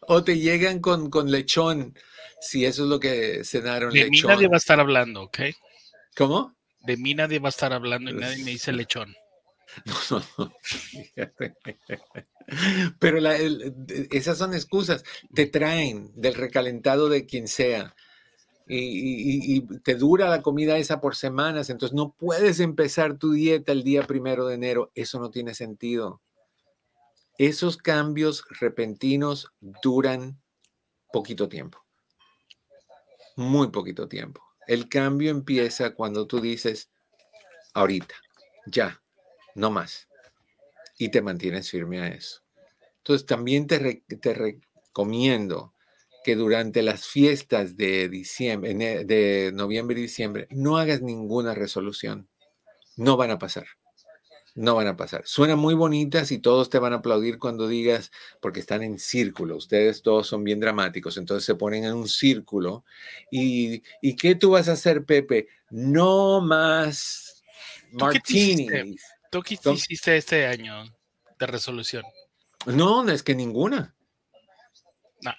O 0.00 0.24
te 0.24 0.38
llegan 0.38 0.80
con, 0.80 1.10
con 1.10 1.30
lechón, 1.30 1.94
si 2.40 2.64
eso 2.64 2.84
es 2.84 2.88
lo 2.88 2.98
que 2.98 3.44
cenaron. 3.44 3.92
De 3.92 4.08
mí 4.08 4.22
nadie 4.22 4.48
va 4.48 4.54
a 4.54 4.58
estar 4.58 4.80
hablando, 4.80 5.24
¿ok? 5.24 5.40
¿Cómo? 6.16 6.56
De 6.80 6.96
mí 6.96 7.14
nadie 7.14 7.38
va 7.38 7.48
a 7.48 7.50
estar 7.50 7.74
hablando 7.74 8.10
y 8.10 8.14
nadie 8.14 8.42
me 8.44 8.52
dice 8.52 8.72
lechón. 8.72 9.14
No, 9.84 9.94
no, 10.38 10.50
Pero 12.98 13.18
esas 14.10 14.38
son 14.38 14.54
excusas, 14.54 15.04
te 15.34 15.46
traen 15.46 16.10
del 16.14 16.34
recalentado 16.34 17.08
de 17.08 17.26
quien 17.26 17.48
sea. 17.48 17.94
Y, 18.70 19.62
te 19.78 19.94
dura 19.94 20.28
la 20.28 20.42
comida 20.42 20.76
esa 20.76 21.00
por 21.00 21.16
semanas, 21.16 21.70
entonces 21.70 21.96
no 21.96 22.12
puedes 22.12 22.60
empezar 22.60 23.16
tu 23.16 23.32
dieta 23.32 23.72
el 23.72 23.82
día 23.82 24.02
primero 24.06 24.46
de 24.46 24.56
enero. 24.56 24.90
Eso 24.94 25.18
no 25.20 25.30
tiene 25.30 25.54
sentido. 25.54 26.20
Esos 27.38 27.76
cambios 27.78 28.44
repentinos 28.60 29.52
duran 29.82 30.38
poquito 31.12 31.48
tiempo, 31.48 31.78
muy 33.36 33.68
poquito 33.68 34.08
tiempo. 34.08 34.42
El 34.66 34.88
cambio 34.88 35.30
empieza 35.30 35.94
cuando 35.94 36.26
tú 36.26 36.40
dices, 36.40 36.90
ahorita, 37.72 38.16
ya, 38.66 39.00
no 39.54 39.70
más. 39.70 40.08
Y 40.98 41.10
te 41.10 41.22
mantienes 41.22 41.70
firme 41.70 42.00
a 42.00 42.08
eso. 42.08 42.42
Entonces 42.98 43.24
también 43.24 43.66
te, 43.66 44.02
te 44.20 44.34
recomiendo 44.34 45.72
que 46.24 46.36
durante 46.36 46.82
las 46.82 47.06
fiestas 47.06 47.76
de 47.76 48.08
diciembre, 48.08 48.74
de 49.04 49.50
noviembre 49.54 49.98
y 49.98 50.02
diciembre, 50.02 50.46
no 50.50 50.76
hagas 50.76 51.00
ninguna 51.00 51.54
resolución. 51.54 52.28
No 52.96 53.16
van 53.16 53.30
a 53.30 53.38
pasar. 53.38 53.66
No 54.54 54.74
van 54.74 54.88
a 54.88 54.96
pasar. 54.96 55.22
Suenan 55.24 55.58
muy 55.58 55.74
bonitas 55.74 56.32
y 56.32 56.38
todos 56.38 56.68
te 56.68 56.80
van 56.80 56.92
a 56.92 56.96
aplaudir 56.96 57.38
cuando 57.38 57.68
digas, 57.68 58.10
porque 58.40 58.58
están 58.58 58.82
en 58.82 58.98
círculo. 58.98 59.56
Ustedes 59.56 60.02
todos 60.02 60.26
son 60.26 60.42
bien 60.42 60.58
dramáticos. 60.58 61.16
Entonces 61.16 61.44
se 61.44 61.54
ponen 61.54 61.84
en 61.84 61.94
un 61.94 62.08
círculo. 62.08 62.84
¿Y, 63.30 63.84
¿y 64.02 64.16
qué 64.16 64.34
tú 64.34 64.50
vas 64.50 64.68
a 64.68 64.72
hacer, 64.72 65.04
Pepe? 65.04 65.46
No 65.70 66.40
más 66.40 67.44
martinis. 67.92 69.00
¿Tú 69.30 69.42
qué 69.42 69.58
hiciste 69.72 70.16
este 70.16 70.46
año 70.46 70.84
de 71.38 71.46
resolución? 71.46 72.04
No, 72.66 73.08
es 73.08 73.22
que 73.22 73.34
ninguna. 73.34 73.94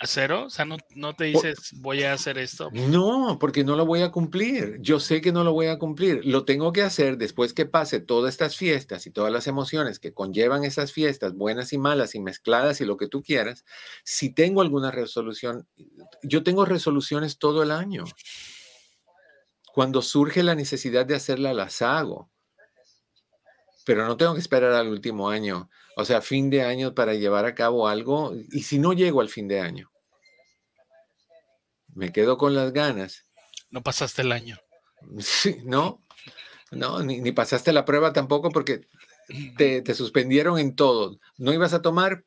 ¿Cero? 0.04 0.46
O 0.48 0.50
sea, 0.50 0.66
no, 0.66 1.16
te 1.16 1.26
dices 1.26 1.72
voy 1.76 2.04
a 2.04 2.12
hacer 2.12 2.38
esto. 2.38 2.70
No, 2.74 3.38
porque 3.40 3.64
no 3.64 3.78
lo 3.78 3.86
voy 3.86 4.02
a 4.02 4.12
cumplir. 4.12 4.78
Yo 4.82 5.00
sé 5.00 5.22
que 5.22 5.32
no 5.32 5.46
lo 5.46 5.54
voy 5.54 5.68
a 5.68 5.80
cumplir. 5.80 6.26
Lo 6.26 6.44
tengo 6.44 6.74
que 6.74 6.82
hacer 6.82 7.18
después 7.18 7.54
que 7.54 7.66
pase 7.66 8.02
todas 8.02 8.34
estas 8.34 8.58
fiestas 8.58 9.08
y 9.08 9.12
todas 9.12 9.32
las 9.32 9.48
emociones 9.48 10.00
que 10.00 10.14
conllevan 10.14 10.66
esas 10.66 10.92
fiestas, 10.92 11.34
buenas 11.34 11.72
y 11.72 11.78
malas 11.78 12.14
y 12.14 12.20
mezcladas 12.20 12.82
y 12.82 12.86
lo 12.86 12.98
que 12.98 13.08
tú 13.08 13.24
quieras. 13.24 13.64
Si 14.04 14.34
tengo 14.34 14.62
alguna 14.62 14.92
resolución, 14.92 15.66
yo 16.24 16.44
tengo 16.44 16.66
resoluciones 16.66 17.38
todo 17.38 17.64
el 17.64 17.72
año. 17.72 18.04
Cuando 19.74 20.02
surge 20.02 20.44
la 20.44 20.56
necesidad 20.56 21.06
de 21.06 21.16
hacerla, 21.16 21.54
las 21.54 21.82
hago 21.82 22.30
pero 23.90 24.06
no 24.06 24.18
tengo 24.18 24.36
que 24.36 24.40
esperar 24.40 24.74
al 24.74 24.88
último 24.88 25.32
año, 25.32 25.68
o 25.96 26.06
sea, 26.06 26.22
fin 26.22 26.52
de 26.52 26.62
año 26.62 26.94
para 26.94 27.16
llevar 27.16 27.46
a 27.46 27.56
cabo 27.56 27.88
algo. 27.88 28.36
Y 28.52 28.62
si 28.62 28.78
no 28.78 28.94
llego 28.94 29.20
al 29.20 29.30
fin 29.30 29.48
de 29.48 29.62
año, 29.62 29.92
me 31.96 32.12
quedo 32.12 32.38
con 32.38 32.54
las 32.54 32.72
ganas. 32.72 33.26
No 33.72 33.82
pasaste 33.82 34.22
el 34.22 34.32
año. 34.32 34.60
Sí, 35.18 35.58
no, 35.64 36.04
no, 36.70 37.02
ni, 37.02 37.32
pasaste 37.32 37.74
la 37.74 37.84
prueba 37.84 38.14
tampoco 38.14 38.52
porque 38.52 38.86
te, 39.58 39.82
te, 39.82 39.96
suspendieron 39.96 40.60
en 40.60 40.76
todo. 40.76 41.20
No 41.40 41.52
ibas 41.52 41.74
a 41.74 41.82
tomar, 41.82 42.26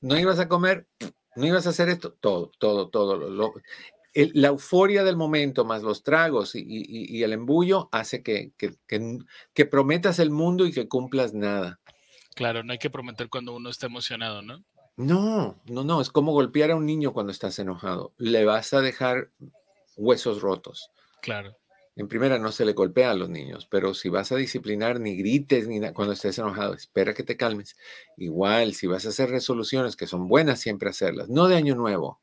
no 0.00 0.18
ibas 0.18 0.38
a 0.38 0.48
comer, 0.48 0.88
no 1.36 1.44
ibas 1.44 1.66
a 1.66 1.70
hacer 1.70 1.90
esto, 1.90 2.14
todo, 2.14 2.50
todo, 2.58 2.88
todo. 2.88 3.16
Lo, 3.28 3.52
la 4.34 4.48
euforia 4.48 5.04
del 5.04 5.16
momento 5.16 5.64
más 5.64 5.82
los 5.82 6.02
tragos 6.02 6.54
y, 6.54 7.22
el 7.22 7.32
embullo 7.32 7.88
hace 7.92 8.22
que, 8.22 8.52
que, 8.56 9.66
prometas 9.66 10.18
el 10.18 10.30
mundo 10.30 10.66
y 10.66 10.72
que 10.72 10.88
cumplas 10.88 11.34
nada. 11.34 11.80
Claro, 12.34 12.62
no 12.62 12.72
hay 12.72 12.78
que 12.78 12.90
prometer 12.90 13.28
cuando 13.28 13.54
uno 13.54 13.70
está 13.70 13.86
emocionado, 13.86 14.42
¿no? 14.42 14.64
No, 14.96 15.60
no, 15.66 15.84
no, 15.84 16.00
es 16.00 16.10
como 16.10 16.32
golpear 16.32 16.72
a 16.72 16.76
un 16.76 16.86
niño 16.86 17.12
cuando 17.12 17.30
estás 17.30 17.58
enojado. 17.58 18.12
Le 18.16 18.44
vas 18.44 18.72
a 18.74 18.80
dejar 18.80 19.30
huesos 19.96 20.40
rotos. 20.40 20.90
Claro. 21.22 21.56
En 21.94 22.06
primera, 22.06 22.38
no 22.38 22.52
se 22.52 22.64
le 22.64 22.74
golpea 22.74 23.10
a 23.10 23.14
los 23.14 23.28
niños, 23.28 23.66
pero 23.68 23.92
si 23.92 24.08
vas 24.08 24.30
a 24.30 24.36
disciplinar, 24.36 25.00
ni 25.00 25.16
grites 25.16 25.66
ni 25.66 25.80
cuando 25.92 26.14
estés 26.14 26.38
enojado, 26.38 26.74
espera 26.74 27.12
que 27.12 27.24
te 27.24 27.36
calmes. 27.36 27.76
Igual, 28.16 28.74
si 28.74 28.86
vas 28.86 29.04
a 29.04 29.08
hacer 29.08 29.30
resoluciones 29.30 29.96
que 29.96 30.06
son 30.06 30.28
buenas, 30.28 30.60
siempre 30.60 30.90
hacerlas, 30.90 31.28
no 31.28 31.48
de 31.48 31.56
año 31.56 31.74
nuevo, 31.74 32.20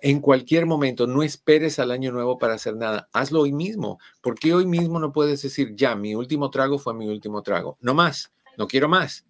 en 0.00 0.20
cualquier 0.20 0.66
momento, 0.66 1.06
no 1.06 1.22
esperes 1.22 1.78
al 1.78 1.90
año 1.90 2.12
nuevo 2.12 2.38
para 2.38 2.54
hacer 2.54 2.76
nada. 2.76 3.08
Hazlo 3.12 3.42
hoy 3.42 3.52
mismo. 3.52 3.98
porque 4.20 4.54
hoy 4.54 4.66
mismo 4.66 4.98
no 4.98 5.12
puedes 5.12 5.42
decir, 5.42 5.74
ya, 5.74 5.94
mi 5.96 6.14
último 6.14 6.50
trago 6.50 6.78
fue 6.78 6.94
mi 6.94 7.08
último 7.08 7.42
trago? 7.42 7.78
No 7.80 7.94
más, 7.94 8.32
no 8.56 8.66
quiero 8.66 8.88
más. 8.88 9.24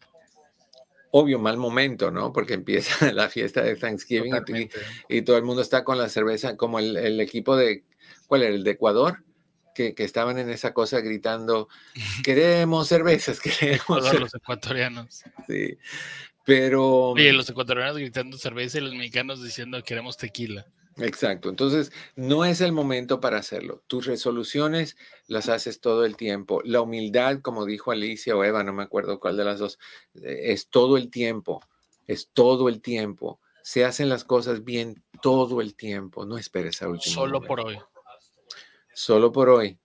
Obvio, 1.13 1.39
mal 1.39 1.57
momento, 1.57 2.11
¿no? 2.11 2.33
Porque 2.33 2.55
empieza 2.55 3.11
la 3.13 3.29
fiesta 3.29 3.63
de 3.63 3.77
Thanksgiving 3.77 4.35
y, 5.09 5.23
todo 5.23 5.37
el 5.37 5.45
mundo 5.45 5.63
está 5.63 5.85
con 5.85 5.99
la 5.99 6.09
cerveza, 6.09 6.57
como 6.57 6.79
el, 6.79 7.21
equipo 7.21 7.57
de, 7.57 7.85
¿cuál 8.27 8.43
era? 8.43 8.55
El 8.55 8.65
de 8.65 8.73
Ecuador, 8.73 9.25
que, 9.75 9.95
estaban 9.99 10.39
en 10.39 10.51
esa 10.51 10.75
cosa 10.75 11.01
gritando, 11.01 11.69
queremos 12.25 12.89
cervezas, 12.89 13.41
queremos. 13.61 14.13
Los 14.19 14.35
ecuatorianos. 14.35 15.23
Sí. 15.47 15.79
Pero. 16.47 17.11
Oye, 17.11 17.33
los 17.33 17.51
ecuatorianos 17.51 17.99
gritando 17.99 18.39
cerveza 18.39 18.79
y 18.79 18.83
los 18.83 18.95
mexicanos 18.95 19.43
diciendo 19.43 19.83
queremos 19.83 20.17
tequila. 20.17 20.65
Exacto. 20.99 21.51
Entonces, 21.51 21.93
no 22.15 22.45
es 22.45 22.61
el 22.61 22.73
momento 22.73 23.21
para 23.21 23.39
hacerlo. 23.39 23.83
Tus 23.89 24.07
resoluciones 24.07 24.97
las 25.27 25.49
haces 25.49 25.81
todo 25.81 26.07
el 26.07 26.17
tiempo. 26.17 26.63
La 26.65 26.81
humildad, 26.81 27.41
como 27.43 27.67
dijo 27.67 27.91
Alicia 27.91 28.35
o 28.37 28.45
Eva, 28.45 28.63
no 28.63 28.73
me 28.73 28.85
acuerdo 28.85 29.21
cuál 29.21 29.37
de 29.37 29.45
las 29.45 29.59
dos, 29.59 29.79
eh, 30.15 30.53
es 30.53 30.69
todo 30.69 30.97
el 30.97 31.11
tiempo. 31.11 31.61
Es 32.07 32.31
todo 32.33 32.69
el 32.69 32.81
tiempo. 32.81 33.41
Se 33.63 33.85
hacen 33.85 34.09
las 34.09 34.25
cosas 34.25 34.65
bien 34.65 35.03
todo 35.21 35.61
el 35.61 35.75
tiempo. 35.75 36.25
No 36.25 36.39
esperes 36.39 36.81
a 36.81 36.89
último. 36.89 37.13
Solo 37.13 37.43
por 37.43 37.61
hoy. 37.61 37.79
Solo 38.95 39.33
por 39.33 39.51
hoy. 39.51 39.79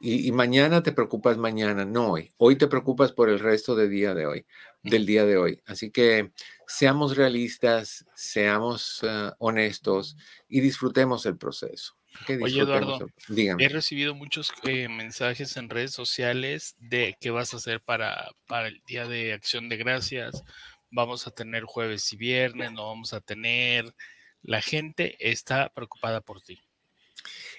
Y, 0.00 0.26
y, 0.26 0.32
mañana 0.32 0.82
te 0.82 0.92
preocupas 0.92 1.38
mañana, 1.38 1.86
no 1.86 2.12
hoy. 2.12 2.30
Hoy 2.36 2.56
te 2.56 2.66
preocupas 2.66 3.12
por 3.12 3.30
el 3.30 3.38
resto 3.38 3.74
del 3.74 3.90
día 3.90 4.14
de 4.14 4.26
hoy, 4.26 4.46
del 4.90 5.06
día 5.06 5.24
de 5.24 5.36
hoy. 5.36 5.62
Así 5.66 5.90
que 5.90 6.32
seamos 6.66 7.16
realistas, 7.16 8.04
seamos 8.14 9.02
uh, 9.02 9.32
honestos 9.38 10.16
y 10.48 10.60
disfrutemos 10.60 11.26
el 11.26 11.36
proceso. 11.36 11.96
Oye, 12.40 12.60
Eduardo, 12.60 13.10
dígame. 13.28 13.64
he 13.64 13.68
recibido 13.68 14.14
muchos 14.14 14.52
eh, 14.64 14.88
mensajes 14.88 15.56
en 15.56 15.68
redes 15.68 15.92
sociales 15.92 16.74
de 16.78 17.16
qué 17.20 17.30
vas 17.30 17.52
a 17.52 17.58
hacer 17.58 17.80
para, 17.82 18.30
para 18.46 18.68
el 18.68 18.82
Día 18.86 19.06
de 19.06 19.32
Acción 19.32 19.68
de 19.68 19.76
Gracias. 19.76 20.42
Vamos 20.90 21.26
a 21.26 21.30
tener 21.30 21.64
jueves 21.64 22.10
y 22.12 22.16
viernes, 22.16 22.72
no 22.72 22.86
vamos 22.86 23.12
a 23.12 23.20
tener. 23.20 23.94
La 24.42 24.62
gente 24.62 25.16
está 25.20 25.68
preocupada 25.74 26.20
por 26.20 26.40
ti. 26.40 26.62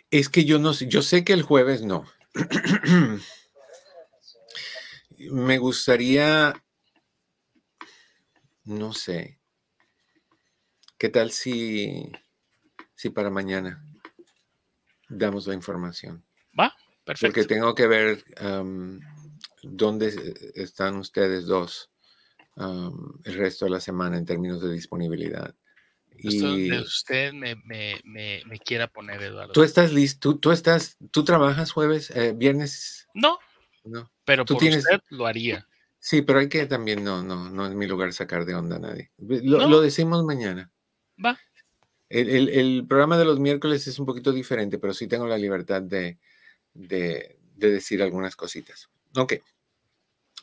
Es 0.09 0.30
que 0.30 0.45
yo 0.45 0.57
no 0.59 0.73
sé, 0.73 0.88
yo 0.88 1.01
sé 1.01 1.23
que 1.23 1.34
el 1.34 1.43
jueves 1.43 1.82
no. 1.84 2.05
Me 5.17 5.57
gustaría, 5.57 6.53
no 8.68 8.93
sé, 8.93 9.39
¿qué 10.97 11.09
tal 11.09 11.32
si, 11.32 12.11
si 12.95 13.09
para 13.09 13.30
mañana 13.30 13.84
damos 15.07 15.47
la 15.47 15.53
información? 15.53 16.24
Va, 16.59 16.76
perfecto. 17.05 17.34
Porque 17.34 17.47
tengo 17.47 17.74
que 17.74 17.88
ver 17.88 18.24
dónde 19.63 20.34
están 20.55 20.97
ustedes 20.97 21.45
dos 21.45 21.89
el 22.57 23.36
resto 23.36 23.65
de 23.65 23.72
la 23.72 23.80
semana 23.80 24.18
en 24.18 24.26
términos 24.26 24.61
de 24.61 24.74
disponibilidad. 24.74 25.55
Y 26.20 26.72
usted 26.74 27.32
me, 27.32 27.55
me, 27.55 28.01
me, 28.03 28.59
quiera 28.59 28.88
poner, 28.88 29.22
Eduardo. 29.22 29.53
¿Tú 29.53 29.63
estás 29.63 29.93
listo? 29.93 30.38
¿Tú, 30.38 30.51
estás, 30.51 30.97
tú 31.11 31.24
trabajas 31.24 31.72
jueves, 31.72 32.09
eh, 32.09 32.34
viernes? 32.36 33.07
No. 33.13 33.38
No. 33.84 34.11
Pero 34.26 34.43
¿Tú 34.43 34.55
por 34.55 34.61
tienes... 34.61 34.80
usted 34.80 34.99
lo 35.09 35.28
haría. 35.28 35.68
Sí, 36.00 36.22
pero 36.22 36.39
hay 36.39 36.50
que 36.50 36.66
también, 36.66 37.04
no, 37.04 37.24
no, 37.24 37.50
no 37.50 37.68
es 37.68 37.74
mi 37.74 37.88
lugar 37.88 38.14
sacar 38.14 38.45
de 38.45 38.56
onda 38.56 38.78
a 38.78 38.80
nadie. 38.80 39.12
Lo, 39.18 39.68
lo 39.68 39.82
decimos 39.82 40.24
mañana. 40.24 40.72
Va. 41.24 41.38
El, 42.10 42.30
el, 42.30 42.50
el, 42.50 42.86
programa 42.88 43.18
de 43.18 43.26
los 43.26 43.39
miércoles 43.39 43.88
es 43.88 44.00
un 44.00 44.06
poquito 44.06 44.32
diferente, 44.32 44.78
pero 44.80 44.93
sí 44.93 45.08
tengo 45.08 45.28
la 45.28 45.38
libertad 45.38 45.82
de, 45.82 46.18
de, 46.74 47.38
de 47.56 47.72
decir 47.72 48.02
algunas 48.02 48.36
cositas. 48.36 48.89
Ok. 49.16 49.34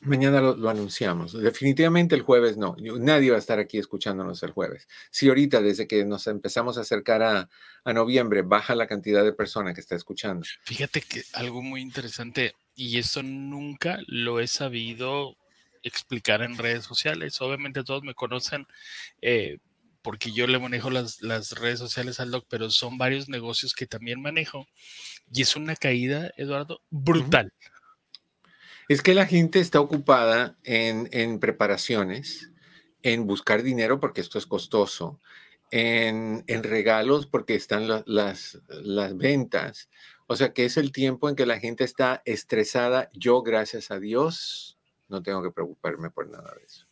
Mañana 0.02 0.40
lo, 0.42 0.68
anunciamos. 0.68 1.32
Definitivamente 1.32 2.14
el 2.14 2.22
jueves 2.22 2.58
no. 2.58 2.76
Nadie 2.78 3.30
va 3.30 3.36
a 3.36 3.38
estar 3.38 3.58
aquí 3.58 3.78
escuchándonos 3.78 4.42
el 4.42 4.50
jueves. 4.50 4.86
Si 5.10 5.28
ahorita, 5.28 5.62
desde 5.62 5.86
que 5.86 6.04
nos 6.04 6.26
empezamos 6.26 6.76
a 6.76 6.82
acercar 6.82 7.22
a, 7.22 7.48
a 7.84 7.92
noviembre, 7.94 8.42
baja 8.42 8.74
la 8.74 8.86
cantidad 8.86 9.24
de 9.24 9.32
personas 9.32 9.74
que 9.74 9.80
está 9.80 9.94
escuchando. 9.94 10.46
Fíjate 10.64 11.00
que 11.00 11.22
algo 11.32 11.62
muy 11.62 11.80
interesante, 11.80 12.54
y 12.74 12.98
eso 12.98 13.22
nunca 13.22 14.00
lo 14.06 14.40
he 14.40 14.46
sabido 14.46 15.36
explicar 15.84 16.42
en 16.42 16.58
redes 16.58 16.84
sociales. 16.84 17.40
Obviamente 17.40 17.84
todos 17.84 18.02
me 18.02 18.14
conocen 18.14 18.66
eh, 19.22 19.58
porque 20.02 20.32
yo 20.32 20.46
le 20.46 20.58
manejo 20.58 20.90
las, 20.90 21.22
las 21.22 21.52
redes 21.52 21.78
sociales 21.78 22.20
al 22.20 22.30
doc, 22.30 22.44
pero 22.48 22.68
son 22.70 22.98
varios 22.98 23.28
negocios 23.28 23.72
que 23.74 23.86
también 23.86 24.20
manejo. 24.20 24.66
Y 25.32 25.42
es 25.42 25.56
una 25.56 25.76
caída, 25.76 26.30
Eduardo, 26.36 26.82
brutal. 26.90 27.52
Es 28.88 29.00
que 29.00 29.14
la 29.14 29.26
gente 29.26 29.60
está 29.60 29.80
ocupada 29.80 30.58
en, 30.62 31.40
preparaciones, 31.40 32.52
en 33.02 33.26
buscar 33.26 33.62
dinero 33.62 33.98
porque 33.98 34.20
esto 34.20 34.38
es 34.38 34.44
costoso, 34.44 35.22
en, 35.70 36.44
regalos 36.46 37.26
porque 37.26 37.54
están 37.54 37.88
las, 37.88 38.58
las 38.68 39.16
ventas. 39.16 39.88
O 40.26 40.36
sea 40.36 40.52
que 40.52 40.66
es 40.66 40.76
el 40.76 40.92
tiempo 40.92 41.30
en 41.30 41.36
que 41.36 41.46
la 41.46 41.58
gente 41.58 41.84
está 41.84 42.20
estresada. 42.26 43.10
Yo, 43.14 43.42
gracias 43.42 43.90
a 43.90 43.98
Dios, 43.98 44.73
no 45.08 45.22
tengo 45.22 45.42
que 45.42 45.50
preocuparme 45.50 46.10
por 46.10 46.28
nada 46.28 46.54
de 46.54 46.64
eso. 46.64 46.86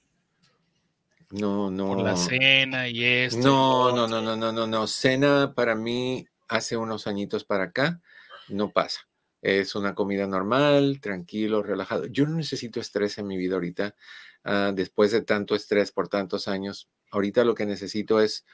No, 1.30 1.70
no. 1.70 1.88
Por 1.88 2.02
la 2.02 2.16
cena 2.16 2.88
y 2.88 3.02
esto. 3.04 3.38
No, 3.38 3.96
no, 3.96 4.06
no, 4.06 4.20
no, 4.20 4.36
no, 4.36 4.52
no, 4.52 4.66
no. 4.66 4.86
Cena 4.86 5.54
para 5.54 5.74
mí 5.74 6.26
hace 6.48 6.76
unos 6.76 7.06
añitos 7.06 7.44
para 7.44 7.64
acá 7.64 8.00
no 8.48 8.70
pasa. 8.70 9.08
Es 9.40 9.74
una 9.74 9.94
comida 9.94 10.26
normal, 10.26 11.00
tranquilo, 11.00 11.62
relajado. 11.62 12.06
Yo 12.06 12.26
no 12.26 12.36
necesito 12.36 12.80
estrés 12.80 13.18
en 13.18 13.26
mi 13.26 13.36
vida 13.36 13.54
ahorita. 13.54 13.96
Ah, 14.44 14.72
después 14.74 15.10
de 15.10 15.22
tanto 15.22 15.54
estrés 15.54 15.90
por 15.90 16.08
tantos 16.08 16.48
años, 16.48 16.88
ahorita 17.10 17.44
lo 17.44 17.54
que 17.54 17.66
necesito 17.66 18.20
es 18.20 18.44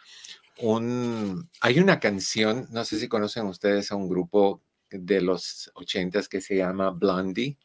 un... 0.59 1.51
Hay 1.61 1.79
una 1.81 2.01
canción, 2.01 2.69
no 2.71 2.85
sé 2.85 2.99
si 2.99 3.09
conocen 3.09 3.47
ustedes 3.47 3.91
a 3.91 3.97
un 3.97 4.09
grupo 4.09 4.63
de 4.91 5.21
los 5.21 5.71
ochentas 5.75 6.29
que 6.29 6.41
se 6.41 6.57
llama 6.57 6.91
Blondie. 6.91 7.59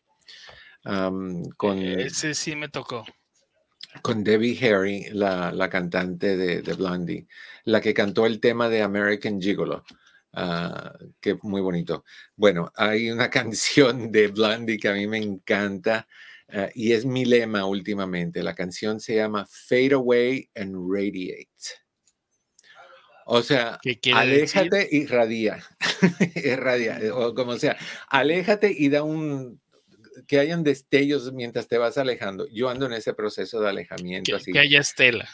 Con, 0.83 1.77
Ese 1.77 2.33
sí 2.33 2.55
me 2.55 2.69
tocó. 2.69 3.05
Con 4.01 4.23
Debbie 4.23 4.57
Harry, 4.65 5.05
la, 5.11 5.69
cantante 5.69 6.35
de, 6.35 6.61
de, 6.61 6.73
Blondie, 6.73 7.27
la 7.65 7.79
que 7.79 7.93
cantó 7.93 8.25
el 8.25 8.39
tema 8.39 8.69
de 8.69 8.81
American 8.81 9.39
Gigolo. 9.41 9.83
Ah, 10.33 10.97
que 11.21 11.37
muy 11.43 11.61
bonito. 11.61 12.03
Bueno, 12.35 12.71
hay 12.75 13.11
una 13.11 13.29
canción 13.29 14.11
de 14.11 14.27
Blondie 14.27 14.79
que 14.79 14.89
a 14.89 14.93
mí 14.93 15.05
me 15.07 15.19
encanta 15.19 16.07
ah, 16.49 16.69
y 16.73 16.93
es 16.93 17.05
mi 17.05 17.25
lema 17.25 17.65
últimamente. 17.65 18.41
La 18.41 18.55
canción 18.55 18.99
se 18.99 19.15
llama 19.15 19.45
Fade 19.47 19.93
Away 19.93 20.49
and 20.55 20.75
Radiate. 20.91 21.47
O 23.25 23.41
sea, 23.41 23.79
aléjate 24.13 24.89
y 24.91 25.05
radia. 25.05 25.63
radia, 26.57 26.99
o 27.13 27.33
como 27.33 27.57
sea, 27.57 27.77
aléjate 28.09 28.75
y 28.77 28.89
da 28.89 29.03
un 29.03 29.61
que 30.27 30.39
hayan 30.39 30.63
destellos 30.63 31.31
mientras 31.33 31.67
te 31.67 31.77
vas 31.77 31.97
alejando. 31.97 32.47
Yo 32.47 32.69
ando 32.69 32.85
en 32.85 32.93
ese 32.93 33.13
proceso 33.13 33.59
de 33.61 33.69
alejamiento. 33.69 34.31
Que, 34.31 34.35
así. 34.35 34.51
que 34.51 34.59
haya 34.59 34.79
estela 34.79 35.29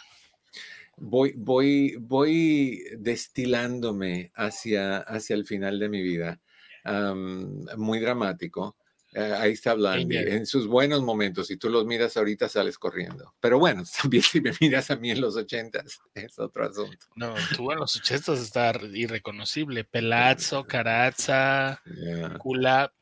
voy, 1.00 1.34
voy, 1.36 1.96
voy 2.00 2.84
destilándome 2.98 4.32
hacia, 4.36 4.98
hacia 4.98 5.36
el 5.36 5.46
final 5.46 5.80
de 5.80 5.90
mi 5.90 6.02
vida. 6.02 6.40
muy 7.78 8.00
dramático. 8.00 8.76
Eh, 9.12 9.34
ahí 9.40 9.54
está 9.54 9.72
hablando 9.72 10.14
en 10.16 10.46
sus 10.46 10.68
buenos 10.68 11.02
momentos. 11.02 11.48
Si 11.48 11.58
tú 11.58 11.68
los 11.70 11.84
miras 11.84 12.16
ahorita, 12.16 12.48
sales 12.48 12.78
corriendo. 12.78 13.34
Pero 13.40 13.58
bueno, 13.58 13.84
también 14.02 14.22
si 14.22 14.40
me 14.40 14.52
miras 14.62 14.92
a 14.92 14.98
mí 14.98 15.10
en 15.10 15.22
los 15.22 15.36
ochentas, 15.36 16.00
es 16.14 16.38
otro 16.38 16.68
asunto. 16.68 17.08
No, 17.16 17.34
tú 17.56 17.72
en 17.72 17.80
los 17.80 17.96
ochentas 17.98 18.40
está 18.40 18.72
irreconocible. 18.94 19.84
Pelazzo, 19.92 20.66
Carazza, 20.66 21.82
Cula. 22.38 22.94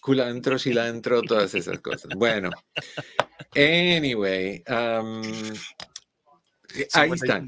Culantro, 0.00 0.58
cilantro, 0.58 1.22
todas 1.22 1.54
esas 1.54 1.80
cosas. 1.80 2.10
Bueno, 2.16 2.50
anyway, 3.54 4.62
eh, 4.66 5.54
ahí 6.92 7.10
están. 7.12 7.46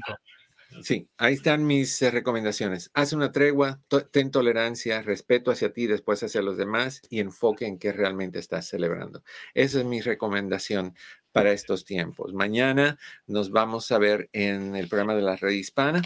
Sí, 0.81 1.07
ahí 1.17 1.35
están 1.35 1.65
mis 1.65 2.01
eh, 2.01 2.09
recomendaciones. 2.09 2.89
Haz 2.93 3.13
una 3.13 3.31
tregua, 3.31 3.79
ten 4.11 4.31
tolerancia, 4.31 5.01
respeto 5.01 5.51
hacia 5.51 5.71
ti, 5.71 5.85
después 5.87 6.23
hacia 6.23 6.41
los 6.41 6.57
demás 6.57 7.01
y 7.09 7.19
enfoque 7.19 7.67
en 7.67 7.77
qué 7.77 7.91
realmente 7.93 8.39
estás 8.39 8.67
celebrando. 8.67 9.23
Esa 9.53 9.79
es 9.79 9.85
mi 9.85 10.01
recomendación 10.01 10.95
para 11.31 11.51
estos 11.51 11.85
tiempos. 11.85 12.33
Mañana 12.33 12.97
nos 13.27 13.51
vamos 13.51 13.91
a 13.91 13.97
ver 13.97 14.29
en 14.33 14.75
el 14.75 14.87
programa 14.87 15.15
de 15.15 15.21
la 15.21 15.35
red 15.35 15.51
hispana 15.51 16.01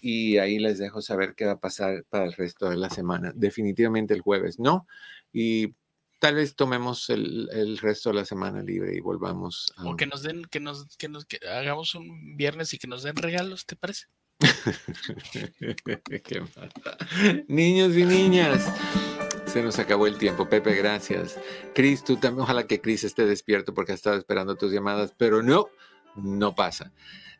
y 0.00 0.38
ahí 0.38 0.58
les 0.58 0.78
dejo 0.78 1.02
saber 1.02 1.34
qué 1.34 1.46
va 1.46 1.52
a 1.52 1.60
pasar 1.60 2.04
para 2.08 2.24
el 2.24 2.32
resto 2.32 2.70
de 2.70 2.76
la 2.76 2.90
semana. 2.90 3.32
Definitivamente 3.34 4.14
el 4.14 4.20
jueves 4.20 4.58
no. 4.58 4.86
Y 5.32 5.74
tal 6.18 6.36
vez 6.36 6.54
tomemos 6.54 7.10
el, 7.10 7.78
resto 7.80 8.10
de 8.10 8.16
la 8.16 8.24
semana 8.24 8.62
libre 8.62 8.94
y 8.94 9.00
volvamos 9.00 9.72
a... 9.76 9.88
O 9.88 9.96
que 9.96 10.06
nos 10.06 10.22
den, 10.22 10.44
que 10.44 10.60
nos, 10.60 10.96
que 10.96 11.08
nos 11.08 11.26
hagamos 11.50 11.94
un 11.94 12.36
viernes 12.36 12.72
y 12.74 12.78
que 12.78 12.88
nos 12.88 13.02
den 13.02 13.16
regalos, 13.16 13.66
¿te 13.66 13.76
parece? 13.76 14.06
Qué 16.24 16.42
Niños 17.48 17.94
y 17.94 18.04
niñas, 18.04 18.72
se 19.46 19.62
nos 19.62 19.78
acabó 19.78 20.06
el 20.06 20.16
tiempo. 20.16 20.48
Pepe, 20.48 20.74
gracias. 20.74 21.38
Cris, 21.74 22.04
tú 22.04 22.16
también, 22.16 22.44
ojalá 22.44 22.66
que 22.66 22.80
Cris 22.80 23.04
esté 23.04 23.26
despierto 23.26 23.74
porque 23.74 23.92
ha 23.92 23.94
estado 23.94 24.16
esperando 24.16 24.56
tus 24.56 24.72
llamadas, 24.72 25.12
pero 25.16 25.42
no, 25.42 25.68
no 26.16 26.54
pasa. 26.54 26.92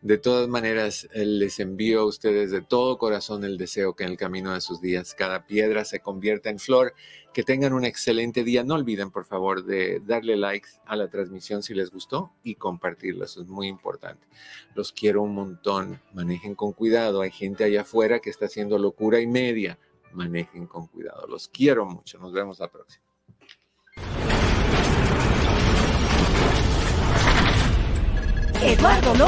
De 0.02 0.16
todas 0.16 0.48
maneras, 0.48 1.10
les 1.12 1.60
envío 1.60 2.00
a 2.00 2.06
ustedes 2.06 2.50
de 2.50 2.62
todo 2.62 2.96
corazón 2.96 3.44
el 3.44 3.58
deseo 3.58 3.94
que 3.94 4.04
en 4.04 4.12
el 4.12 4.16
camino 4.16 4.54
de 4.54 4.62
sus 4.62 4.80
días 4.80 5.14
cada 5.14 5.46
piedra 5.46 5.84
se 5.84 6.00
convierta 6.00 6.48
en 6.48 6.58
flor. 6.58 6.94
Que 7.34 7.42
tengan 7.42 7.74
un 7.74 7.84
excelente 7.84 8.42
día. 8.42 8.64
No 8.64 8.76
olviden, 8.76 9.10
por 9.10 9.26
favor, 9.26 9.62
de 9.62 10.00
darle 10.00 10.38
like 10.38 10.66
a 10.86 10.96
la 10.96 11.08
transmisión 11.08 11.62
si 11.62 11.74
les 11.74 11.90
gustó 11.90 12.32
y 12.42 12.54
compartirlo. 12.54 13.26
Eso 13.26 13.42
es 13.42 13.48
muy 13.48 13.68
importante. 13.68 14.26
Los 14.74 14.90
quiero 14.92 15.22
un 15.22 15.34
montón. 15.34 16.00
Manejen 16.14 16.54
con 16.54 16.72
cuidado. 16.72 17.20
Hay 17.20 17.30
gente 17.30 17.64
allá 17.64 17.82
afuera 17.82 18.20
que 18.20 18.30
está 18.30 18.46
haciendo 18.46 18.78
locura 18.78 19.20
y 19.20 19.26
media. 19.26 19.78
Manejen 20.12 20.66
con 20.66 20.86
cuidado. 20.86 21.26
Los 21.26 21.46
quiero 21.48 21.84
mucho. 21.84 22.18
Nos 22.18 22.32
vemos 22.32 22.58
la 22.58 22.68
próxima. 22.68 23.09
Eduardo 28.62 29.14